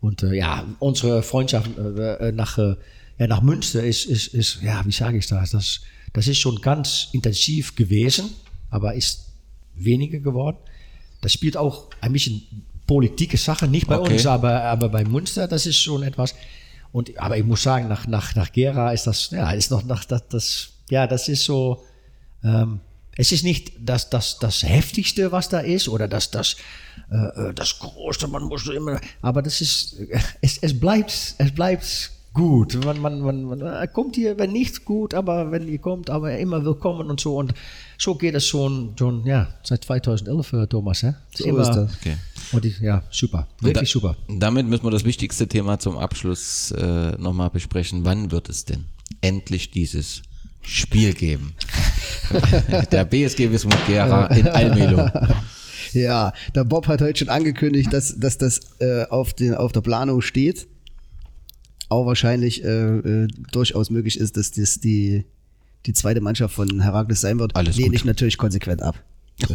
Und 0.00 0.22
äh, 0.22 0.34
ja, 0.34 0.64
unsere 0.78 1.22
Freundschaft 1.22 1.70
äh, 1.78 2.28
äh, 2.28 2.32
nach, 2.32 2.58
äh, 2.58 2.76
ja, 3.18 3.26
nach 3.26 3.42
Münster 3.42 3.84
ist, 3.84 4.06
ist, 4.06 4.28
ist, 4.28 4.62
ja, 4.62 4.84
wie 4.86 4.92
sage 4.92 5.18
ich 5.18 5.26
das? 5.26 5.50
das? 5.50 5.80
Das 6.12 6.26
ist 6.26 6.38
schon 6.38 6.60
ganz 6.60 7.08
intensiv 7.12 7.76
gewesen, 7.76 8.30
aber 8.70 8.94
ist 8.94 9.26
weniger 9.74 10.18
geworden. 10.18 10.56
Das 11.20 11.32
spielt 11.32 11.56
auch 11.56 11.88
ein 12.00 12.12
bisschen 12.12 12.42
politische 12.86 13.36
Sache, 13.36 13.68
nicht 13.68 13.86
bei 13.86 13.98
Okay. 13.98 14.14
uns, 14.14 14.26
aber, 14.26 14.62
aber 14.64 14.88
bei 14.88 15.04
Münster, 15.04 15.46
das 15.46 15.66
ist 15.66 15.76
schon 15.76 16.02
etwas. 16.02 16.34
Und, 16.92 17.18
aber 17.18 17.36
ich 17.36 17.44
muss 17.44 17.62
sagen, 17.62 17.88
nach, 17.88 18.06
nach, 18.06 18.34
nach 18.34 18.52
Gera 18.52 18.92
ist 18.92 19.06
das, 19.06 19.30
ja, 19.30 19.50
ist 19.52 19.70
noch 19.70 19.84
nach, 19.84 20.04
das, 20.04 20.28
das, 20.28 20.68
ja, 20.90 21.06
das 21.06 21.28
ist 21.28 21.44
so, 21.44 21.84
ähm, 22.42 22.80
es 23.16 23.32
ist 23.32 23.44
nicht 23.44 23.72
das, 23.78 24.10
das, 24.10 24.38
das 24.38 24.62
Heftigste, 24.62 25.30
was 25.30 25.48
da 25.48 25.60
ist, 25.60 25.88
oder 25.88 26.08
das, 26.08 26.30
das, 26.30 26.56
äh, 27.10 27.48
äh, 27.50 27.54
das 27.54 27.78
Größte, 27.78 28.28
man 28.28 28.44
muss 28.44 28.66
immer, 28.68 29.00
aber 29.22 29.42
das 29.42 29.60
ist, 29.60 29.98
äh, 30.00 30.18
es, 30.40 30.58
es 30.58 30.78
bleibt, 30.78 31.34
es 31.38 31.52
bleibt 31.52 32.12
gut. 32.32 32.84
Man, 32.84 33.00
man, 33.00 33.20
man, 33.20 33.44
man 33.44 33.60
äh, 33.60 33.88
kommt 33.88 34.16
hier, 34.16 34.38
wenn 34.38 34.52
nicht 34.52 34.84
gut, 34.84 35.14
aber 35.14 35.50
wenn 35.50 35.68
ihr 35.68 35.78
kommt, 35.78 36.10
aber 36.10 36.38
immer 36.38 36.64
willkommen 36.64 37.10
und 37.10 37.20
so. 37.20 37.36
Und 37.36 37.54
so 38.00 38.14
geht 38.14 38.34
es 38.34 38.46
schon, 38.46 38.94
schon 38.98 39.26
ja, 39.26 39.48
seit 39.62 39.84
2011, 39.84 40.52
äh, 40.54 40.66
Thomas. 40.66 41.02
Hä? 41.02 41.12
So 41.34 41.56
ist 41.58 41.68
das. 41.68 41.92
Okay. 42.00 42.16
Und 42.52 42.64
die, 42.64 42.74
ja, 42.80 43.02
super. 43.10 43.46
Wirklich 43.60 43.90
Da- 43.92 44.00
super. 44.00 44.16
Damit 44.28 44.66
müssen 44.66 44.84
wir 44.84 44.90
das 44.90 45.04
wichtigste 45.04 45.46
Thema 45.46 45.78
zum 45.78 45.98
Abschluss 45.98 46.70
äh, 46.72 47.12
nochmal 47.18 47.50
besprechen. 47.50 48.04
Wann 48.04 48.30
wird 48.30 48.48
es 48.48 48.64
denn 48.64 48.86
endlich 49.20 49.70
dieses 49.70 50.22
Spiel 50.62 51.12
geben? 51.12 51.54
Der 52.90 53.04
BSG 53.04 53.50
Wismut 53.50 53.76
Gera 53.86 54.26
in 54.28 54.48
Almelo. 54.48 55.08
Ja, 55.92 56.32
der 56.54 56.62
Bob 56.62 56.86
hat 56.86 57.00
heute 57.00 57.18
schon 57.18 57.30
angekündigt, 57.30 57.92
dass, 57.92 58.16
dass 58.16 58.38
das 58.38 58.60
äh, 58.78 59.06
auf, 59.06 59.34
den, 59.34 59.54
auf 59.54 59.72
der 59.72 59.80
Planung 59.80 60.20
steht. 60.20 60.68
Auch 61.88 62.06
wahrscheinlich 62.06 62.62
äh, 62.62 62.68
äh, 62.68 63.28
durchaus 63.50 63.90
möglich 63.90 64.16
ist, 64.20 64.36
dass 64.36 64.52
das 64.52 64.78
die, 64.78 65.24
die 65.86 65.92
zweite 65.92 66.20
Mannschaft 66.20 66.54
von 66.54 66.80
Herakles 66.80 67.20
sein 67.20 67.38
wird. 67.38 67.56
Alles 67.56 67.76
Lehne 67.76 67.90
gut. 67.90 67.96
ich 67.96 68.04
natürlich 68.04 68.38
konsequent 68.38 68.82
ab. 68.82 69.02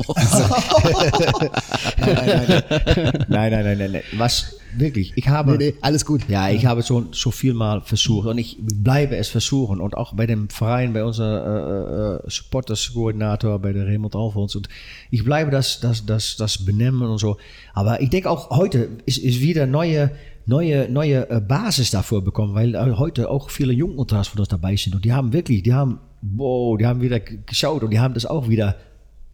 Nein, 3.28 3.51
nein, 3.51 3.51
nein, 3.51 3.78
nein, 3.78 3.91
nein. 3.91 4.01
Was, 4.17 4.57
wirklich, 4.78 5.13
ich 5.15 5.28
habe... 5.28 5.57
Nee, 5.57 5.71
nee, 5.71 5.73
alles 5.82 6.05
gut. 6.05 6.28
Ja, 6.28 6.49
ich 6.49 6.65
habe 6.65 6.84
schon 6.84 7.09
so 7.11 7.32
viel 7.32 7.53
mal 7.53 7.82
versucht 7.82 8.28
und 8.28 8.38
ich 8.38 8.57
bleibe 8.59 9.15
es 9.15 9.30
versuchen 9.30 9.80
und 9.80 9.95
auch 9.95 10.13
bei 10.13 10.26
dem 10.26 10.49
Verein, 10.49 10.93
bei 10.93 11.03
unserem 11.03 11.36
äh, 11.36 12.15
äh, 12.15 12.30
Supporters-Koordinator, 12.30 13.59
bei 13.59 13.73
der 13.73 13.86
Raymond 13.86 14.15
Alfons 14.15 14.55
und 14.55 14.69
ich 15.11 15.23
bleibe 15.23 15.51
das, 15.51 15.80
das, 15.80 16.05
das, 16.05 16.36
das 16.38 16.65
benennen 16.65 17.01
und 17.03 17.17
so. 17.17 17.38
Aber 17.73 18.01
ich 18.01 18.09
denke 18.09 18.30
auch 18.30 18.49
heute 18.49 18.89
ist, 19.05 19.17
ist 19.17 19.41
wieder 19.41 19.65
neue, 19.65 20.11
neue, 20.45 20.89
neue 20.89 21.30
äh, 21.30 21.41
Basis 21.41 21.91
dafür 21.91 22.21
bekommen, 22.21 22.55
weil 22.55 22.97
heute 22.97 23.30
auch 23.30 23.49
viele 23.49 23.73
Jungenultras 23.73 24.28
von 24.30 24.39
uns 24.39 24.49
dabei 24.49 24.76
sind 24.76 24.95
und 24.95 25.05
die 25.05 25.13
haben 25.13 25.34
wirklich, 25.34 25.63
die 25.63 25.73
haben, 25.73 25.99
wow, 26.22 26.78
die 26.78 26.86
haben 26.86 27.01
wieder 27.01 27.20
geschaut 27.20 27.84
und 27.84 27.91
die 27.91 27.99
haben 27.99 28.13
das 28.13 28.26
auch 28.26 28.49
wieder 28.49 28.76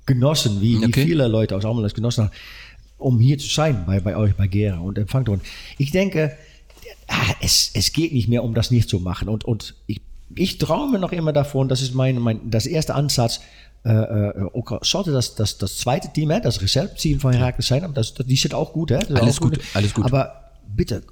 genossen, 0.05 0.61
wie, 0.61 0.77
Okay. 0.77 0.87
wie 0.87 0.93
viele 0.93 1.27
Leute 1.27 1.55
aus 1.55 1.63
das 1.63 1.93
genossen 1.93 2.25
haben, 2.25 2.31
um 2.97 3.19
hier 3.19 3.37
zu 3.37 3.47
sein 3.47 3.83
bei, 3.85 3.99
bei 3.99 4.15
euch, 4.15 4.35
bei 4.35 4.47
Gera 4.47 4.79
und 4.79 4.97
empfangt 4.97 5.27
worden. 5.27 5.41
Ich 5.77 5.91
denke, 5.91 6.35
ah, 7.07 7.33
es, 7.41 7.71
es 7.73 7.93
geht 7.93 8.13
nicht 8.13 8.27
mehr 8.27 8.43
um 8.43 8.53
das 8.53 8.71
nicht 8.71 8.89
zu 8.89 8.99
machen. 8.99 9.29
Und, 9.29 9.45
und 9.45 9.75
ich, 9.87 10.01
ich 10.35 10.57
träume 10.57 10.99
noch 10.99 11.11
immer 11.11 11.33
davon, 11.33 11.67
das 11.67 11.81
ist 11.81 11.93
mein, 11.93 12.19
mein 12.19 12.49
das 12.49 12.65
erste 12.65 12.95
Ansatz, 12.95 13.41
äh, 13.83 13.89
äh, 13.91 14.49
sollte 14.81 15.11
das, 15.11 15.35
das, 15.35 15.57
das 15.57 15.77
zweite 15.77 16.13
Team, 16.13 16.29
hè, 16.29 16.39
das 16.39 16.61
Reserve-Team 16.61 17.19
von 17.19 17.33
Herakles 17.33 17.67
sein, 17.67 17.83
aber 17.83 17.93
das, 17.93 18.13
die 18.13 18.35
sind 18.35 18.53
auch 18.53 18.73
gut. 18.73 18.91
Ist 18.91 19.11
Alles 19.11 19.37
auch 19.37 19.41
gut, 19.41 19.59
alles 19.73 19.93
gut. 19.93 20.05
Aber 20.05 20.51
bitte, 20.67 21.03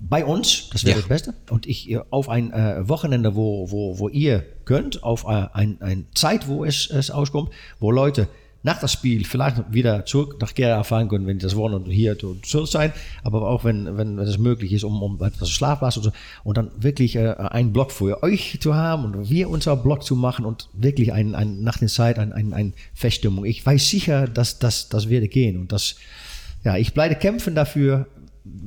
bei 0.00 0.24
uns, 0.24 0.70
das 0.70 0.84
wäre 0.84 0.96
Ja. 0.96 1.00
das 1.00 1.08
Beste, 1.08 1.34
und 1.50 1.66
ich 1.66 1.90
äh, 1.90 2.00
auf 2.10 2.28
ein 2.28 2.52
äh, 2.52 2.88
Wochenende, 2.88 3.34
wo, 3.34 3.70
wo, 3.70 3.98
wo 3.98 4.08
ihr 4.08 4.44
könnt, 4.64 5.02
auf 5.02 5.24
äh, 5.24 5.46
ein, 5.52 5.78
ein 5.80 6.06
Zeit, 6.14 6.48
wo 6.48 6.64
es, 6.64 6.88
es 6.90 7.10
auskommt, 7.10 7.50
wo 7.80 7.90
Leute 7.90 8.28
nach 8.64 8.80
das 8.80 8.92
Spiel 8.92 9.24
vielleicht 9.24 9.72
wieder 9.72 10.04
zurück 10.04 10.36
nach 10.40 10.52
Gera 10.52 10.82
fahren 10.82 11.08
können, 11.08 11.26
wenn 11.28 11.38
die 11.38 11.44
das 11.44 11.54
wollen 11.54 11.74
und 11.74 11.86
hier 11.86 12.18
zu 12.18 12.34
zu 12.42 12.66
sein, 12.66 12.92
aber 13.22 13.48
auch 13.48 13.62
wenn, 13.64 13.96
wenn, 13.96 14.16
wenn 14.16 14.26
es 14.26 14.36
möglich 14.38 14.72
ist, 14.72 14.82
um, 14.82 15.00
um 15.00 15.22
etwas 15.22 15.50
Schlafplatz 15.50 15.96
und 15.96 16.02
so, 16.02 16.12
und 16.42 16.56
dann 16.56 16.70
wirklich 16.76 17.14
äh, 17.14 17.34
einen 17.38 17.72
Block 17.72 17.92
für 17.92 18.22
euch 18.22 18.58
zu 18.60 18.74
haben 18.74 19.04
und 19.04 19.30
wir 19.30 19.48
unser 19.48 19.76
Block 19.76 20.02
zu 20.02 20.16
machen 20.16 20.44
und 20.44 20.68
wirklich 20.72 21.12
ein, 21.12 21.36
ein, 21.36 21.62
nach 21.62 21.78
der 21.78 21.88
Zeit 21.88 22.18
ein, 22.18 22.32
ein, 22.32 22.52
ein 22.52 22.74
Feststimmung. 22.94 23.44
Ich 23.44 23.64
weiß 23.64 23.88
sicher, 23.88 24.26
dass 24.26 24.58
das, 24.58 24.88
das 24.88 25.08
werde 25.08 25.28
gehen 25.28 25.56
und 25.56 25.70
das, 25.70 25.94
ja, 26.64 26.76
ich 26.76 26.92
bleibe 26.94 27.14
kämpfen 27.14 27.54
dafür, 27.54 28.06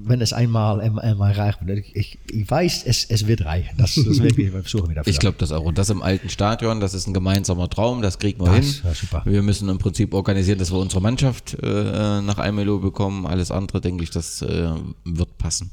wenn 0.04 0.22
es 0.22 0.34
einmal, 0.34 0.82
einmal, 0.82 1.06
einmal 1.06 1.32
reicht. 1.34 1.60
Ich, 1.94 2.18
ich, 2.30 2.50
weiß, 2.50 2.84
es, 2.86 3.06
es 3.06 3.28
wird 3.28 3.46
reichen. 3.46 3.78
Das, 3.78 3.96
das 3.96 4.22
wirklich, 4.22 4.52
wir 4.52 4.62
versuchen 4.64 4.90
wir 4.90 4.96
dafür. 4.96 5.12
Ich 5.12 5.20
glaube 5.20 5.38
das 5.38 5.52
auch. 5.52 5.64
Und 5.64 5.78
das 5.78 5.90
im 5.90 6.02
alten 6.02 6.30
Stadion, 6.30 6.80
das 6.80 6.94
ist 6.94 7.08
ein 7.08 7.14
gemeinsamer 7.14 7.70
Traum, 7.70 8.02
das 8.02 8.20
kriegen 8.20 8.44
wir 8.44 8.52
Das 8.56 8.66
hin. 8.66 8.94
super. 8.94 9.22
Wir 9.26 9.42
müssen 9.42 9.70
im 9.70 9.78
Prinzip 9.78 10.14
organisieren, 10.14 10.60
dass 10.60 10.72
wir 10.72 10.80
unsere 10.80 11.02
Mannschaft 11.02 11.56
äh, 11.62 12.22
nach 12.22 12.38
Almelo 12.38 12.80
bekommen. 12.80 13.26
Alles 13.26 13.52
andere, 13.52 13.82
denke 13.82 14.04
ich, 14.04 14.10
das 14.10 14.42
äh, 14.42 14.70
wird 15.06 15.38
passen. 15.38 15.72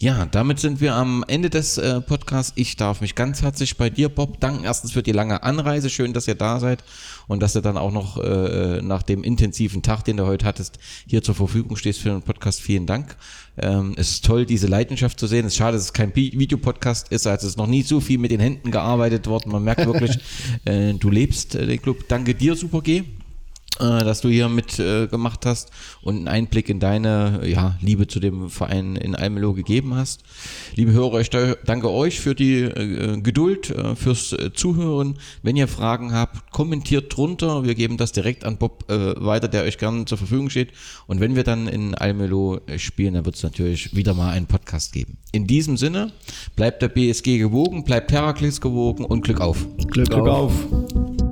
Ja, 0.00 0.26
damit 0.26 0.60
sind 0.60 0.80
wir 0.80 0.94
am 0.94 1.24
Ende 1.26 1.50
des 1.50 1.76
äh, 1.76 2.00
Podcasts. 2.00 2.52
Ich 2.54 2.76
darf 2.76 3.00
mich 3.00 3.16
ganz 3.16 3.42
herzlich 3.42 3.76
bei 3.76 3.90
dir, 3.90 4.08
Bob, 4.08 4.38
danken. 4.38 4.62
Erstens 4.62 4.92
für 4.92 5.02
die 5.02 5.10
lange 5.10 5.42
Anreise. 5.42 5.90
Schön, 5.90 6.12
dass 6.12 6.28
ihr 6.28 6.36
da 6.36 6.60
seid 6.60 6.84
und 7.26 7.42
dass 7.42 7.54
du 7.54 7.60
dann 7.60 7.76
auch 7.76 7.90
noch 7.90 8.16
äh, 8.22 8.80
nach 8.80 9.02
dem 9.02 9.24
intensiven 9.24 9.82
Tag, 9.82 10.04
den 10.04 10.16
du 10.16 10.24
heute 10.24 10.46
hattest, 10.46 10.78
hier 11.08 11.24
zur 11.24 11.34
Verfügung 11.34 11.76
stehst 11.76 12.00
für 12.00 12.10
den 12.10 12.22
Podcast. 12.22 12.60
Vielen 12.60 12.86
Dank. 12.86 13.16
Ähm, 13.56 13.94
es 13.96 14.10
ist 14.10 14.24
toll, 14.24 14.46
diese 14.46 14.68
Leidenschaft 14.68 15.18
zu 15.18 15.26
sehen. 15.26 15.46
Es 15.46 15.54
ist 15.54 15.58
schade, 15.58 15.76
dass 15.76 15.86
es 15.86 15.92
kein 15.92 16.14
Videopodcast 16.14 17.08
ist. 17.08 17.26
Also 17.26 17.48
es 17.48 17.54
ist 17.54 17.58
noch 17.58 17.66
nie 17.66 17.82
so 17.82 17.98
viel 17.98 18.18
mit 18.18 18.30
den 18.30 18.38
Händen 18.38 18.70
gearbeitet 18.70 19.26
worden. 19.26 19.50
Man 19.50 19.64
merkt 19.64 19.84
wirklich, 19.84 20.16
äh, 20.64 20.92
du 20.92 21.10
lebst 21.10 21.56
äh, 21.56 21.66
den 21.66 21.82
Club. 21.82 22.04
Danke 22.06 22.36
dir, 22.36 22.54
Super 22.54 22.82
G 22.82 23.02
äh, 23.78 24.04
dass 24.04 24.20
du 24.20 24.28
hier 24.28 24.48
mit 24.48 24.78
äh, 24.78 25.06
gemacht 25.06 25.46
hast 25.46 25.70
und 26.02 26.16
einen 26.16 26.28
Einblick 26.28 26.68
in 26.68 26.80
deine 26.80 27.42
ja, 27.46 27.76
Liebe 27.80 28.06
zu 28.06 28.20
dem 28.20 28.50
Verein 28.50 28.96
in 28.96 29.14
Almelo 29.14 29.52
gegeben 29.54 29.94
hast. 29.94 30.22
Liebe 30.74 30.92
Hörer, 30.92 31.20
ich 31.20 31.30
da- 31.30 31.54
danke 31.64 31.90
euch 31.90 32.20
für 32.20 32.34
die 32.34 32.60
äh, 32.62 33.20
Geduld, 33.20 33.70
äh, 33.70 33.94
fürs 33.96 34.32
äh, 34.32 34.52
Zuhören. 34.52 35.18
Wenn 35.42 35.56
ihr 35.56 35.68
Fragen 35.68 36.12
habt, 36.12 36.50
kommentiert 36.52 37.16
drunter. 37.16 37.64
Wir 37.64 37.74
geben 37.74 37.96
das 37.96 38.12
direkt 38.12 38.44
an 38.44 38.56
Bob 38.58 38.90
äh, 38.90 39.14
weiter, 39.24 39.48
der 39.48 39.62
euch 39.64 39.78
gerne 39.78 40.04
zur 40.04 40.18
Verfügung 40.18 40.50
steht. 40.50 40.72
Und 41.06 41.20
wenn 41.20 41.36
wir 41.36 41.44
dann 41.44 41.68
in 41.68 41.94
Almelo 41.94 42.60
äh, 42.66 42.78
spielen, 42.78 43.14
dann 43.14 43.24
wird 43.24 43.36
es 43.36 43.42
natürlich 43.42 43.94
wieder 43.94 44.14
mal 44.14 44.30
einen 44.30 44.46
Podcast 44.46 44.92
geben. 44.92 45.18
In 45.32 45.46
diesem 45.46 45.76
Sinne, 45.76 46.12
bleibt 46.56 46.82
der 46.82 46.88
BSG 46.88 47.38
gewogen, 47.38 47.84
bleibt 47.84 48.12
Herakles 48.12 48.60
gewogen 48.60 49.04
und 49.04 49.22
Glück 49.22 49.40
auf. 49.40 49.66
Glück, 49.76 50.08
Glück 50.10 50.26
auf. 50.26 50.52
auf. 50.72 51.27